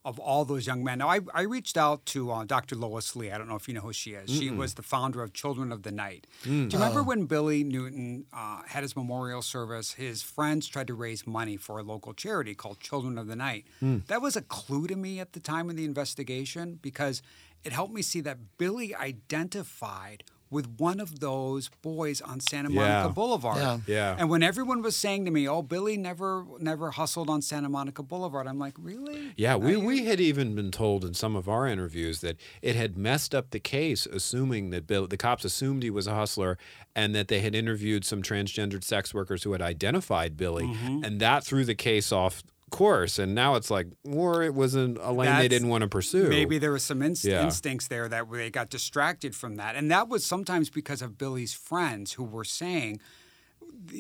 of 0.07 0.19
all 0.19 0.45
those 0.45 0.65
young 0.65 0.85
men. 0.85 0.99
Now 0.99 1.09
I, 1.09 1.19
I 1.33 1.41
reached 1.41 1.75
out 1.75 2.05
to 2.07 2.31
uh, 2.31 2.45
Dr. 2.45 2.77
Lois 2.77 3.13
Lee. 3.13 3.29
I 3.29 3.37
don't 3.37 3.49
know 3.49 3.57
if 3.57 3.67
you 3.67 3.73
know 3.73 3.81
who 3.81 3.91
she 3.91 4.11
is. 4.13 4.29
She 4.29 4.49
was 4.49 4.75
the 4.75 4.81
founder 4.81 5.21
of 5.21 5.33
Children 5.33 5.69
of 5.73 5.83
the 5.83 5.91
Night. 5.91 6.25
Do 6.43 6.49
you 6.49 6.69
remember 6.71 7.03
when 7.03 7.25
Billy 7.25 7.65
Newton 7.65 8.25
uh, 8.31 8.61
had 8.67 8.83
his 8.83 8.95
memorial 8.95 9.41
service? 9.41 9.91
His 9.91 10.21
friends 10.23 10.65
tried 10.69 10.87
to 10.87 10.93
raise 10.93 11.27
money 11.27 11.57
for 11.57 11.77
a 11.77 11.83
local 11.83 12.13
charity 12.13 12.55
called 12.55 12.79
Children 12.79 13.17
of 13.17 13.27
the 13.27 13.35
Night. 13.35 13.65
That 14.07 14.21
was 14.21 14.37
a 14.37 14.41
clue 14.41 14.87
to 14.87 14.95
me 14.95 15.19
at 15.19 15.33
the 15.33 15.41
time 15.41 15.69
of 15.69 15.75
the 15.75 15.83
investigation 15.83 16.79
because 16.81 17.21
it 17.65 17.73
helped 17.73 17.93
me 17.93 18.01
see 18.01 18.21
that 18.21 18.37
Billy 18.57 18.95
identified 18.95 20.23
with 20.49 20.67
one 20.77 20.99
of 20.99 21.19
those 21.19 21.69
boys 21.81 22.21
on 22.21 22.39
Santa 22.39 22.69
Monica 22.69 23.07
Yeah. 23.07 23.07
Boulevard. 23.09 23.57
Yeah. 23.57 23.77
Yeah. 23.87 24.15
And 24.17 24.29
when 24.29 24.43
everyone 24.43 24.81
was 24.81 24.95
saying 24.95 25.25
to 25.25 25.31
me, 25.31 25.47
"Oh, 25.47 25.61
Billy 25.61 25.97
never 25.97 26.45
never 26.59 26.91
hustled 26.91 27.29
on 27.29 27.41
Santa 27.41 27.69
Monica 27.69 28.03
Boulevard," 28.03 28.47
I'm 28.47 28.59
like, 28.59 28.75
"Really?" 28.79 29.33
Yeah, 29.35 29.55
we, 29.55 29.73
Now 29.73 29.85
we 29.85 30.05
had 30.05 30.19
even 30.19 30.55
been 30.55 30.71
told 30.71 31.03
in 31.05 31.13
some 31.13 31.35
of 31.35 31.47
our 31.49 31.67
interviews 31.67 32.21
that 32.21 32.37
it 32.61 32.75
had 32.75 32.97
messed 32.97 33.33
up 33.35 33.49
the 33.51 33.59
case, 33.59 34.05
assuming 34.05 34.69
that 34.71 34.87
Bill, 34.87 35.07
the 35.07 35.17
cops 35.17 35.43
assumed 35.45 35.83
he 35.83 35.89
was 35.89 36.07
a 36.07 36.15
hustler, 36.15 36.57
and 36.95 37.13
that 37.15 37.27
they 37.27 37.41
had 37.41 37.53
interviewed 37.55 38.05
some 38.05 38.21
transgendered 38.21 38.83
sex 38.83 39.13
workers 39.13 39.43
who 39.43 39.51
had 39.51 39.61
identified 39.61 40.37
Billy, 40.37 40.65
Mm-hmm. 40.65 41.03
and 41.03 41.19
that 41.19 41.43
threw 41.43 41.65
the 41.65 41.75
case 41.75 42.11
off 42.11 42.43
course. 42.69 43.19
And 43.19 43.33
now 43.35 43.55
it's 43.55 43.69
like, 43.71 43.87
or 44.03 44.43
it 44.43 44.53
wasn't 44.53 44.97
a 45.01 45.11
lane 45.11 45.35
they 45.37 45.47
didn't 45.47 45.69
want 45.69 45.81
to 45.83 45.87
pursue. 45.87 46.27
Maybe 46.29 46.57
there 46.57 46.71
was 46.71 46.83
some 46.83 47.01
inst- 47.01 47.25
Yeah. 47.25 47.43
instincts 47.43 47.87
there 47.87 48.07
that 48.09 48.29
they 48.31 48.49
got 48.49 48.69
distracted 48.69 49.35
from 49.35 49.55
that, 49.55 49.75
and 49.75 49.89
that 49.91 50.07
was 50.09 50.25
sometimes 50.25 50.69
because 50.69 51.01
of 51.01 51.17
Billy's 51.17 51.53
friends 51.53 52.13
who 52.13 52.23
were 52.23 52.43
saying 52.43 52.99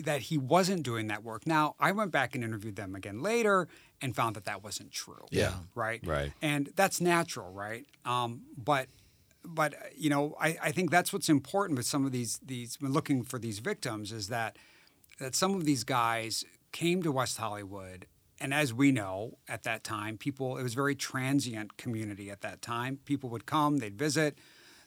that 0.03 0.21
he 0.23 0.37
wasn't 0.37 0.83
doing 0.83 1.07
that 1.07 1.23
work. 1.23 1.45
Now, 1.45 1.75
I 1.79 1.91
went 1.91 2.11
back 2.11 2.35
and 2.35 2.43
interviewed 2.43 2.75
them 2.75 2.95
again 2.95 3.21
later 3.21 3.67
and 4.01 4.15
found 4.15 4.35
that 4.35 4.45
that 4.45 4.63
wasn't 4.63 4.91
true. 4.91 5.25
Yeah. 5.31 5.53
Right. 5.75 6.01
Right. 6.05 6.31
And 6.41 6.69
that's 6.75 6.99
natural, 7.01 7.51
right? 7.51 7.85
Um, 8.05 8.41
but 8.57 8.87
but 9.43 9.73
uh, 9.75 9.77
you 9.95 10.09
know, 10.09 10.35
I, 10.39 10.57
I 10.61 10.71
think 10.71 10.91
that's 10.91 11.13
what's 11.13 11.29
important 11.29 11.77
with 11.77 11.85
some 11.85 12.05
of 12.05 12.11
these 12.11 12.39
these 12.45 12.77
when 12.81 12.91
looking 12.93 13.23
for 13.23 13.39
these 13.39 13.59
victims 13.59 14.11
is 14.11 14.27
that 14.27 14.57
that 15.19 15.35
some 15.35 15.55
of 15.55 15.63
these 15.65 15.83
guys 15.83 16.43
came 16.71 17.01
to 17.03 17.11
West 17.11 17.37
Hollywood 17.37 18.05
and 18.39 18.53
as 18.53 18.73
we 18.73 18.91
know 18.91 19.37
at 19.47 19.63
that 19.63 19.83
time 19.83 20.17
people 20.17 20.57
it 20.57 20.63
was 20.63 20.73
a 20.73 20.75
very 20.75 20.95
transient 20.95 21.77
community 21.77 22.29
at 22.29 22.41
that 22.41 22.61
time 22.61 22.99
people 23.05 23.29
would 23.29 23.45
come 23.45 23.77
they'd 23.77 23.97
visit 23.97 24.37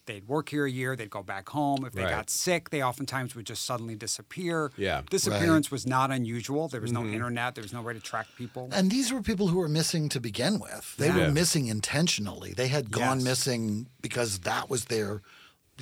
they'd 0.06 0.26
work 0.26 0.48
here 0.48 0.64
a 0.64 0.70
year 0.70 0.96
they'd 0.96 1.10
go 1.10 1.22
back 1.22 1.48
home 1.50 1.84
if 1.84 1.92
they 1.92 2.02
Right. 2.02 2.10
got 2.10 2.30
sick 2.30 2.70
they 2.70 2.82
oftentimes 2.82 3.34
would 3.36 3.46
just 3.46 3.64
suddenly 3.64 3.94
disappear 3.94 4.72
Yeah. 4.76 5.02
disappearance 5.10 5.70
was 5.70 5.86
not 5.86 6.10
unusual 6.10 6.68
there 6.68 6.80
was 6.80 6.92
no 6.92 7.00
mm-hmm. 7.02 7.14
internet 7.14 7.54
there 7.54 7.62
was 7.62 7.72
no 7.72 7.82
way 7.82 7.92
to 7.94 8.00
track 8.00 8.26
people 8.36 8.68
And 8.72 8.90
these 8.90 9.12
were 9.12 9.22
people 9.22 9.48
who 9.48 9.58
were 9.58 9.68
missing 9.68 10.08
to 10.10 10.20
begin 10.20 10.58
with. 10.58 10.96
They 10.96 11.08
Yeah. 11.08 11.26
were 11.26 11.32
missing 11.32 11.66
intentionally. 11.66 12.52
They 12.54 12.68
had 12.68 12.90
gone 12.90 13.18
Yes. 13.18 13.24
missing 13.24 13.86
because 14.00 14.40
that 14.40 14.70
was 14.70 14.86
their 14.86 15.22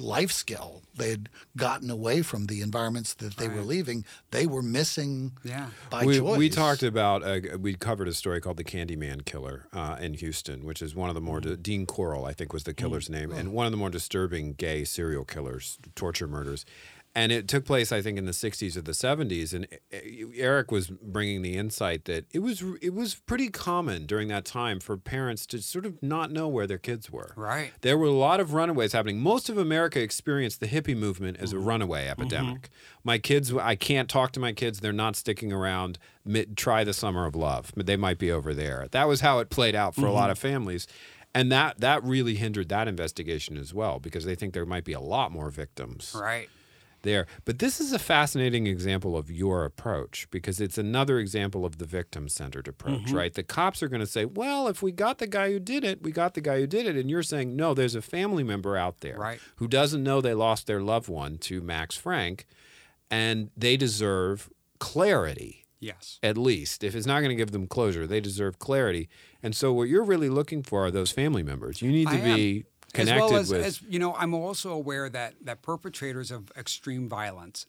life 0.00 0.30
skill. 0.32 0.82
They 0.96 1.10
had 1.10 1.28
gotten 1.56 1.90
away 1.90 2.22
from 2.22 2.46
the 2.46 2.60
environments 2.60 3.14
that 3.14 3.36
they 3.36 3.48
were 3.48 3.62
leaving. 3.62 4.04
They 4.32 4.46
were 4.46 4.62
missing 4.62 5.32
Yeah. 5.44 5.68
by 5.90 6.04
we, 6.04 6.18
choice. 6.18 6.36
we 6.38 6.48
talked 6.48 6.82
about 6.82 7.22
uh, 7.22 7.58
we 7.58 7.74
covered 7.74 8.08
a 8.08 8.14
story 8.14 8.40
called 8.40 8.56
the 8.56 8.64
Candyman 8.64 9.24
Killer 9.24 9.66
uh, 9.72 9.96
in 10.00 10.14
Houston, 10.14 10.64
which 10.64 10.82
is 10.82 10.94
one 10.94 11.08
of 11.08 11.14
the 11.14 11.20
more 11.20 11.40
Mm. 11.40 11.62
Dean 11.62 11.86
Corll, 11.86 12.24
I 12.24 12.32
think, 12.32 12.52
was 12.52 12.64
the 12.64 12.74
killer's 12.74 13.08
name, 13.08 13.30
and 13.30 13.52
one 13.52 13.64
of 13.66 13.70
the 13.72 13.78
more 13.78 13.90
disturbing 13.90 14.54
gay 14.54 14.82
serial 14.84 15.24
killers, 15.24 15.78
torture 15.94 16.26
murders. 16.26 16.64
And 17.18 17.32
it 17.32 17.48
took 17.48 17.64
place, 17.64 17.90
I 17.90 18.00
think, 18.00 18.16
in 18.16 18.26
the 18.26 18.30
'60s 18.30 18.76
or 18.76 18.80
the 18.80 18.92
'70s. 18.92 19.52
And 19.52 19.66
uh, 19.92 20.28
Eric 20.36 20.70
was 20.70 20.86
bringing 20.86 21.42
the 21.42 21.56
insight 21.56 22.04
that 22.04 22.26
it 22.32 22.38
was 22.38 22.62
it 22.80 22.94
was 22.94 23.16
pretty 23.16 23.48
common 23.48 24.06
during 24.06 24.28
that 24.28 24.44
time 24.44 24.78
for 24.78 24.96
parents 24.96 25.44
to 25.46 25.60
sort 25.60 25.84
of 25.84 26.00
not 26.00 26.30
know 26.30 26.46
where 26.46 26.68
their 26.68 26.78
kids 26.78 27.10
were. 27.10 27.32
Right. 27.34 27.72
There 27.80 27.98
were 27.98 28.06
a 28.06 28.12
lot 28.12 28.38
of 28.38 28.54
runaways 28.54 28.92
happening. 28.92 29.18
Most 29.18 29.48
of 29.48 29.58
America 29.58 30.00
experienced 30.00 30.60
the 30.60 30.68
hippie 30.68 30.96
movement 30.96 31.38
as 31.38 31.52
a 31.52 31.56
mm-hmm. 31.56 31.66
runaway 31.66 32.06
epidemic. 32.06 32.62
Mm-hmm. 32.62 33.00
My 33.02 33.18
kids, 33.18 33.52
I 33.52 33.74
can't 33.74 34.08
talk 34.08 34.30
to 34.32 34.40
my 34.40 34.52
kids. 34.52 34.78
They're 34.78 34.92
not 34.92 35.16
sticking 35.16 35.52
around. 35.52 35.98
Mid, 36.24 36.56
try 36.56 36.84
the 36.84 36.94
summer 36.94 37.26
of 37.26 37.34
love. 37.34 37.72
They 37.74 37.96
might 37.96 38.18
be 38.18 38.30
over 38.30 38.54
there. 38.54 38.86
That 38.92 39.08
was 39.08 39.22
how 39.22 39.40
it 39.40 39.50
played 39.50 39.74
out 39.74 39.96
for 39.96 40.06
a 40.06 40.12
lot 40.12 40.24
mm-hmm. 40.24 40.30
of 40.30 40.38
families. 40.38 40.86
And 41.34 41.50
that, 41.50 41.80
that 41.80 42.04
really 42.04 42.36
hindered 42.36 42.68
that 42.68 42.86
investigation 42.86 43.56
as 43.56 43.74
well 43.74 43.98
because 43.98 44.24
they 44.24 44.36
think 44.36 44.54
there 44.54 44.64
might 44.64 44.84
be 44.84 44.92
a 44.92 45.00
lot 45.00 45.32
more 45.32 45.50
victims 45.50 46.16
right 46.18 46.48
there. 47.08 47.26
But 47.46 47.58
this 47.58 47.80
is 47.80 47.92
a 47.92 47.98
fascinating 47.98 48.66
example 48.66 49.16
of 49.16 49.30
your 49.30 49.64
approach 49.64 50.28
because 50.30 50.60
it's 50.60 50.76
another 50.78 51.18
example 51.18 51.64
of 51.64 51.78
the 51.78 51.84
victim 51.86 52.28
centered 52.28 52.68
approach, 52.68 53.06
Mm-hmm. 53.06 53.16
right? 53.16 53.34
The 53.34 53.42
cops 53.42 53.82
are 53.82 53.88
going 53.88 54.00
to 54.00 54.06
say, 54.06 54.24
well, 54.26 54.68
if 54.68 54.82
we 54.82 54.92
got 54.92 55.18
the 55.18 55.26
guy 55.26 55.50
who 55.52 55.58
did 55.58 55.82
it, 55.84 56.02
we 56.02 56.12
got 56.12 56.34
the 56.34 56.40
guy 56.40 56.60
who 56.60 56.66
did 56.66 56.86
it. 56.86 56.96
And 56.96 57.08
you're 57.10 57.22
saying, 57.22 57.56
no, 57.56 57.74
there's 57.74 57.94
a 57.94 58.02
family 58.02 58.44
member 58.44 58.76
out 58.76 59.00
there 59.00 59.16
Right. 59.16 59.40
who 59.56 59.66
doesn't 59.68 60.02
know 60.02 60.20
they 60.20 60.34
lost 60.34 60.66
their 60.66 60.80
loved 60.82 61.08
one 61.08 61.38
to 61.48 61.60
Max 61.60 61.96
Frank 61.96 62.46
and 63.10 63.50
they 63.56 63.76
deserve 63.76 64.50
clarity. 64.78 65.64
yes 65.80 66.18
At 66.22 66.36
least, 66.36 66.84
if 66.84 66.94
it's 66.94 67.06
not 67.06 67.20
going 67.20 67.30
to 67.30 67.34
give 67.42 67.52
them 67.52 67.66
closure, 67.66 68.06
they 68.06 68.20
deserve 68.20 68.58
clarity. 68.58 69.08
And 69.42 69.54
so, 69.54 69.72
what 69.72 69.88
you're 69.88 70.04
really 70.04 70.28
looking 70.28 70.62
for 70.62 70.84
are 70.86 70.90
those 70.90 71.12
family 71.12 71.42
members. 71.42 71.80
You 71.82 71.90
need 71.90 72.08
to 72.08 72.14
I 72.14 72.18
am. 72.18 72.36
Be 72.94 73.02
as 73.02 73.10
well 73.10 73.36
as, 73.36 73.50
with. 73.50 73.64
as 73.64 73.82
you 73.82 73.98
know, 73.98 74.14
I'm 74.14 74.34
also 74.34 74.72
aware 74.72 75.08
that 75.08 75.34
that 75.42 75.62
perpetrators 75.62 76.30
of 76.30 76.50
extreme 76.56 77.08
violence, 77.08 77.66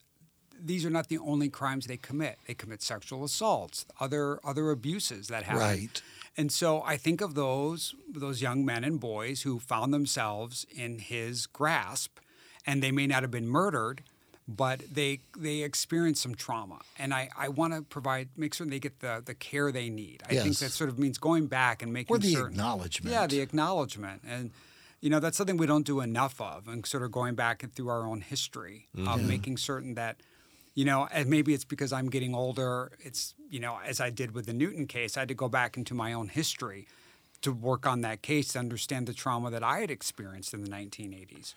these 0.60 0.86
are 0.86 0.90
not 0.90 1.08
the 1.08 1.18
only 1.18 1.50
crimes 1.50 1.88
they 1.88 1.98
commit. 1.98 2.40
They 2.48 2.54
commit 2.54 2.82
sexual 2.82 3.24
assaults, 3.24 3.86
other 4.00 4.40
other 4.44 4.72
abuses 4.72 5.28
that 5.28 5.44
happen. 5.44 5.62
Right. 5.62 6.02
And 6.38 6.52
so 6.52 6.82
I 6.86 6.98
think 6.98 7.22
of 7.22 7.36
those 7.36 7.96
those 8.08 8.42
young 8.42 8.64
men 8.66 8.84
and 8.84 9.00
boys 9.00 9.42
who 9.42 9.60
found 9.60 9.94
themselves 9.94 10.66
in 10.74 11.00
his 11.00 11.46
grasp, 11.48 12.20
and 12.66 12.82
they 12.82 12.92
may 12.92 13.08
not 13.08 13.24
have 13.24 13.32
been 13.32 13.48
murdered, 13.48 14.04
but 14.48 14.82
they 14.92 15.20
they 15.38 15.64
experienced 15.64 16.22
some 16.22 16.36
trauma. 16.36 16.80
And 16.98 17.14
I, 17.14 17.30
I 17.38 17.50
want 17.50 17.74
to 17.74 17.82
provide 17.82 18.30
make 18.38 18.54
sure 18.54 18.66
they 18.66 18.80
get 18.80 19.00
the, 19.00 19.22
the 19.24 19.36
care 19.36 19.72
they 19.72 19.90
need. 19.90 20.24
I 20.30 20.36
think 20.36 20.58
that 20.58 20.72
sort 20.72 20.90
of 20.90 20.98
means 20.98 21.18
going 21.18 21.48
back 21.48 21.82
and 21.82 21.92
making 21.92 22.16
Or 22.16 22.20
the 22.20 22.34
certain 22.34 22.52
acknowledgement. 22.54 23.14
Yeah, 23.14 23.28
the 23.28 23.42
acknowledgement. 23.42 24.22
And 24.28 24.52
you 25.02 25.10
know, 25.10 25.20
that's 25.20 25.38
something 25.38 25.58
we 25.58 25.66
don't 25.66 25.86
do 25.86 26.02
enough 26.02 26.40
of 26.42 26.68
and 26.68 26.86
sort 26.86 27.04
of 27.04 27.12
going 27.12 27.36
back 27.36 27.64
and 27.64 27.74
through 27.74 27.90
our 27.90 28.06
own 28.06 28.22
history 28.22 28.88
of 28.98 29.04
mm-hmm. 29.04 29.28
making 29.28 29.58
certain 29.58 29.94
that 29.96 30.18
you 30.76 30.86
know, 30.86 31.10
and 31.12 31.30
maybe 31.30 31.54
it's 31.54 31.66
because 31.66 31.92
I'm 31.92 32.10
getting 32.10 32.34
older. 32.34 32.92
It's, 33.00 33.36
you 33.50 33.60
know, 33.60 33.80
as 33.86 34.00
I 34.00 34.10
did 34.12 34.34
with 34.34 34.46
the 34.46 34.54
Newton 34.54 34.88
case, 34.88 35.18
I 35.18 35.22
had 35.22 35.28
to 35.28 35.34
go 35.34 35.50
back 35.50 35.76
into 35.76 35.94
my 35.94 36.14
own 36.14 36.30
history 36.30 36.88
to 37.42 37.52
work 37.52 37.86
on 37.86 38.00
that 38.02 38.22
case 38.22 38.50
to 38.50 38.60
understand 38.60 39.06
the 39.06 39.14
trauma 39.14 39.50
that 39.52 39.62
I 39.62 39.80
had 39.80 39.92
experienced 39.92 40.54
in 40.54 40.64
the 40.64 40.70
1980s. 40.70 41.54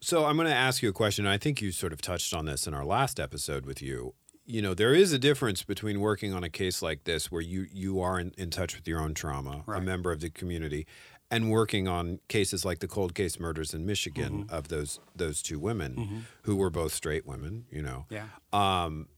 So 0.00 0.26
I'm 0.26 0.36
going 0.36 0.48
to 0.48 0.54
ask 0.54 0.82
you 0.82 0.88
a 0.88 0.92
question. 0.92 1.26
I 1.26 1.36
think 1.36 1.60
you 1.60 1.72
sort 1.72 1.92
of 1.92 2.00
touched 2.00 2.32
on 2.32 2.46
this 2.46 2.66
in 2.66 2.74
our 2.74 2.84
last 2.84 3.18
episode 3.18 3.66
with 3.66 3.82
you. 3.82 4.14
You 4.46 4.62
know, 4.62 4.72
there 4.72 4.94
is 4.94 5.12
a 5.12 5.18
difference 5.18 5.62
between 5.62 6.00
working 6.00 6.32
on 6.32 6.42
a 6.42 6.48
case 6.48 6.80
like 6.80 7.04
this, 7.04 7.30
where 7.30 7.42
you 7.42 7.66
you 7.70 8.00
are 8.00 8.18
in, 8.18 8.32
in 8.38 8.48
touch 8.48 8.74
with 8.74 8.88
your 8.88 8.98
own 8.98 9.12
trauma, 9.12 9.62
a 9.68 9.78
member 9.78 10.10
of 10.10 10.20
the 10.20 10.30
community, 10.30 10.86
and 11.30 11.50
working 11.50 11.86
on 11.88 12.20
cases 12.28 12.64
like 12.64 12.78
the 12.78 12.88
cold 12.88 13.14
case 13.14 13.38
murders 13.38 13.74
in 13.74 13.84
Michigan 13.84 14.44
Mm-hmm. 14.44 14.54
of 14.54 14.68
those 14.68 14.98
those 15.14 15.42
two 15.42 15.58
women 15.58 16.24
who 16.42 16.56
were 16.56 16.70
both 16.70 16.92
straight 16.94 17.26
women. 17.26 17.66
You 17.70 17.82
know, 17.82 18.06
Yeah. 18.10 18.26
um, 18.52 19.08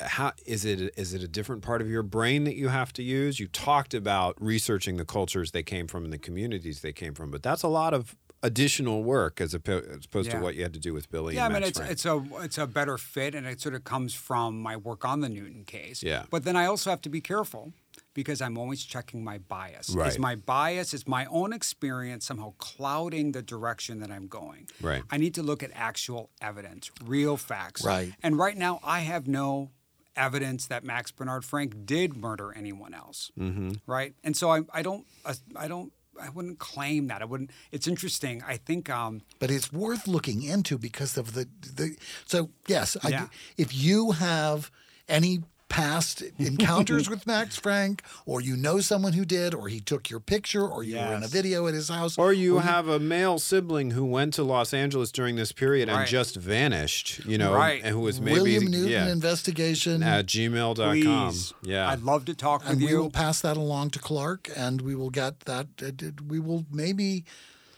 how 0.00 0.32
is 0.46 0.64
it? 0.64 0.92
Is 0.96 1.14
it 1.14 1.22
a 1.22 1.28
different 1.28 1.62
part 1.62 1.80
of 1.82 1.88
your 1.88 2.02
brain 2.02 2.44
that 2.44 2.56
you 2.56 2.68
have 2.68 2.92
to 2.94 3.02
use? 3.02 3.38
You 3.38 3.46
talked 3.48 3.94
about 3.94 4.34
researching 4.42 4.96
the 4.96 5.04
cultures 5.04 5.50
they 5.52 5.62
came 5.62 5.86
from 5.86 6.04
and 6.04 6.12
the 6.12 6.18
communities 6.18 6.80
they 6.80 6.92
came 6.92 7.14
from, 7.14 7.30
but 7.30 7.42
that's 7.42 7.62
a 7.62 7.68
lot 7.68 7.94
of 7.94 8.16
additional 8.42 9.02
work 9.02 9.40
as, 9.40 9.52
oppo- 9.52 9.84
as 9.98 10.04
opposed 10.04 10.30
to 10.30 10.38
what 10.38 10.54
you 10.54 10.62
had 10.62 10.72
to 10.72 10.78
do 10.78 10.92
with 10.94 11.10
Billy. 11.10 11.34
Yeah, 11.34 11.46
I 11.46 11.48
mean 11.48 11.62
it's 11.64 11.78
it's 11.80 12.06
a 12.06 12.24
it's 12.40 12.56
a 12.58 12.66
better 12.66 12.96
fit, 12.98 13.34
and 13.34 13.46
it 13.46 13.60
sort 13.60 13.74
of 13.74 13.84
comes 13.84 14.14
from 14.14 14.60
my 14.62 14.76
work 14.76 15.04
on 15.04 15.20
the 15.20 15.28
Newton 15.28 15.64
case. 15.64 16.02
Yeah. 16.02 16.24
But 16.30 16.44
then 16.44 16.56
I 16.56 16.64
also 16.66 16.90
have 16.90 17.00
to 17.02 17.08
be 17.10 17.20
careful 17.20 17.72
because 18.18 18.40
I'm 18.40 18.58
always 18.58 18.82
checking 18.82 19.22
my 19.22 19.38
bias. 19.38 19.90
Right. 19.90 20.08
Is 20.08 20.18
my 20.18 20.34
bias 20.34 20.92
is 20.92 21.06
my 21.06 21.24
own 21.26 21.52
experience 21.52 22.26
somehow 22.26 22.50
clouding 22.58 23.30
the 23.30 23.42
direction 23.42 24.00
that 24.00 24.10
I'm 24.10 24.26
going? 24.26 24.66
Right. 24.80 25.04
I 25.08 25.18
need 25.18 25.34
to 25.34 25.42
look 25.44 25.62
at 25.62 25.70
actual 25.72 26.30
evidence, 26.42 26.90
real 27.04 27.36
facts. 27.36 27.84
Right. 27.84 28.12
And 28.20 28.36
right 28.36 28.56
now, 28.56 28.80
I 28.82 29.00
have 29.12 29.28
no 29.28 29.70
evidence 30.16 30.66
that 30.66 30.82
Max 30.82 31.12
Bernard 31.12 31.44
Frank 31.44 31.86
did 31.86 32.16
murder 32.16 32.52
anyone 32.56 32.92
else. 32.92 33.30
Mm-hmm. 33.38 33.74
Right. 33.86 34.14
And 34.24 34.36
so 34.36 34.50
I 34.50 34.62
I 34.78 34.82
don't 34.82 35.06
uh, 35.24 35.34
I 35.54 35.68
don't. 35.68 35.92
I 36.20 36.30
wouldn't 36.30 36.58
claim 36.58 37.06
that. 37.10 37.22
I 37.22 37.26
wouldn't. 37.26 37.50
It's 37.70 37.86
interesting. 37.86 38.42
I 38.54 38.56
think 38.56 38.90
um, 38.90 39.20
but 39.38 39.50
it's 39.52 39.72
worth 39.72 40.08
looking 40.08 40.42
into 40.42 40.76
because 40.76 41.16
of 41.16 41.26
the 41.34 41.44
the. 41.78 41.96
So 42.26 42.50
yes, 42.66 42.96
I, 43.04 43.08
Yeah. 43.10 43.26
if 43.56 43.70
you 43.72 44.10
have 44.10 44.72
any 45.08 45.34
past 45.68 46.22
encounters 46.38 47.08
with 47.10 47.26
Max 47.26 47.56
Frank, 47.56 48.02
or 48.26 48.40
you 48.40 48.56
know 48.56 48.80
someone 48.80 49.12
who 49.12 49.24
did, 49.24 49.54
or 49.54 49.68
he 49.68 49.80
took 49.80 50.08
your 50.08 50.20
picture, 50.20 50.66
or 50.66 50.82
you 50.82 50.96
were 50.96 51.14
in 51.14 51.22
a 51.22 51.28
video 51.28 51.66
at 51.66 51.74
his 51.74 51.88
house, 51.88 52.16
Or 52.18 52.32
you 52.32 52.58
have 52.58 52.88
a 52.88 52.98
male 52.98 53.38
sibling 53.38 53.90
who 53.90 54.04
went 54.04 54.34
to 54.34 54.42
Los 54.44 54.72
Angeles 54.72 55.12
during 55.12 55.36
this 55.36 55.52
period 55.52 55.88
and 55.88 56.06
just 56.06 56.36
vanished, 56.36 57.24
you 57.26 57.36
know, 57.38 57.52
Right. 57.54 57.80
and 57.84 57.94
who 57.94 58.00
was 58.00 58.20
maybe 58.20 58.40
William 58.40 58.64
Newton 58.64 58.88
yeah, 58.90 59.08
investigation. 59.12 60.02
at 60.02 60.26
gmail.com. 60.26 61.28
please, 61.30 61.52
Yeah. 61.62 61.88
I'd 61.90 62.02
love 62.02 62.24
to 62.26 62.34
talk 62.34 62.60
with 62.62 62.68
you. 62.68 62.72
and 62.72 62.82
with 62.82 62.90
we 62.92 62.98
will 62.98 63.10
pass 63.10 63.40
that 63.40 63.56
along 63.56 63.90
to 63.90 63.98
Clark, 63.98 64.48
and 64.56 64.80
we 64.80 64.94
will 64.94 65.10
get 65.10 65.40
that. 65.40 65.66
uh, 65.82 65.90
We 66.26 66.40
will 66.40 66.64
maybe 66.72 67.24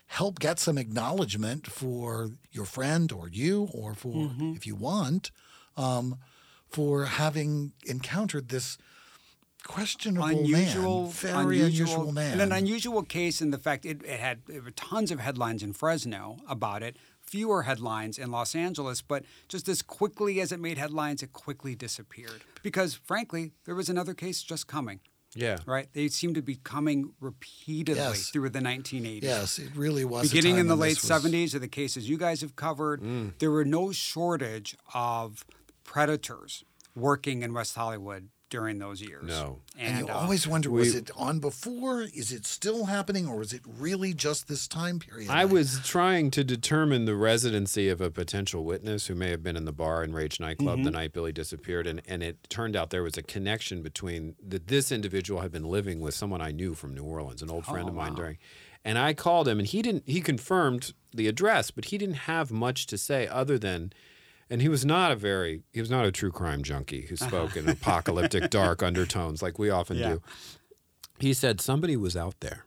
help 0.07 0.39
get 0.39 0.59
some 0.59 0.79
acknowledgement 0.79 1.67
for 1.67 2.31
your 2.53 2.65
friend 2.67 3.13
or 3.13 3.29
you, 3.29 3.69
or 3.73 3.95
for 3.95 4.13
Mm-hmm. 4.15 4.55
if 4.57 4.67
you 4.67 4.75
want, 4.75 5.31
um, 5.77 6.17
for 6.71 7.05
having 7.07 7.73
encountered 7.87 8.49
this 8.49 8.79
questionable 9.67 10.27
unusual, 10.29 11.03
man, 11.05 11.13
very 11.13 11.61
unusual, 11.61 12.13
man. 12.13 12.33
and 12.33 12.41
an 12.41 12.53
unusual 12.53 13.03
case 13.03 13.43
in 13.43 13.51
the 13.51 13.59
fact 13.59 13.85
it, 13.85 14.03
it 14.05 14.19
had 14.19 14.41
there 14.47 14.63
were 14.63 14.71
tons 14.71 15.11
of 15.11 15.21
headlines 15.21 15.63
in 15.63 15.73
Fresno 15.73 16.39
about 16.49 16.83
it, 16.83 16.97
fewer 17.21 17.63
headlines 17.63 18.19
in 18.19 18.31
Los 18.31 18.55
Angeles, 18.55 19.03
but 19.03 19.25
just 19.49 19.69
as 19.69 19.83
quickly 19.83 20.41
as 20.41 20.51
it 20.51 20.61
made 20.61 20.79
headlines, 20.79 21.23
it 21.23 21.33
quickly 21.33 21.75
disappeared 21.75 22.43
because, 22.63 22.95
frankly, 22.95 23.53
there 23.67 23.75
was 23.75 23.89
another 23.89 24.15
case 24.15 24.43
just 24.43 24.67
coming. 24.67 25.01
yeah. 25.35 25.59
Right? 25.65 25.87
They 25.93 26.09
seem 26.09 26.35
to 26.35 26.43
be 26.43 26.57
coming 26.57 27.13
repeatedly 27.21 28.03
Yes. 28.03 28.31
through 28.31 28.49
the 28.51 28.59
1980s. 28.61 29.23
yes, 29.23 29.59
it 29.61 29.71
really 29.77 30.05
was. 30.05 30.27
a 30.27 30.35
Beginning 30.35 30.55
time 30.55 30.61
in 30.63 30.67
the 30.69 30.75
late 30.77 30.97
was- 31.01 31.05
70s, 31.09 31.55
of 31.55 31.61
the 31.61 31.69
cases 31.69 32.09
you 32.09 32.17
guys 32.19 32.41
have 32.41 32.57
covered, 32.57 33.01
Mm. 33.01 33.39
there 33.39 33.51
were 33.53 33.65
no 33.65 33.93
shortage 33.93 34.77
of 34.93 35.45
predators 35.95 36.65
working 36.95 37.43
in 37.43 37.53
West 37.53 37.75
Hollywood 37.75 38.29
during 38.49 38.79
those 38.79 39.01
years. 39.01 39.25
No. 39.27 39.61
And, 39.79 39.99
you 40.07 40.09
uh, 40.09 40.17
always 40.17 40.47
wonder: 40.47 40.71
was 40.71 40.93
we- 40.93 40.99
it 41.01 41.11
on 41.17 41.39
before? 41.41 42.03
Is 42.03 42.31
it 42.33 42.47
still 42.47 42.85
happening, 42.87 43.27
or 43.29 43.37
was 43.39 43.53
it 43.53 43.61
really 43.67 44.13
just 44.15 44.47
this 44.49 44.67
time 44.69 44.99
period? 45.01 45.31
I 45.31 45.45
was 45.45 45.81
trying 45.85 46.31
to 46.33 46.43
determine 46.45 47.05
the 47.07 47.15
residency 47.17 47.89
of 47.89 48.01
a 48.01 48.11
potential 48.11 48.65
witness 48.65 49.07
who 49.09 49.15
may 49.17 49.31
have 49.31 49.43
been 49.43 49.57
in 49.57 49.65
the 49.67 49.73
bar 49.73 50.03
in 50.05 50.13
Rage 50.13 50.39
nightclub 50.41 50.77
Mm-hmm. 50.79 50.85
the 50.85 50.91
night 50.93 51.13
Billy 51.13 51.33
disappeared, 51.33 51.87
and, 51.89 52.01
and 52.09 52.23
it 52.23 52.37
turned 52.49 52.75
out 52.77 52.91
there 52.91 53.03
was 53.05 53.17
a 53.17 53.23
connection 53.23 53.83
between 53.83 54.35
that 54.49 54.67
this 54.69 54.91
individual 54.93 55.41
had 55.43 55.51
been 55.53 55.65
living 55.65 56.01
with 56.01 56.15
someone 56.15 56.41
I 56.41 56.51
knew 56.53 56.75
from 56.75 56.95
New 56.95 57.05
Orleans, 57.05 57.43
an 57.43 57.51
old 57.51 57.65
friend 57.67 57.87
Oh, 57.87 57.89
of 57.89 57.95
mine 57.95 58.11
wow. 58.15 58.17
during. 58.17 58.39
And 58.85 58.97
I 58.99 59.13
called 59.15 59.47
him, 59.47 59.59
and 59.59 59.67
he 59.69 59.83
didn't. 59.83 60.05
He 60.07 60.21
confirmed 60.21 60.93
the 61.15 61.27
address, 61.29 61.71
but 61.71 61.87
he 61.87 61.99
didn't 61.99 62.23
have 62.35 62.51
much 62.51 62.87
to 62.87 62.97
say 62.99 63.27
other 63.29 63.59
than. 63.59 63.93
And 64.51 64.61
he 64.61 64.69
was 64.69 64.85
not 64.85 65.13
a 65.13 65.17
very, 65.17 65.63
he 65.73 65.81
was 65.81 65.91
not 65.91 66.05
a 66.05 66.13
true 66.13 66.33
crime 66.33 66.63
junkie 66.63 67.03
who 67.03 67.15
uh-huh. 67.15 67.29
spoke 67.29 67.57
in 67.57 67.69
apocalyptic, 67.69 68.51
dark 68.61 68.83
undertones 68.83 69.43
like 69.43 69.59
we 69.59 69.71
often 69.71 69.97
Yeah. 69.97 70.09
do. 70.15 70.23
He 71.21 71.33
said 71.35 71.61
somebody 71.61 71.97
was 71.97 72.17
out 72.17 72.41
there. 72.41 72.65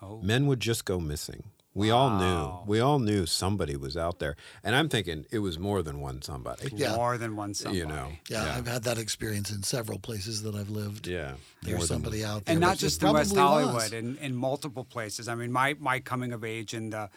Oh. 0.00 0.20
Men 0.22 0.46
would 0.46 0.60
just 0.60 0.84
go 0.84 1.00
missing. 1.00 1.50
We 1.74 1.90
all 1.92 2.10
knew. 2.10 2.58
We 2.66 2.80
all 2.80 2.98
knew 2.98 3.24
somebody 3.24 3.76
was 3.76 3.96
out 3.96 4.18
there. 4.18 4.34
And 4.64 4.74
I'm 4.74 4.88
thinking 4.88 5.26
it 5.30 5.38
was 5.38 5.60
more 5.60 5.80
than 5.80 6.00
one 6.00 6.22
somebody. 6.22 6.70
Yeah. 6.74 6.96
more 6.96 7.16
than 7.18 7.36
one 7.36 7.54
somebody. 7.54 7.78
You 7.78 7.86
know. 7.86 8.08
Yeah, 8.28 8.54
I've 8.56 8.66
had 8.66 8.82
that 8.84 8.98
experience 8.98 9.52
in 9.52 9.62
several 9.62 10.00
places 10.00 10.42
that 10.42 10.56
I've 10.56 10.70
lived. 10.70 11.06
Yeah. 11.06 11.34
There's 11.62 11.76
more 11.76 11.78
than- 11.78 11.86
somebody 11.86 12.24
out 12.24 12.46
there, 12.46 12.54
and 12.54 12.60
not 12.60 12.78
just 12.78 13.00
in 13.00 13.12
West 13.12 13.36
Hollywood, 13.36 13.74
was. 13.74 13.92
in, 13.92 14.16
in 14.16 14.34
multiple 14.34 14.82
places. 14.82 15.28
I 15.28 15.36
mean, 15.36 15.52
my 15.52 15.76
my 15.78 16.00
coming 16.00 16.32
of 16.32 16.42
age 16.42 16.74
in 16.74 16.90
the 16.90 17.10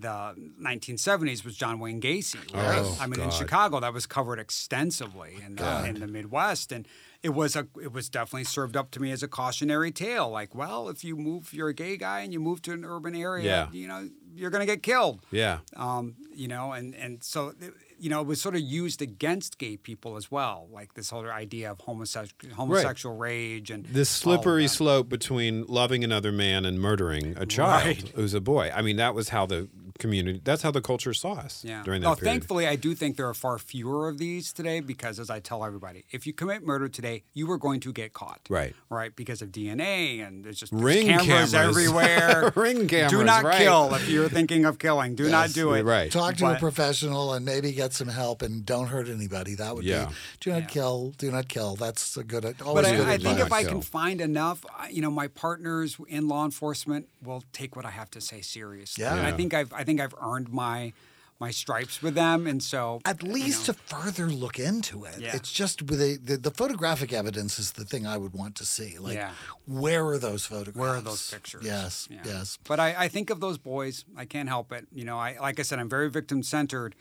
the 0.00 0.34
1970s 0.62 1.44
was 1.44 1.56
John 1.56 1.78
Wayne 1.80 2.00
Gacy. 2.00 2.36
right? 2.54 2.78
Oh, 2.82 2.98
I 3.00 3.06
mean, 3.06 3.20
in 3.20 3.30
Chicago, 3.30 3.80
that 3.80 3.92
was 3.92 4.06
covered 4.06 4.38
extensively 4.38 5.36
in 5.44 5.56
the, 5.56 5.84
in 5.86 6.00
the 6.00 6.06
Midwest, 6.06 6.70
and 6.72 6.86
it 7.22 7.30
was 7.30 7.56
a 7.56 7.66
it 7.82 7.92
was 7.92 8.08
definitely 8.08 8.44
served 8.44 8.76
up 8.76 8.92
to 8.92 9.00
me 9.02 9.10
as 9.10 9.22
a 9.24 9.28
cautionary 9.28 9.90
tale. 9.90 10.30
Like, 10.30 10.54
well, 10.54 10.88
if 10.88 11.02
you 11.02 11.16
move, 11.16 11.52
you're 11.52 11.68
a 11.68 11.74
gay 11.74 11.96
guy 11.96 12.20
and 12.20 12.32
you 12.32 12.38
move 12.38 12.62
to 12.62 12.72
an 12.72 12.84
urban 12.84 13.16
area, 13.16 13.44
Yeah. 13.44 13.66
you 13.72 13.88
know, 13.88 14.08
you're 14.36 14.50
going 14.50 14.60
to 14.64 14.72
get 14.72 14.84
killed. 14.84 15.20
Yeah. 15.32 15.58
Um, 15.76 16.14
you 16.32 16.46
know, 16.46 16.70
and 16.72 16.94
and 16.94 17.24
so 17.24 17.54
you 18.00 18.08
know, 18.08 18.20
it 18.20 18.28
was 18.28 18.40
sort 18.40 18.54
of 18.54 18.60
used 18.60 19.02
against 19.02 19.58
gay 19.58 19.76
people 19.76 20.16
as 20.16 20.30
well, 20.30 20.68
like 20.72 20.94
this 20.94 21.10
whole 21.10 21.26
idea 21.28 21.72
of 21.72 21.80
homosexual 21.80 22.54
homosexual 22.54 23.16
rage 23.16 23.72
and 23.72 23.84
This 23.86 24.08
slippery 24.08 24.68
slope 24.68 25.08
between 25.08 25.64
loving 25.66 26.04
another 26.04 26.30
man 26.30 26.64
and 26.64 26.78
murdering 26.78 27.36
a 27.36 27.44
child 27.46 27.84
Right. 27.84 28.08
who's 28.14 28.34
a 28.34 28.40
boy. 28.40 28.70
I 28.72 28.82
mean, 28.82 28.94
that 28.98 29.16
was 29.16 29.30
how 29.30 29.46
the 29.46 29.68
community, 29.98 30.40
that's 30.42 30.62
how 30.62 30.70
the 30.70 30.80
culture 30.80 31.12
saw 31.14 31.32
us 31.32 31.64
Yeah. 31.64 31.82
during 31.84 32.02
that 32.02 32.08
oh, 32.08 32.14
period. 32.14 32.32
thankfully, 32.32 32.66
I 32.66 32.76
do 32.76 32.94
think 32.94 33.16
there 33.16 33.28
are 33.28 33.34
far 33.34 33.58
fewer 33.58 34.08
of 34.08 34.18
these 34.18 34.52
today 34.52 34.80
because, 34.80 35.18
as 35.18 35.30
I 35.30 35.40
tell 35.40 35.64
everybody, 35.64 36.04
if 36.10 36.26
you 36.26 36.32
commit 36.32 36.64
murder 36.64 36.88
today, 36.88 37.24
you 37.34 37.50
are 37.50 37.58
going 37.58 37.80
to 37.80 37.92
get 37.92 38.12
caught. 38.12 38.40
Right. 38.48 38.74
Right. 38.90 39.14
Because 39.14 39.42
of 39.42 39.50
DNA 39.50 40.26
and 40.26 40.44
there's 40.44 40.60
just 40.60 40.72
there's 40.76 41.04
cameras, 41.04 41.26
cameras. 41.26 41.54
everywhere. 41.78 42.52
Ring 42.54 42.86
cameras. 42.88 43.12
Do 43.12 43.24
not 43.24 43.44
right. 43.44 43.58
kill 43.58 43.94
if 43.94 44.08
you're 44.08 44.28
thinking 44.28 44.64
of 44.64 44.78
killing. 44.78 45.14
Do 45.14 45.28
not 45.28 45.52
do 45.52 45.74
it. 45.74 45.84
right. 45.84 46.10
Talk 46.10 46.36
to 46.36 46.46
a 46.46 46.58
professional 46.58 47.32
and 47.34 47.44
maybe 47.44 47.72
get 47.72 47.92
some 47.92 48.08
help 48.08 48.42
and 48.42 48.64
don't 48.64 48.86
hurt 48.88 49.08
anybody. 49.08 49.54
That 49.54 49.74
would 49.74 49.84
Yeah. 49.84 50.06
be 50.06 50.14
do 50.40 50.50
not 50.50 50.62
Yeah. 50.62 50.66
kill, 50.66 51.14
do 51.18 51.30
not 51.30 51.48
kill. 51.48 51.76
That's 51.76 52.16
a 52.16 52.24
good 52.24 52.42
But 52.42 52.62
always 52.62 52.86
good 52.86 53.00
I, 53.08 53.14
I 53.14 53.18
think 53.18 53.40
if 53.40 53.52
I 53.52 53.64
can 53.64 53.80
find 53.82 54.20
enough, 54.20 54.64
you 54.90 55.02
know, 55.02 55.10
my 55.10 55.28
partners 55.28 55.96
in 56.08 56.28
law 56.28 56.44
enforcement 56.44 57.08
will 57.22 57.42
take 57.52 57.76
what 57.76 57.84
I 57.84 57.90
have 57.90 58.10
to 58.12 58.20
say 58.20 58.40
seriously. 58.40 59.02
Yeah. 59.04 59.16
And 59.16 59.26
I 59.26 59.32
think 59.32 59.54
I've 59.54 59.72
I 59.72 59.84
think 59.88 60.00
I've 60.00 60.14
earned 60.20 60.48
my 60.52 60.92
my 61.40 61.52
stripes 61.52 62.02
with 62.02 62.14
them, 62.16 62.48
and 62.48 62.60
so 62.60 63.00
at 63.04 63.22
you 63.22 63.32
least 63.32 63.60
know, 63.68 63.72
to 63.74 63.78
further 63.94 64.26
look 64.26 64.58
into 64.58 65.04
it. 65.04 65.20
Yeah. 65.20 65.36
It's 65.36 65.52
just 65.52 65.82
with 65.88 66.00
a, 66.00 66.18
the, 66.28 66.36
the 66.36 66.50
photographic 66.50 67.12
evidence 67.12 67.60
is 67.60 67.70
the 67.72 67.84
thing 67.84 68.08
I 68.08 68.16
would 68.16 68.32
want 68.34 68.56
to 68.56 68.64
see. 68.64 68.98
Like, 68.98 69.14
Yeah. 69.14 69.30
where 69.64 70.04
are 70.04 70.18
those 70.18 70.44
photographs? 70.46 70.76
Where 70.76 70.94
are 70.96 71.00
those 71.00 71.30
pictures? 71.30 71.64
Yes, 71.64 72.08
Yeah. 72.10 72.22
yes. 72.24 72.58
But 72.70 72.80
I, 72.80 73.04
I 73.04 73.08
think 73.08 73.30
of 73.30 73.38
those 73.38 73.56
boys. 73.56 74.04
I 74.16 74.24
can't 74.24 74.48
help 74.48 74.72
it. 74.72 74.88
You 74.92 75.04
know, 75.04 75.16
I 75.16 75.36
like 75.40 75.60
I 75.60 75.62
said, 75.62 75.78
I'm 75.78 75.88
very 75.88 76.10
victim 76.10 76.42
centered. 76.42 76.96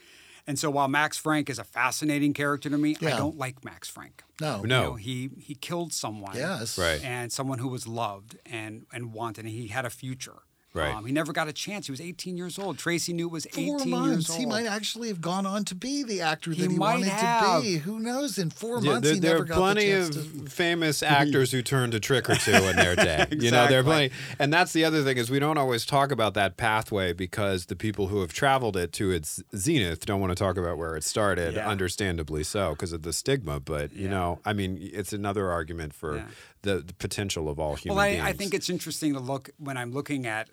And 0.50 0.58
so 0.60 0.70
while 0.70 0.88
Max 0.88 1.18
Frank 1.18 1.50
is 1.50 1.60
a 1.60 1.64
fascinating 1.66 2.34
character 2.34 2.70
to 2.70 2.78
me, 2.78 2.96
I 3.02 3.18
don't 3.18 3.38
like 3.38 3.66
Max 3.66 3.90
Frank. 3.90 4.24
No, 4.40 4.58
No. 4.58 4.62
You 4.62 4.68
know, 4.68 4.96
he 5.08 5.30
he 5.40 5.56
killed 5.56 5.92
someone. 5.94 6.36
Yes. 6.38 6.78
Right. 6.78 7.04
And 7.04 7.32
someone 7.34 7.58
who 7.64 7.70
was 7.70 7.88
loved 7.88 8.38
and 8.46 8.86
and 8.94 9.14
wanted 9.14 9.46
and 9.46 9.54
he 9.54 9.68
had 9.78 9.86
a 9.86 9.90
future. 9.90 10.40
Right. 10.78 10.94
Um, 10.96 11.06
he 11.06 11.12
never 11.12 11.34
got 11.34 11.48
a 11.48 11.54
chance. 11.54 11.88
He 11.88 11.92
was 11.92 12.02
18 12.02 12.38
years 12.38 12.58
old. 12.60 12.78
Tracy 12.78 13.14
Nute 13.14 13.32
was 13.32 13.46
18 13.48 13.66
Four 13.68 13.78
years 13.80 13.86
months. 13.88 14.30
old. 14.30 14.40
He 14.40 14.46
might 14.46 14.66
actually 14.66 15.08
have 15.10 15.22
gone 15.22 15.46
on 15.46 15.66
to 15.66 15.76
be 15.76 16.04
the 16.04 16.22
actor 16.22 16.52
He 16.52 16.62
that 16.62 16.72
he 16.72 16.78
might 16.78 16.94
wanted 16.96 17.10
have. 17.10 17.58
to 17.58 17.62
be. 17.62 17.78
Who 17.78 18.00
knows? 18.00 18.38
In 18.38 18.50
four 18.50 18.80
Yeah, 18.82 18.92
months, 18.92 19.08
there, 19.08 19.14
he 19.16 19.20
there 19.20 19.32
never 19.32 19.44
are 19.44 19.46
got 19.48 19.58
plenty 19.58 19.92
the 19.92 19.98
of 20.00 20.14
chance 20.14 20.16
to. 20.44 20.50
famous 20.50 21.04
actors 21.22 21.52
who 21.52 21.62
turned 21.62 21.94
a 21.94 22.00
trick 22.00 22.30
or 22.30 22.36
two 22.36 22.52
in 22.52 22.76
their 22.76 22.96
day. 22.96 23.14
exactly. 23.32 23.46
You 23.46 23.52
know, 23.52 23.68
there 23.68 23.80
are 23.80 23.84
plenty, 23.84 24.12
and 24.40 24.54
that's 24.54 24.74
the 24.74 24.86
other 24.86 25.04
thing 25.04 25.18
is 25.18 25.30
we 25.30 25.40
don't 25.40 25.58
always 25.58 25.86
talk 25.86 26.12
about 26.12 26.34
that 26.36 26.58
pathway 26.58 27.14
because 27.14 27.66
the 27.66 27.76
people 27.76 28.08
who 28.08 28.22
have 28.22 28.34
traveled 28.34 28.78
it 28.78 28.94
to 28.94 29.12
its 29.12 29.42
zenith 29.56 30.06
don't 30.06 30.22
want 30.22 30.32
to 30.32 30.36
talk 30.36 30.58
about 30.58 30.78
where 30.78 30.96
it 30.96 31.04
started. 31.04 31.56
Yeah. 31.56 31.68
Understandably 31.68 32.44
so, 32.44 32.72
because 32.72 32.94
of 32.94 33.02
the 33.04 33.14
stigma. 33.14 33.60
But 33.60 33.94
you 33.94 34.04
Yeah. 34.06 34.10
know, 34.12 34.40
I 34.46 34.54
mean, 34.54 34.78
it's 34.94 35.14
another 35.14 35.50
argument 35.50 35.94
for 35.94 36.18
Yeah. 36.18 36.26
The, 36.62 36.80
the 36.80 36.94
potential 36.94 37.50
of 37.50 37.60
all 37.60 37.76
human 37.76 37.96
Well, 37.98 38.06
I, 38.06 38.12
beings. 38.12 38.24
I 38.26 38.34
think 38.34 38.54
it's 38.54 38.70
interesting 38.70 39.14
to 39.14 39.20
look 39.20 39.50
when 39.58 39.78
I'm 39.78 39.92
looking 39.92 40.26
at 40.26 40.50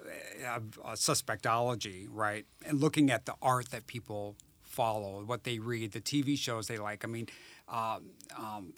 uh, 0.47 0.61
uh, 0.85 0.93
suspectology, 0.93 2.07
right, 2.11 2.47
and 2.67 2.81
looking 2.81 3.11
at 3.11 3.27
the 3.27 3.35
art 3.43 3.71
that 3.71 3.87
people 3.87 4.37
follow, 4.63 5.23
what 5.25 5.45
they 5.45 5.59
read, 5.59 5.93
the 5.93 6.01
TV 6.01 6.37
shows 6.39 6.67
they 6.67 6.79
like. 6.79 7.05
I 7.05 7.09
mean, 7.09 7.29
um, 7.69 8.11
um, 8.37 8.75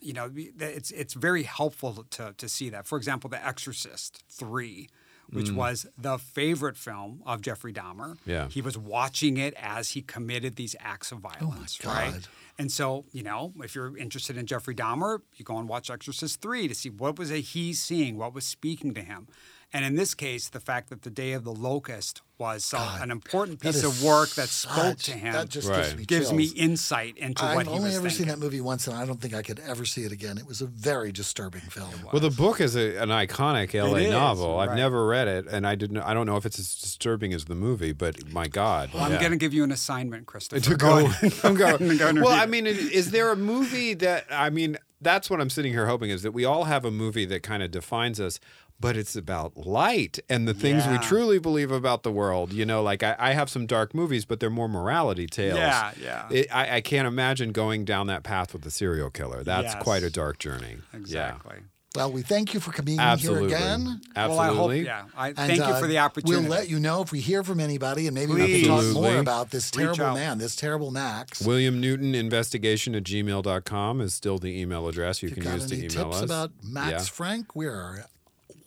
you 0.00 0.12
know, 0.12 0.30
it's 0.34 0.90
it's 0.90 1.14
very 1.14 1.42
helpful 1.44 2.04
to 2.10 2.34
to 2.36 2.48
see 2.48 2.68
that. 2.70 2.86
For 2.86 2.96
example, 2.98 3.30
The 3.30 3.44
Exorcist 3.44 4.22
Three. 4.28 4.88
Which 5.30 5.50
was 5.50 5.84
the 5.98 6.16
favorite 6.16 6.78
film 6.78 7.20
of 7.26 7.42
Jeffrey 7.42 7.70
Dahmer. 7.70 8.16
Yeah. 8.24 8.48
He 8.48 8.62
was 8.62 8.78
watching 8.78 9.36
it 9.36 9.52
as 9.60 9.90
he 9.90 10.00
committed 10.00 10.56
these 10.56 10.74
acts 10.80 11.12
of 11.12 11.18
violence, 11.18 11.78
oh 11.84 11.88
right? 11.90 12.26
And 12.58 12.72
so, 12.72 13.04
you 13.12 13.22
know, 13.22 13.52
if 13.62 13.74
you're 13.76 13.96
interested 13.96 14.36
in 14.36 14.46
Jeffrey 14.46 14.74
Dahmer, 14.74 15.20
you 15.36 15.44
go 15.44 15.58
and 15.58 15.68
watch 15.68 15.90
Exorcist 15.90 16.40
3 16.40 16.66
to 16.66 16.74
see 16.74 16.90
what 16.90 17.18
was 17.18 17.30
he 17.30 17.72
seeing, 17.72 18.16
what 18.16 18.34
was 18.34 18.44
speaking 18.44 18.94
to 18.94 19.00
him. 19.00 19.28
And 19.70 19.84
in 19.84 19.96
this 19.96 20.14
case, 20.14 20.48
the 20.48 20.60
fact 20.60 20.88
that 20.88 21.02
the 21.02 21.10
Day 21.10 21.32
of 21.32 21.44
the 21.44 21.52
Locust 21.52 22.22
was 22.38 22.72
uh, 22.72 22.96
so, 22.96 23.02
an 23.02 23.10
important 23.10 23.60
piece 23.60 23.82
of 23.84 24.02
work 24.02 24.30
that 24.30 24.48
spoke 24.48 24.76
such- 24.76 25.02
to 25.06 25.10
him 25.12 25.32
That 25.34 25.48
just 25.50 25.68
Right. 25.68 25.82
gives 25.82 25.96
me 25.96 26.04
gives 26.06 26.32
me 26.32 26.44
insight 26.56 27.18
into 27.18 27.42
what 27.44 27.66
I've 27.66 27.68
only 27.68 27.90
ever 27.90 28.08
thinking. 28.08 28.10
seen 28.10 28.28
that 28.28 28.38
movie 28.38 28.60
once, 28.62 28.86
and 28.86 28.96
I 28.96 29.04
don't 29.04 29.20
think 29.20 29.34
I 29.34 29.42
could 29.42 29.58
ever 29.60 29.84
see 29.84 30.04
it 30.04 30.12
again. 30.12 30.38
It 30.38 30.46
was 30.46 30.62
a 30.62 30.66
very 30.66 31.12
disturbing 31.12 31.60
film. 31.62 31.90
Well, 32.10 32.20
the 32.22 32.30
book 32.30 32.60
is 32.62 32.76
a, 32.76 32.96
an 32.96 33.10
iconic 33.10 33.74
LA 33.74 33.96
is, 34.06 34.10
novel. 34.10 34.58
I've 34.58 34.74
never 34.76 35.06
read 35.06 35.28
it, 35.28 35.46
and 35.48 35.66
I 35.66 35.74
didn't. 35.74 35.98
I 35.98 36.14
don't 36.14 36.24
know 36.26 36.36
if 36.38 36.46
it's 36.46 36.58
as 36.58 36.74
disturbing 36.76 37.34
as 37.34 37.44
the 37.44 37.54
movie, 37.56 37.92
but 37.92 38.32
my 38.32 38.46
God, 38.48 38.90
Well, 38.94 39.02
I'm 39.04 39.18
going 39.18 39.32
to 39.32 39.36
give 39.36 39.52
you 39.52 39.64
an 39.64 39.72
assignment, 39.72 40.26
Christopher. 40.26 40.60
to 40.64 40.76
go. 40.76 41.10
I'm 41.44 41.54
Go 41.56 41.76
going. 41.76 42.00
and 42.00 42.22
well, 42.22 42.28
I 42.40 42.46
mean, 42.46 42.66
is 42.66 43.10
there 43.10 43.30
a 43.32 43.36
movie 43.36 43.92
that 43.94 44.24
I 44.30 44.48
mean? 44.48 44.78
That's 45.00 45.30
what 45.30 45.40
I'm 45.40 45.50
sitting 45.50 45.72
here 45.72 45.86
hoping 45.86 46.10
is 46.10 46.22
that 46.22 46.32
we 46.32 46.44
all 46.44 46.64
have 46.64 46.84
a 46.84 46.90
movie 46.90 47.24
that 47.26 47.44
kind 47.44 47.62
of 47.62 47.70
defines 47.70 48.18
us. 48.18 48.40
But 48.80 48.96
it's 48.96 49.16
about 49.16 49.56
light 49.56 50.20
and 50.28 50.46
the 50.46 50.54
things 50.54 50.86
we 50.86 50.98
truly 50.98 51.40
believe 51.40 51.72
about 51.72 52.04
the 52.04 52.12
world. 52.12 52.52
You 52.52 52.64
know, 52.64 52.80
like 52.80 53.02
I, 53.02 53.16
I 53.18 53.32
have 53.32 53.50
some 53.50 53.66
dark 53.66 53.92
movies, 53.92 54.24
but 54.24 54.38
they're 54.38 54.50
more 54.50 54.68
morality 54.68 55.26
tales. 55.26 55.58
Yeah, 55.58 55.90
yeah. 56.00 56.28
It, 56.30 56.46
I, 56.54 56.76
I 56.76 56.80
can't 56.80 57.08
imagine 57.08 57.50
going 57.50 57.84
down 57.84 58.06
that 58.06 58.22
path 58.22 58.52
with 58.52 58.64
a 58.66 58.70
serial 58.70 59.10
killer. 59.10 59.42
That's 59.42 59.74
Yes. 59.74 59.82
quite 59.82 60.04
a 60.04 60.10
dark 60.10 60.38
journey. 60.38 60.76
Exactly. 60.94 61.56
Well, 61.96 62.12
we 62.12 62.22
thank 62.22 62.54
you 62.54 62.60
for 62.60 62.70
coming 62.70 63.00
Absolutely. 63.00 63.48
here 63.48 63.56
again. 63.56 64.00
Well, 64.14 64.38
I 64.38 64.46
hope, 64.46 64.56
Absolutely. 64.56 64.84
yeah. 64.84 65.04
I 65.16 65.28
And, 65.28 65.36
thank 65.36 65.56
you 65.56 65.64
uh, 65.64 65.80
for 65.80 65.86
the 65.88 65.98
opportunity. 65.98 66.42
We'll 66.42 66.50
let 66.50 66.68
you 66.68 66.78
know 66.78 67.02
if 67.02 67.10
we 67.10 67.18
hear 67.20 67.42
from 67.42 67.58
anybody, 67.58 68.06
and 68.06 68.14
maybe 68.14 68.34
we 68.34 68.60
can 68.60 68.68
talk 68.68 68.84
more 68.94 69.16
about 69.16 69.50
this 69.50 69.70
terrible 69.72 70.12
man, 70.14 70.38
this 70.38 70.54
terrible 70.54 70.92
Max. 70.92 71.40
William 71.44 71.80
Newton 71.80 72.14
investigation 72.14 72.94
at 72.94 73.02
gmail.com 73.04 74.00
is 74.02 74.14
still 74.14 74.38
the 74.38 74.60
email 74.60 74.86
address 74.86 75.22
you 75.22 75.30
if 75.30 75.36
you 75.36 75.42
can 75.42 75.54
use 75.54 75.66
to 75.66 75.74
email 75.76 75.88
tips 75.88 76.16
us. 76.18 76.22
about 76.22 76.52
Max 76.62 76.90
Yeah. 76.92 76.98
Frank, 77.00 77.56
we're 77.56 78.04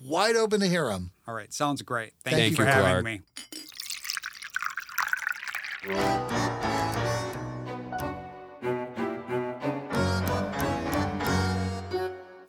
wide 0.04 0.36
open 0.36 0.60
to 0.62 0.68
hear 0.68 0.88
them. 0.90 1.12
All 1.28 1.34
right. 1.34 1.54
Sounds 1.54 1.82
great. 1.82 2.14
Thank, 2.24 2.38
Thank 2.38 2.50
you 2.52 2.56
for 2.58 2.64
you, 2.64 2.68
having 2.70 2.90
Clark. 2.90 3.06
me. 3.06 3.22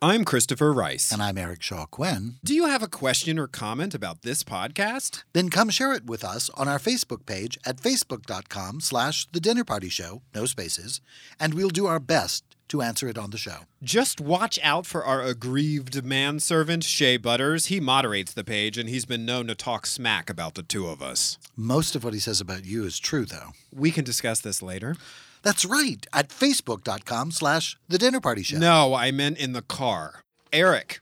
I'm 0.01 0.25
Christopher 0.25 0.73
Rice. 0.73 1.13
And 1.13 1.23
I'm 1.23 1.37
Eric 1.37 1.61
Shaw 1.61 1.85
Quinn. 1.85 2.35
Do 2.43 2.53
you 2.53 2.65
have 2.65 2.83
a 2.83 2.89
question 2.89 3.39
or 3.39 3.47
comment 3.47 3.95
about 3.95 4.21
this 4.21 4.43
podcast? 4.43 5.23
Then 5.31 5.49
come 5.49 5.69
share 5.69 5.93
it 5.93 6.05
with 6.05 6.25
us 6.25 6.49
on 6.55 6.67
our 6.67 6.77
Facebook 6.77 7.25
page 7.25 7.57
at 7.65 7.77
facebook.com 7.77 8.81
slash 8.81 9.27
the 9.31 9.39
dinner 9.39 9.63
party 9.63 9.87
show, 9.87 10.21
no 10.35 10.45
spaces, 10.45 10.99
and 11.39 11.53
we'll 11.53 11.69
do 11.69 11.85
our 11.85 12.01
best 12.01 12.43
to 12.69 12.81
answer 12.81 13.07
it 13.07 13.17
on 13.17 13.29
the 13.29 13.37
show. 13.37 13.59
Just 13.83 14.19
watch 14.21 14.59
out 14.63 14.85
for 14.85 15.03
our 15.05 15.21
aggrieved 15.21 16.03
manservant, 16.03 16.83
Shea 16.83 17.17
Butters. 17.17 17.67
He 17.67 17.79
moderates 17.79 18.33
the 18.33 18.43
page, 18.43 18.77
and 18.77 18.89
he's 18.89 19.05
been 19.05 19.25
known 19.25 19.47
to 19.47 19.55
talk 19.55 19.85
smack 19.85 20.29
about 20.29 20.55
the 20.55 20.63
two 20.63 20.87
of 20.87 21.01
us. 21.01 21.37
Most 21.55 21.95
of 21.95 22.03
what 22.03 22.13
he 22.13 22.19
says 22.19 22.41
about 22.41 22.65
you 22.65 22.83
is 22.85 22.99
true, 22.99 23.25
though. 23.25 23.49
We 23.71 23.91
can 23.91 24.03
discuss 24.03 24.39
this 24.39 24.61
later. 24.61 24.95
That's 25.43 25.65
right, 25.65 26.05
at 26.13 26.29
facebook.com 26.29 27.31
slash 27.31 27.77
the 27.89 27.97
dinner 27.97 28.21
party 28.21 28.43
show. 28.43 28.57
No, 28.57 28.93
I 28.93 29.11
meant 29.11 29.37
in 29.37 29.53
the 29.53 29.61
car. 29.61 30.21
Eric, 30.51 30.99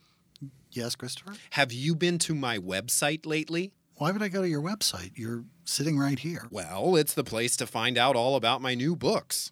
Yes, 0.72 0.95
Christopher? 0.95 1.34
have 1.51 1.72
you 1.74 1.95
been 1.95 2.18
to 2.20 2.34
my 2.34 2.57
website 2.57 3.26
lately? 3.26 3.72
Why 3.95 4.12
would 4.12 4.24
I 4.24 4.30
go 4.30 4.41
to 4.41 4.49
your 4.49 4.62
website? 4.62 5.12
You're 5.16 5.43
sitting 5.66 5.99
right 5.99 6.18
here. 6.18 6.47
Well, 6.49 6.95
it's 6.95 7.14
the 7.14 7.24
place 7.24 7.55
to 7.57 7.68
find 7.68 7.97
out 7.97 8.16
all 8.16 8.36
about 8.36 8.62
my 8.62 8.74
new 8.74 8.95
books. 8.95 9.51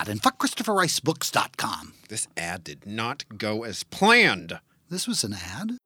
and 0.07 0.21
fuck 0.21 0.37
ChristopherRiceBooks.com. 0.39 1.93
This 2.09 2.27
ad 2.35 2.63
did 2.63 2.85
not 2.85 3.25
go 3.37 3.63
as 3.63 3.83
planned. 3.83 4.59
This 4.89 5.07
was 5.07 5.23
an 5.23 5.33
ad? 5.33 5.77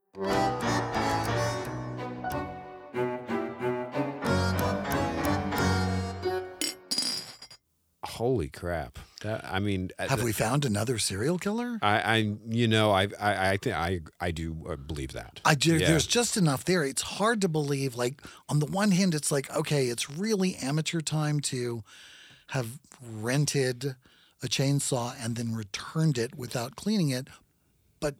Holy 8.16 8.48
crap! 8.48 8.98
That 9.24 9.44
I 9.44 9.60
mean, 9.60 9.90
uh, 10.00 10.08
Have 10.08 10.24
we 10.24 10.32
found 10.32 10.64
another 10.64 10.98
serial 10.98 11.38
killer? 11.38 11.78
I, 11.82 12.00
I 12.00 12.36
you 12.48 12.66
know, 12.68 12.92
I, 12.92 13.10
I, 13.20 13.52
I 13.52 13.58
think 13.58 13.76
I, 13.76 14.00
I 14.22 14.32
do 14.32 14.56
uh, 14.70 14.78
believe 14.78 15.12
that. 15.12 15.42
I 15.44 15.54
do. 15.54 15.76
Yeah. 15.76 15.88
There's 15.88 16.08
just 16.08 16.38
enough 16.38 16.64
there. 16.64 16.86
It's 16.86 17.02
hard 17.02 17.42
to 17.42 17.50
believe. 17.50 17.96
Like 17.96 18.22
on 18.48 18.60
the 18.60 18.68
one 18.68 18.92
hand, 18.92 19.16
it's 19.16 19.34
like 19.34 19.54
okay, 19.54 19.88
it's 19.88 20.10
really 20.10 20.56
amateur 20.56 21.02
time 21.02 21.42
to 21.42 21.84
have 22.48 22.80
rented 23.02 23.96
a 24.44 24.48
chainsaw 24.48 25.16
and 25.20 25.36
then 25.36 25.56
returned 25.56 26.18
it 26.18 26.36
without 26.36 26.76
cleaning 26.76 27.10
it, 27.10 27.28
but. 28.00 28.16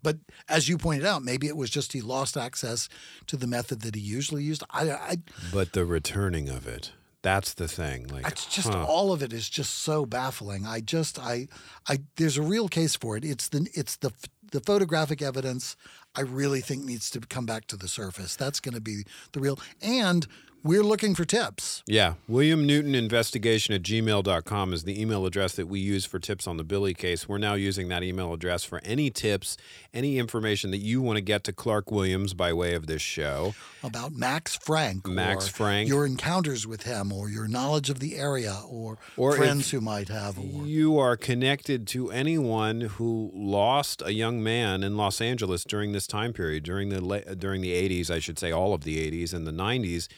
But 0.00 0.18
as 0.48 0.68
you 0.68 0.78
pointed 0.78 1.04
out, 1.04 1.24
maybe 1.24 1.48
it 1.48 1.56
was 1.56 1.70
just 1.70 1.92
he 1.92 2.00
lost 2.00 2.36
access 2.36 2.88
to 3.26 3.36
the 3.36 3.48
method 3.48 3.82
that 3.82 3.96
he 3.96 4.00
usually 4.00 4.44
used. 4.44 4.62
I, 4.70 4.92
I 4.92 5.16
But 5.52 5.72
the 5.72 5.84
returning 5.84 6.48
of 6.48 6.68
it, 6.68 6.92
that's 7.20 7.52
the 7.54 7.66
thing. 7.66 8.06
Like, 8.06 8.26
It's 8.28 8.46
just 8.46 8.68
huh. 8.68 8.84
all 8.84 9.12
of 9.12 9.22
it 9.22 9.32
is 9.32 9.50
just 9.50 9.74
so 9.74 10.06
baffling. 10.06 10.64
I 10.64 10.80
just 10.80 11.18
I 11.18 11.48
I 11.88 11.98
there's 12.16 12.36
a 12.38 12.42
real 12.42 12.68
case 12.68 12.94
for 12.94 13.16
it. 13.16 13.24
It's 13.24 13.48
the 13.48 13.68
it's 13.74 13.96
the 13.96 14.12
the 14.52 14.60
photographic 14.60 15.20
evidence 15.20 15.76
I 16.14 16.22
really 16.22 16.60
think 16.60 16.84
needs 16.84 17.10
to 17.10 17.20
come 17.20 17.44
back 17.44 17.66
to 17.66 17.76
the 17.76 17.88
surface. 17.88 18.36
That's 18.36 18.60
going 18.60 18.74
to 18.74 18.80
be 18.80 19.02
the 19.32 19.40
real 19.40 19.58
and 19.82 20.26
we're 20.62 20.82
looking 20.82 21.14
for 21.14 21.24
tips. 21.24 21.82
Yeah. 21.86 22.14
William 22.26 22.66
Newton 22.66 22.94
investigation 22.94 23.74
at 23.74 23.82
gmail.com 23.82 24.72
is 24.72 24.84
the 24.84 25.00
email 25.00 25.24
address 25.26 25.54
that 25.56 25.66
we 25.66 25.80
use 25.80 26.04
for 26.04 26.18
tips 26.18 26.46
on 26.46 26.56
the 26.56 26.64
Billy 26.64 26.94
case. 26.94 27.28
We're 27.28 27.38
now 27.38 27.54
using 27.54 27.88
that 27.88 28.02
email 28.02 28.32
address 28.32 28.64
for 28.64 28.80
any 28.84 29.10
tips, 29.10 29.56
any 29.94 30.18
information 30.18 30.70
that 30.72 30.78
you 30.78 31.00
want 31.00 31.16
to 31.16 31.20
get 31.20 31.44
to 31.44 31.52
Clark 31.52 31.90
Williams 31.90 32.34
by 32.34 32.52
way 32.52 32.74
of 32.74 32.86
this 32.86 33.02
show. 33.02 33.54
About 33.82 34.12
Max 34.12 34.56
Frank, 34.56 35.06
Max 35.06 35.48
or 35.48 35.52
Frank. 35.52 35.88
your 35.88 36.04
encounters 36.04 36.66
with 36.66 36.82
him, 36.82 37.12
or 37.12 37.28
your 37.28 37.46
knowledge 37.46 37.90
of 37.90 38.00
the 38.00 38.16
area, 38.16 38.60
or, 38.68 38.98
Or 39.16 39.36
friends 39.36 39.70
who 39.70 39.80
might 39.80 40.08
have, 40.08 40.38
or 40.38 40.66
You 40.66 40.98
are 40.98 41.16
connected 41.16 41.86
to 41.88 42.10
anyone 42.10 42.80
who 42.82 43.30
lost 43.34 44.02
a 44.04 44.12
young 44.12 44.42
man 44.42 44.82
in 44.82 44.96
Los 44.96 45.20
Angeles 45.20 45.62
during 45.64 45.92
this 45.92 46.06
time 46.06 46.32
period, 46.32 46.64
during 46.64 46.88
the 46.88 47.36
during 47.38 47.60
the 47.60 47.72
80s, 47.72 48.10
I 48.10 48.18
should 48.18 48.38
say, 48.38 48.50
all 48.50 48.74
of 48.74 48.82
the 48.82 48.98
80s 49.10 49.32
and 49.32 49.46
the 49.46 49.52
90s. 49.52 50.08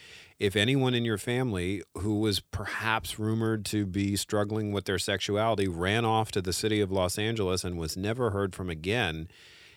If 0.41 0.55
anyone 0.55 0.95
in 0.95 1.05
your 1.05 1.19
family 1.19 1.83
who 1.99 2.19
was 2.19 2.39
perhaps 2.39 3.19
rumored 3.19 3.63
to 3.65 3.85
be 3.85 4.15
struggling 4.15 4.71
with 4.71 4.85
their 4.85 4.97
sexuality 4.97 5.67
ran 5.67 6.03
off 6.03 6.31
to 6.31 6.41
the 6.41 6.51
city 6.51 6.81
of 6.81 6.91
Los 6.91 7.19
Angeles 7.19 7.63
and 7.63 7.77
was 7.77 7.95
never 7.95 8.31
heard 8.31 8.55
from 8.55 8.67
again, 8.67 9.27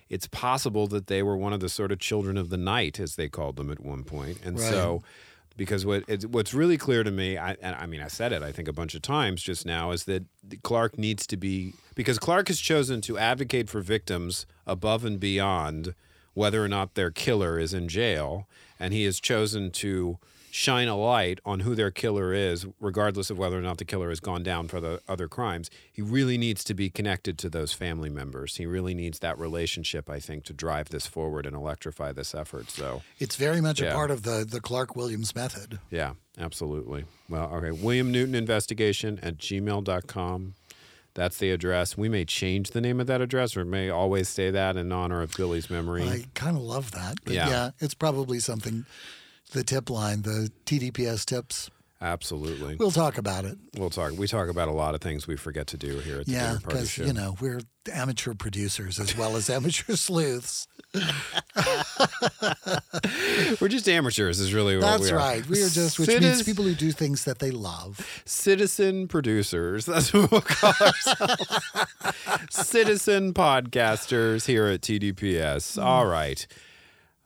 it's 0.08 0.26
possible 0.26 0.86
that 0.86 1.06
they 1.06 1.22
were 1.22 1.36
one 1.36 1.52
of 1.52 1.60
the 1.60 1.68
sort 1.68 1.92
of 1.92 1.98
children 1.98 2.38
of 2.38 2.48
the 2.48 2.56
night, 2.56 2.98
as 2.98 3.16
they 3.16 3.28
called 3.28 3.56
them 3.56 3.70
at 3.70 3.80
one 3.80 4.04
point. 4.04 4.38
And 4.42 4.58
Right. 4.58 4.70
so, 4.70 5.02
because 5.54 5.84
what 5.84 6.02
it's, 6.08 6.24
what's 6.24 6.54
really 6.54 6.78
clear 6.78 7.04
to 7.04 7.10
me, 7.10 7.36
I, 7.36 7.58
and 7.60 7.76
I 7.76 7.84
mean, 7.84 8.00
I 8.00 8.08
said 8.08 8.32
it, 8.32 8.42
I 8.42 8.50
think 8.50 8.66
a 8.66 8.72
bunch 8.72 8.94
of 8.94 9.02
times 9.02 9.42
just 9.42 9.66
now, 9.66 9.90
is 9.90 10.04
that 10.04 10.24
Clark 10.62 10.96
needs 10.96 11.26
to 11.26 11.36
be 11.36 11.74
because 11.94 12.18
Clark 12.18 12.48
has 12.48 12.58
chosen 12.58 13.02
to 13.02 13.18
advocate 13.18 13.68
for 13.68 13.82
victims 13.82 14.46
above 14.66 15.04
and 15.04 15.20
beyond 15.20 15.94
whether 16.32 16.64
or 16.64 16.68
not 16.68 16.94
their 16.94 17.10
killer 17.10 17.58
is 17.58 17.74
in 17.74 17.86
jail, 17.86 18.48
and 18.80 18.94
he 18.94 19.04
has 19.04 19.20
chosen 19.20 19.70
to 19.70 20.16
shine 20.57 20.86
a 20.86 20.96
light 20.96 21.40
on 21.44 21.59
who 21.61 21.74
their 21.74 21.90
killer 21.90 22.32
is, 22.32 22.64
regardless 22.78 23.28
of 23.28 23.36
whether 23.36 23.59
or 23.59 23.61
not 23.61 23.76
the 23.78 23.84
killer 23.84 24.09
has 24.09 24.20
gone 24.20 24.40
down 24.44 24.68
for 24.68 24.80
the 24.80 25.00
other 25.09 25.26
crimes. 25.26 25.68
He 25.92 26.00
really 26.00 26.38
needs 26.38 26.62
to 26.62 26.74
be 26.74 26.90
connected 26.90 27.38
to 27.38 27.48
those 27.50 27.72
family 27.72 28.09
members. 28.09 28.55
He 28.55 28.64
really 28.64 28.94
needs 28.94 29.18
that 29.18 29.36
relationship, 29.36 30.09
I 30.09 30.20
think, 30.20 30.44
to 30.44 30.52
drive 30.52 30.90
this 30.90 31.09
forward 31.09 31.44
and 31.44 31.57
electrify 31.57 32.12
this 32.12 32.36
effort. 32.36 32.70
So, 32.70 33.02
It's 33.18 33.34
very 33.34 33.61
much 33.61 33.80
Yeah. 33.80 33.88
a 33.90 33.94
part 33.94 34.12
of 34.12 34.22
the 34.22 34.46
the 34.48 34.61
Clark 34.61 34.94
Williams 34.94 35.34
method. 35.34 35.80
yeah, 35.90 36.12
absolutely. 36.38 37.05
Well, 37.28 37.50
okay. 37.55 37.72
William 37.72 38.12
Newton 38.12 38.36
Investigation 38.36 39.18
at 39.24 39.38
gmail.com. 39.38 40.55
That's 41.14 41.38
the 41.38 41.50
address. 41.50 41.96
We 41.98 42.09
may 42.09 42.24
change 42.24 42.70
the 42.70 42.80
name 42.80 43.00
of 43.00 43.09
that 43.09 43.20
address 43.20 43.57
or 43.57 43.64
may 43.64 43.90
always 43.90 44.28
say 44.28 44.52
that 44.52 44.76
in 44.76 44.92
honor 44.92 45.20
of 45.20 45.32
Billy's 45.36 45.68
memory. 45.68 46.09
I 46.09 46.26
kind 46.34 46.57
of 46.57 46.62
love 46.62 46.92
that. 46.92 47.16
But 47.24 47.34
Yeah. 47.34 47.48
yeah. 47.48 47.70
it's 47.80 47.94
probably 47.94 48.38
something. 48.38 48.84
The 49.55 49.62
tip 49.64 49.88
line, 49.88 50.22
the 50.22 50.50
TDPS 50.66 51.24
tips. 51.24 51.70
Absolutely. 52.00 52.74
We'll 52.76 52.90
talk 52.90 53.16
about 53.18 53.44
it. 53.46 53.57
We'll 53.78 53.88
talk. 53.88 54.12
We 54.18 54.26
talk 54.26 54.48
about 54.48 54.66
a 54.68 54.72
lot 54.72 54.94
of 54.96 55.00
things 55.00 55.26
we 55.28 55.36
forget 55.36 55.68
to 55.68 55.76
do 55.78 56.00
here 56.00 56.18
at 56.20 56.26
the 56.26 56.32
Yeah, 56.32 56.48
Party 56.50 56.64
because 56.66 56.98
you 56.98 57.12
know 57.14 57.36
we're 57.40 57.61
amateur 57.90 58.34
producers 58.34 58.98
as 59.00 59.16
well 59.16 59.36
as 59.36 59.48
amateur 59.57 59.94
sleuths. 59.96 60.66
We're 63.61 63.68
just 63.68 63.88
amateurs, 63.88 64.40
is 64.40 64.52
really 64.55 64.76
what 64.76 64.82
That's 64.82 65.02
we 65.05 65.11
are. 65.11 65.16
right. 65.16 65.46
We 65.48 65.62
are 65.62 65.68
just, 65.68 65.98
which 65.98 66.09
means 66.09 66.42
people 66.42 66.64
who 66.64 66.74
do 66.74 66.92
things 66.92 67.24
that 67.24 67.38
they 67.38 67.50
love. 67.50 68.22
citizen 68.24 69.09
producers. 69.09 69.86
That's 69.86 70.12
what 70.12 70.30
we'll 70.30 70.40
call 70.40 70.72
ourselves. 70.80 71.46
citizen 72.50 73.32
podcasters 73.34 74.46
here 74.46 74.66
at 74.66 74.80
TDPS. 74.82 75.76
Hmm. 75.76 75.82
All 75.84 76.07
right. 76.07 76.46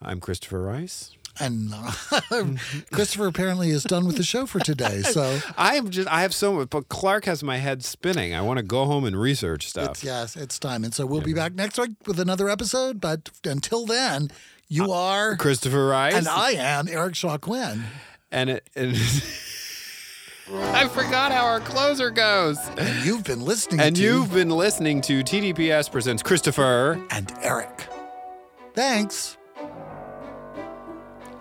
I'm 0.01 0.21
Christopher 0.21 0.63
Rice. 0.63 1.15
And 1.41 1.73
uh, 1.73 1.93
Christopher 2.93 3.27
apparently 3.27 3.71
is 3.71 3.85
done 3.85 4.07
with 4.07 4.17
the 4.17 4.23
show 4.23 4.45
for 4.47 4.59
today. 4.61 5.03
So 5.03 5.41
I 5.57 5.77
am 5.77 5.91
just. 5.91 6.09
I 6.09 6.23
have 6.23 6.35
so 6.35 6.53
much, 6.53 6.71
but 6.71 6.89
Clark 6.89 7.25
has 7.27 7.43
my 7.43 7.57
head 7.59 7.85
spinning. 7.85 8.35
I 8.35 8.41
want 8.43 8.59
to 8.59 8.63
go 8.65 8.85
home 8.85 9.05
and 9.05 9.19
research 9.19 9.69
stuff. 9.69 9.91
it's, 9.91 10.05
yes, 10.05 10.37
it's 10.37 10.59
time. 10.59 10.85
And 10.85 10.93
so 10.93 11.07
we'll 11.07 11.21
be 11.23 11.33
back 11.35 11.55
next 11.55 11.79
week 11.79 11.93
with 12.07 12.21
another 12.21 12.49
episode. 12.49 13.01
But 13.01 13.31
until 13.45 13.87
then, 13.87 14.31
you 14.69 14.93
are, 14.93 15.37
Christopher 15.37 15.87
Rice, 15.87 16.15
and 16.15 16.29
I 16.29 16.51
am 16.53 16.89
Eric 16.89 17.15
Shaw 17.15 17.39
Quinn. 17.39 17.85
and 18.31 18.51
it. 18.51 18.69
And 18.77 18.95
I 20.53 20.89
forgot 20.89 21.33
how 21.33 21.45
our 21.47 21.61
closer 21.61 22.11
goes. 22.11 22.59
And 22.77 23.05
you've 23.07 23.25
been 23.25 23.41
listening 23.41 23.81
And 23.81 23.97
to 23.97 24.03
you've 24.03 24.33
been 24.33 24.51
listening 24.51 25.01
to 25.03 25.23
TDPS 25.23 25.91
presents 25.91 26.23
Christopher. 26.23 27.01
and 27.11 27.33
Eric. 27.43 27.87
Thanks. 28.75 29.38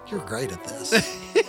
You're 0.09 0.21
great 0.21 0.51
at 0.51 0.63
this. 0.63 1.33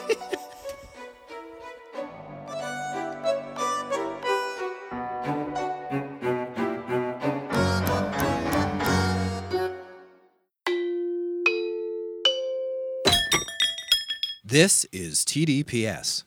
This 14.50 14.86
is 14.92 15.26
TDPS. 15.26 16.24